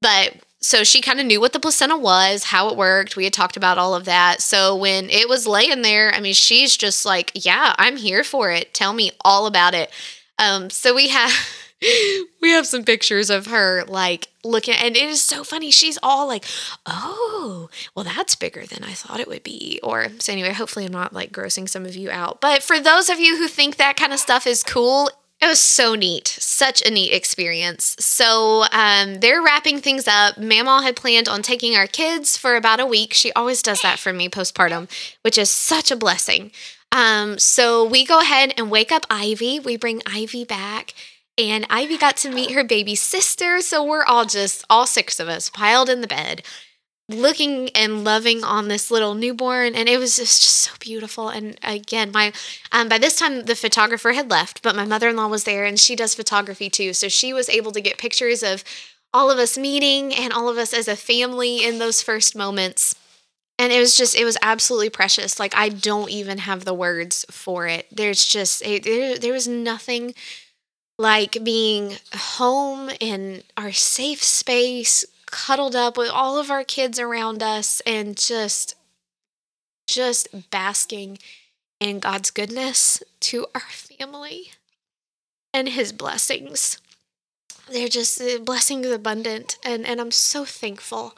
But 0.01 0.37
so 0.61 0.83
she 0.83 1.01
kind 1.01 1.19
of 1.19 1.25
knew 1.25 1.39
what 1.39 1.53
the 1.53 1.59
placenta 1.59 1.97
was, 1.97 2.45
how 2.45 2.69
it 2.69 2.75
worked. 2.75 3.15
We 3.15 3.23
had 3.23 3.33
talked 3.33 3.55
about 3.55 3.77
all 3.77 3.95
of 3.95 4.05
that. 4.05 4.41
So 4.41 4.75
when 4.75 5.09
it 5.09 5.29
was 5.29 5.47
laying 5.47 5.81
there, 5.83 6.13
I 6.13 6.19
mean, 6.19 6.33
she's 6.33 6.75
just 6.75 7.05
like, 7.05 7.31
"Yeah, 7.33 7.75
I'm 7.77 7.95
here 7.95 8.23
for 8.23 8.51
it. 8.51 8.73
Tell 8.73 8.93
me 8.93 9.11
all 9.23 9.45
about 9.47 9.73
it." 9.73 9.89
Um, 10.37 10.69
so 10.69 10.93
we 10.93 11.09
have 11.09 11.31
we 12.41 12.49
have 12.49 12.67
some 12.67 12.83
pictures 12.83 13.29
of 13.29 13.47
her 13.47 13.85
like 13.87 14.27
looking, 14.43 14.75
and 14.75 14.97
it 14.97 15.03
is 15.03 15.23
so 15.23 15.45
funny. 15.45 15.71
She's 15.71 15.97
all 16.03 16.27
like, 16.27 16.43
"Oh, 16.85 17.69
well, 17.95 18.03
that's 18.03 18.35
bigger 18.35 18.65
than 18.65 18.83
I 18.83 18.91
thought 18.91 19.21
it 19.21 19.29
would 19.29 19.43
be." 19.43 19.79
Or 19.81 20.09
so 20.19 20.33
anyway. 20.33 20.51
Hopefully, 20.51 20.85
I'm 20.85 20.91
not 20.91 21.13
like 21.13 21.31
grossing 21.31 21.69
some 21.69 21.85
of 21.85 21.95
you 21.95 22.11
out. 22.11 22.41
But 22.41 22.63
for 22.63 22.81
those 22.81 23.09
of 23.09 23.19
you 23.19 23.37
who 23.37 23.47
think 23.47 23.77
that 23.77 23.95
kind 23.95 24.11
of 24.11 24.19
stuff 24.19 24.45
is 24.45 24.63
cool, 24.63 25.09
It 25.41 25.47
was 25.47 25.59
so 25.61 25.95
neat, 25.95 26.27
such 26.27 26.85
a 26.85 26.91
neat 26.91 27.13
experience. 27.13 27.95
So 27.99 28.65
um, 28.73 29.21
they're 29.21 29.41
wrapping 29.41 29.79
things 29.79 30.05
up. 30.05 30.35
Mamaw 30.35 30.83
had 30.83 30.97
planned 30.97 31.29
on 31.29 31.41
taking 31.41 31.77
our 31.77 31.87
kids 31.87 32.35
for 32.35 32.57
about 32.57 32.81
a 32.81 32.85
week. 32.85 33.13
She 33.13 33.31
always 33.33 33.61
does 33.61 33.81
that 33.81 33.99
for 33.99 34.11
me 34.11 34.27
postpartum, 34.27 34.89
which 35.21 35.37
is 35.37 35.49
such 35.49 35.91
a 35.91 35.95
blessing. 35.95 36.51
Um, 36.91 37.39
so 37.39 37.85
we 37.85 38.05
go 38.05 38.19
ahead 38.19 38.53
and 38.57 38.69
wake 38.69 38.91
up 38.91 39.05
Ivy. 39.09 39.59
We 39.61 39.77
bring 39.77 40.01
Ivy 40.05 40.43
back, 40.43 40.93
and 41.37 41.65
Ivy 41.69 41.97
got 41.97 42.17
to 42.17 42.31
meet 42.31 42.51
her 42.51 42.63
baby 42.65 42.95
sister. 42.95 43.61
So 43.61 43.81
we're 43.81 44.03
all 44.03 44.25
just, 44.25 44.65
all 44.69 44.85
six 44.85 45.21
of 45.21 45.29
us, 45.29 45.49
piled 45.49 45.89
in 45.89 46.01
the 46.01 46.07
bed 46.07 46.41
looking 47.09 47.69
and 47.69 48.03
loving 48.03 48.43
on 48.43 48.67
this 48.67 48.91
little 48.91 49.15
newborn 49.15 49.75
and 49.75 49.89
it 49.89 49.97
was 49.97 50.17
just, 50.17 50.43
so 50.43 50.71
beautiful. 50.79 51.29
And 51.29 51.57
again 51.63 52.11
my 52.13 52.31
um, 52.71 52.87
by 52.87 52.97
this 52.97 53.15
time 53.15 53.45
the 53.45 53.55
photographer 53.55 54.13
had 54.13 54.29
left 54.29 54.61
but 54.61 54.75
my 54.75 54.85
mother-in-law 54.85 55.27
was 55.27 55.43
there 55.43 55.65
and 55.65 55.79
she 55.79 55.95
does 55.95 56.13
photography 56.13 56.69
too. 56.69 56.93
So 56.93 57.07
she 57.07 57.33
was 57.33 57.49
able 57.49 57.71
to 57.71 57.81
get 57.81 57.97
pictures 57.97 58.43
of 58.43 58.63
all 59.13 59.31
of 59.31 59.39
us 59.39 59.57
meeting 59.57 60.13
and 60.13 60.31
all 60.31 60.49
of 60.49 60.57
us 60.57 60.73
as 60.73 60.87
a 60.87 60.95
family 60.95 61.63
in 61.63 61.79
those 61.79 62.01
first 62.01 62.35
moments. 62.35 62.93
And 63.57 63.73
it 63.73 63.79
was 63.79 63.97
just 63.97 64.15
it 64.15 64.23
was 64.23 64.37
absolutely 64.41 64.89
precious. 64.89 65.39
Like 65.39 65.55
i 65.55 65.69
don't 65.69 66.11
even 66.11 66.37
have 66.39 66.63
the 66.63 66.73
words 66.73 67.25
for 67.31 67.67
it. 67.67 67.87
There's 67.91 68.25
just 68.25 68.61
it, 68.61 68.83
there, 68.83 69.17
there 69.17 69.33
was 69.33 69.47
nothing 69.47 70.13
like 70.99 71.43
being 71.43 71.95
home 72.13 72.89
in 72.99 73.41
our 73.57 73.71
safe 73.71 74.21
space 74.21 75.05
cuddled 75.31 75.75
up 75.75 75.97
with 75.97 76.09
all 76.09 76.37
of 76.37 76.51
our 76.51 76.63
kids 76.63 76.99
around 76.99 77.41
us 77.43 77.81
and 77.85 78.17
just 78.17 78.75
just 79.87 80.49
basking 80.51 81.17
in 81.79 81.99
God's 81.99 82.29
goodness 82.29 83.01
to 83.21 83.47
our 83.55 83.61
family 83.61 84.51
and 85.53 85.69
his 85.69 85.91
blessings. 85.91 86.79
They're 87.71 87.87
just 87.87 88.21
blessings 88.45 88.87
abundant 88.87 89.57
and 89.63 89.85
and 89.85 89.99
I'm 89.99 90.11
so 90.11 90.45
thankful 90.45 91.15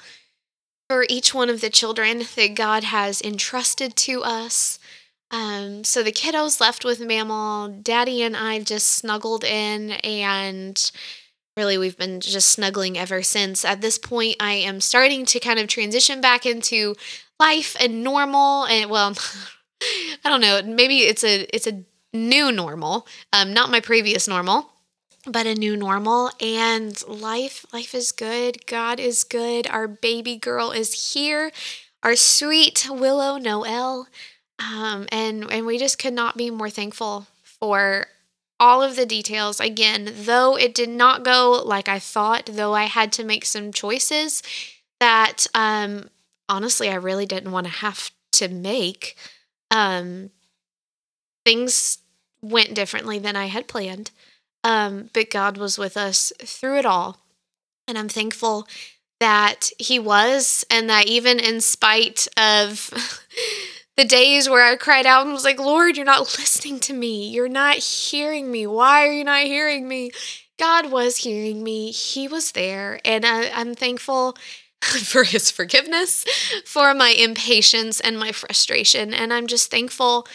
for 0.89 1.05
each 1.07 1.33
one 1.33 1.49
of 1.49 1.61
the 1.61 1.69
children 1.69 2.23
that 2.35 2.55
God 2.55 2.83
has 2.83 3.21
entrusted 3.21 3.95
to 3.95 4.23
us. 4.23 4.77
Um, 5.31 5.85
so 5.85 6.03
the 6.03 6.11
kiddos 6.11 6.59
left 6.59 6.83
with 6.83 6.99
Mamaw, 6.99 7.81
Daddy 7.81 8.21
and 8.21 8.35
I 8.35 8.59
just 8.59 8.87
snuggled 8.87 9.45
in 9.45 9.91
and 10.03 10.91
really 11.57 11.77
we've 11.77 11.97
been 11.97 12.19
just 12.19 12.49
snuggling 12.49 12.97
ever 12.97 13.21
since. 13.21 13.65
At 13.65 13.81
this 13.81 13.97
point, 13.97 14.37
I 14.39 14.53
am 14.53 14.81
starting 14.81 15.25
to 15.27 15.39
kind 15.39 15.59
of 15.59 15.67
transition 15.67 16.21
back 16.21 16.45
into 16.45 16.95
life 17.39 17.75
and 17.79 18.03
normal 18.03 18.65
and 18.65 18.89
well, 18.89 19.13
I 20.25 20.29
don't 20.29 20.41
know, 20.41 20.61
maybe 20.63 20.99
it's 20.99 21.23
a 21.23 21.47
it's 21.55 21.67
a 21.67 21.83
new 22.13 22.51
normal. 22.51 23.07
Um 23.33 23.53
not 23.53 23.71
my 23.71 23.79
previous 23.79 24.27
normal, 24.27 24.71
but 25.25 25.45
a 25.45 25.55
new 25.55 25.75
normal 25.75 26.31
and 26.39 27.01
life 27.07 27.65
life 27.73 27.93
is 27.93 28.11
good. 28.11 28.65
God 28.65 28.99
is 28.99 29.23
good. 29.23 29.67
Our 29.67 29.87
baby 29.87 30.37
girl 30.37 30.71
is 30.71 31.13
here. 31.13 31.51
Our 32.03 32.15
sweet 32.15 32.87
Willow 32.89 33.37
Noel. 33.37 34.07
Um 34.59 35.07
and 35.11 35.51
and 35.51 35.65
we 35.65 35.77
just 35.77 35.99
could 35.99 36.13
not 36.13 36.37
be 36.37 36.49
more 36.49 36.69
thankful 36.69 37.27
for 37.43 38.07
all 38.61 38.83
of 38.83 38.95
the 38.95 39.07
details. 39.07 39.59
Again, 39.59 40.13
though 40.23 40.55
it 40.55 40.73
did 40.75 40.87
not 40.87 41.23
go 41.25 41.63
like 41.65 41.89
I 41.89 41.97
thought, 41.97 42.45
though 42.45 42.75
I 42.75 42.83
had 42.83 43.11
to 43.13 43.23
make 43.25 43.43
some 43.43 43.73
choices 43.73 44.43
that 44.99 45.47
um, 45.55 46.09
honestly 46.47 46.89
I 46.89 46.95
really 46.95 47.25
didn't 47.25 47.51
want 47.51 47.65
to 47.65 47.73
have 47.73 48.11
to 48.33 48.47
make, 48.47 49.17
um, 49.71 50.29
things 51.43 51.97
went 52.43 52.75
differently 52.75 53.17
than 53.17 53.35
I 53.35 53.47
had 53.47 53.67
planned. 53.67 54.11
Um, 54.63 55.09
but 55.11 55.31
God 55.31 55.57
was 55.57 55.79
with 55.79 55.97
us 55.97 56.31
through 56.39 56.77
it 56.77 56.85
all. 56.85 57.17
And 57.87 57.97
I'm 57.97 58.09
thankful 58.09 58.67
that 59.19 59.71
He 59.79 59.97
was, 59.97 60.63
and 60.69 60.87
that 60.89 61.07
even 61.07 61.39
in 61.39 61.61
spite 61.61 62.27
of 62.37 62.91
the 64.01 64.07
days 64.07 64.49
where 64.49 64.65
I 64.65 64.77
cried 64.77 65.05
out 65.05 65.25
and 65.25 65.31
was 65.31 65.43
like, 65.43 65.59
Lord, 65.59 65.95
you're 65.95 66.05
not 66.07 66.21
listening 66.39 66.79
to 66.81 66.93
me. 66.93 67.29
You're 67.29 67.47
not 67.47 67.75
hearing 67.75 68.49
me. 68.49 68.65
Why 68.65 69.07
are 69.07 69.11
you 69.11 69.23
not 69.23 69.43
hearing 69.43 69.87
me? 69.87 70.09
God 70.57 70.91
was 70.91 71.17
hearing 71.17 71.63
me. 71.63 71.91
He 71.91 72.27
was 72.27 72.53
there. 72.53 72.99
And 73.05 73.23
I, 73.23 73.43
am 73.43 73.75
thankful 73.75 74.35
for 74.81 75.23
his 75.23 75.51
forgiveness, 75.51 76.25
for 76.65 76.95
my 76.95 77.09
impatience 77.09 77.99
and 77.99 78.17
my 78.17 78.31
frustration. 78.31 79.13
And 79.13 79.31
I'm 79.31 79.45
just 79.45 79.69
thankful 79.69 80.27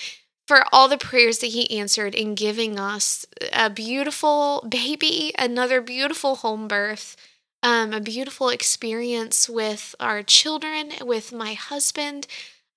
for 0.47 0.63
all 0.71 0.87
the 0.87 0.97
prayers 0.97 1.39
that 1.39 1.49
he 1.49 1.77
answered 1.77 2.15
in 2.15 2.37
giving 2.37 2.79
us 2.79 3.27
a 3.53 3.69
beautiful 3.69 4.65
baby, 4.69 5.33
another 5.37 5.81
beautiful 5.81 6.37
home 6.37 6.69
birth. 6.69 7.17
Um, 7.63 7.93
a 7.93 8.01
beautiful 8.01 8.51
experience 8.51 9.49
with 9.49 9.97
our 9.99 10.23
children, 10.23 10.93
with 11.01 11.33
my 11.33 11.55
husband, 11.55 12.29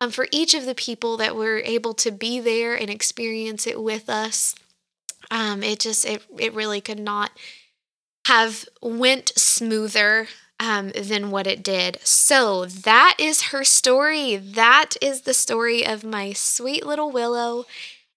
um, 0.01 0.11
for 0.11 0.27
each 0.31 0.53
of 0.53 0.65
the 0.65 0.75
people 0.75 1.17
that 1.17 1.35
were 1.35 1.59
able 1.59 1.93
to 1.95 2.11
be 2.11 2.39
there 2.39 2.75
and 2.75 2.89
experience 2.89 3.67
it 3.67 3.81
with 3.81 4.09
us. 4.09 4.55
Um, 5.31 5.63
it 5.63 5.79
just 5.79 6.05
it 6.05 6.23
it 6.37 6.53
really 6.53 6.81
could 6.81 6.99
not 6.99 7.31
have 8.27 8.65
went 8.81 9.31
smoother 9.35 10.27
um, 10.59 10.89
than 10.89 11.31
what 11.31 11.47
it 11.47 11.63
did. 11.63 11.99
So 12.03 12.65
that 12.65 13.15
is 13.17 13.43
her 13.43 13.63
story. 13.63 14.35
That 14.35 14.95
is 15.01 15.21
the 15.21 15.33
story 15.33 15.85
of 15.85 16.03
my 16.03 16.33
sweet 16.33 16.85
little 16.85 17.11
Willow 17.11 17.65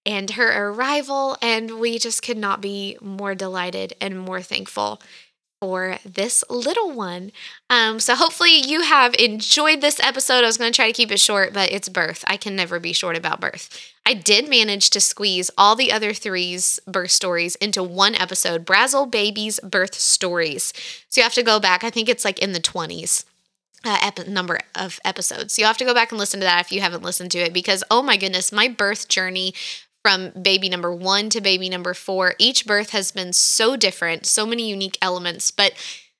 and 0.05 0.31
her 0.31 0.69
arrival. 0.69 1.37
And 1.41 1.79
we 1.79 1.97
just 1.97 2.21
could 2.21 2.37
not 2.37 2.61
be 2.61 2.97
more 3.01 3.35
delighted 3.35 3.93
and 4.01 4.19
more 4.19 4.41
thankful 4.41 5.01
for 5.63 5.97
this 6.03 6.43
little 6.49 6.91
one. 6.91 7.31
Um, 7.69 7.97
so 7.97 8.15
hopefully 8.15 8.51
you 8.51 8.81
have 8.81 9.15
enjoyed 9.17 9.79
this 9.79 9.97
episode. 10.01 10.43
I 10.43 10.47
was 10.47 10.57
going 10.57 10.69
to 10.69 10.75
try 10.75 10.87
to 10.87 10.93
keep 10.93 11.09
it 11.09 11.21
short, 11.21 11.53
but 11.53 11.71
it's 11.71 11.87
birth. 11.87 12.25
I 12.27 12.35
can 12.35 12.53
never 12.53 12.81
be 12.81 12.91
short 12.91 13.15
about 13.15 13.39
birth. 13.39 13.93
I 14.05 14.13
did 14.13 14.49
manage 14.49 14.89
to 14.89 14.99
squeeze 14.99 15.49
all 15.57 15.77
the 15.77 15.93
other 15.93 16.13
three's 16.13 16.81
birth 16.85 17.11
stories 17.11 17.55
into 17.55 17.81
one 17.81 18.13
episode 18.13 18.65
Brazel 18.65 19.09
Babies 19.09 19.61
Birth 19.61 19.95
Stories. 19.95 20.73
So 21.07 21.21
you 21.21 21.23
have 21.23 21.33
to 21.35 21.43
go 21.43 21.61
back. 21.61 21.85
I 21.85 21.89
think 21.89 22.09
it's 22.09 22.25
like 22.25 22.39
in 22.39 22.51
the 22.51 22.59
20s. 22.59 23.23
Uh, 23.85 23.97
ep- 24.01 24.27
number 24.27 24.59
of 24.75 24.99
episodes. 25.05 25.53
So 25.53 25.61
you'll 25.61 25.67
have 25.67 25.77
to 25.77 25.85
go 25.85 25.93
back 25.93 26.11
and 26.11 26.19
listen 26.19 26.41
to 26.41 26.45
that 26.45 26.65
if 26.65 26.71
you 26.73 26.81
haven't 26.81 27.03
listened 27.03 27.31
to 27.31 27.39
it 27.39 27.53
because, 27.53 27.85
oh 27.89 28.01
my 28.01 28.17
goodness, 28.17 28.51
my 28.51 28.67
birth 28.67 29.07
journey 29.07 29.53
from 30.03 30.31
baby 30.41 30.69
number 30.69 30.93
one 30.93 31.29
to 31.29 31.41
baby 31.41 31.69
number 31.69 31.93
four. 31.93 32.35
Each 32.37 32.65
birth 32.65 32.91
has 32.91 33.11
been 33.11 33.33
so 33.33 33.75
different, 33.75 34.25
so 34.25 34.45
many 34.45 34.69
unique 34.69 34.97
elements. 35.01 35.49
But 35.49 35.73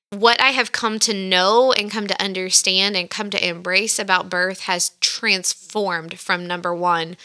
what 0.09 0.39
I 0.39 0.49
have 0.49 0.71
come 0.71 0.99
to 0.99 1.13
know 1.13 1.73
and 1.73 1.91
come 1.91 2.07
to 2.07 2.21
understand 2.21 2.95
and 2.95 3.09
come 3.09 3.29
to 3.31 3.47
embrace 3.47 3.99
about 3.99 4.29
birth 4.29 4.61
has 4.61 4.91
transformed 5.01 6.19
from 6.19 6.47
number 6.47 6.73
one 6.73 7.17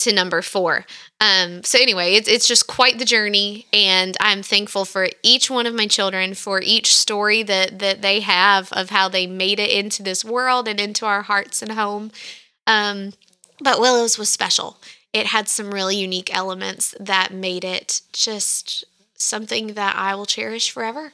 to 0.00 0.12
number 0.12 0.42
four. 0.42 0.86
Um, 1.20 1.64
so 1.64 1.78
anyway, 1.80 2.14
it's 2.14 2.28
it's 2.28 2.46
just 2.46 2.68
quite 2.68 2.98
the 2.98 3.04
journey, 3.04 3.66
and 3.72 4.16
I'm 4.20 4.42
thankful 4.42 4.84
for 4.84 5.08
each 5.24 5.50
one 5.50 5.66
of 5.66 5.74
my 5.74 5.88
children 5.88 6.34
for 6.34 6.60
each 6.62 6.94
story 6.94 7.42
that 7.42 7.80
that 7.80 8.00
they 8.00 8.20
have 8.20 8.72
of 8.72 8.90
how 8.90 9.08
they 9.08 9.26
made 9.26 9.58
it 9.58 9.70
into 9.70 10.02
this 10.04 10.24
world 10.24 10.68
and 10.68 10.78
into 10.78 11.04
our 11.04 11.22
hearts 11.22 11.62
and 11.62 11.72
home. 11.72 12.12
Um, 12.66 13.12
but 13.60 13.80
Willow's 13.80 14.16
was 14.16 14.28
special 14.28 14.78
it 15.12 15.26
had 15.26 15.48
some 15.48 15.72
really 15.72 15.96
unique 15.96 16.34
elements 16.34 16.94
that 17.00 17.32
made 17.32 17.64
it 17.64 18.02
just 18.12 18.84
something 19.14 19.68
that 19.74 19.96
I 19.96 20.14
will 20.14 20.26
cherish 20.26 20.70
forever. 20.70 21.12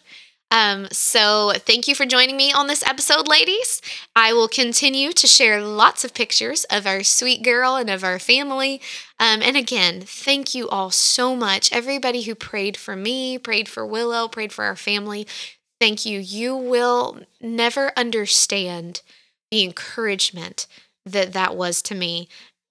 Um, 0.50 0.86
so, 0.92 1.52
thank 1.56 1.88
you 1.88 1.96
for 1.96 2.06
joining 2.06 2.36
me 2.36 2.52
on 2.52 2.68
this 2.68 2.86
episode, 2.86 3.26
ladies. 3.26 3.82
I 4.14 4.32
will 4.32 4.46
continue 4.46 5.12
to 5.12 5.26
share 5.26 5.60
lots 5.60 6.04
of 6.04 6.14
pictures 6.14 6.62
of 6.70 6.86
our 6.86 7.02
sweet 7.02 7.42
girl 7.42 7.74
and 7.74 7.90
of 7.90 8.04
our 8.04 8.20
family. 8.20 8.80
Um, 9.18 9.42
and 9.42 9.56
again, 9.56 10.02
thank 10.02 10.54
you 10.54 10.68
all 10.68 10.90
so 10.92 11.34
much. 11.34 11.72
Everybody 11.72 12.22
who 12.22 12.36
prayed 12.36 12.76
for 12.76 12.94
me, 12.94 13.36
prayed 13.36 13.68
for 13.68 13.84
Willow, 13.84 14.28
prayed 14.28 14.52
for 14.52 14.64
our 14.64 14.76
family. 14.76 15.26
Thank 15.80 16.06
you. 16.06 16.20
You 16.20 16.54
will 16.56 17.20
never 17.40 17.90
understand 17.96 19.02
the 19.50 19.64
encouragement 19.64 20.68
that 21.04 21.32
that 21.32 21.56
was 21.56 21.82
to 21.82 21.94
me 21.94 22.28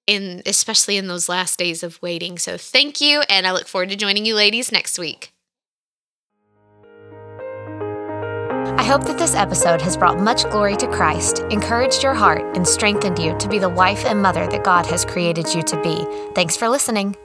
in 0.08 0.42
especially 0.46 0.98
in 0.98 1.08
those 1.08 1.30
last 1.30 1.58
days 1.58 1.84
of 1.84 2.02
waiting. 2.02 2.38
So 2.38 2.58
thank 2.58 3.02
you 3.02 3.22
and 3.30 3.48
I 3.48 3.52
look 3.52 3.68
forward 3.68 3.90
to 3.90 3.96
joining 3.96 4.26
you 4.26 4.36
ladies 4.36 4.72
next 4.72 5.00
week. 5.00 5.34
I 8.84 8.86
hope 8.86 9.06
that 9.06 9.18
this 9.18 9.34
episode 9.34 9.82
has 9.82 9.96
brought 9.96 10.20
much 10.20 10.44
glory 10.50 10.76
to 10.78 10.88
Christ, 10.88 11.40
encouraged 11.50 12.04
your 12.04 12.14
heart, 12.14 12.58
and 12.58 12.68
strengthened 12.68 13.18
you 13.18 13.38
to 13.38 13.48
be 13.48 13.58
the 13.58 13.70
wife 13.70 14.06
and 14.06 14.22
mother 14.22 14.46
that 14.48 14.66
God 14.66 14.86
has 14.88 15.06
created 15.06 15.54
you 15.54 15.64
to 15.64 15.82
be. 15.82 16.06
Thanks 16.34 16.58
for 16.58 16.68
listening. 16.68 17.16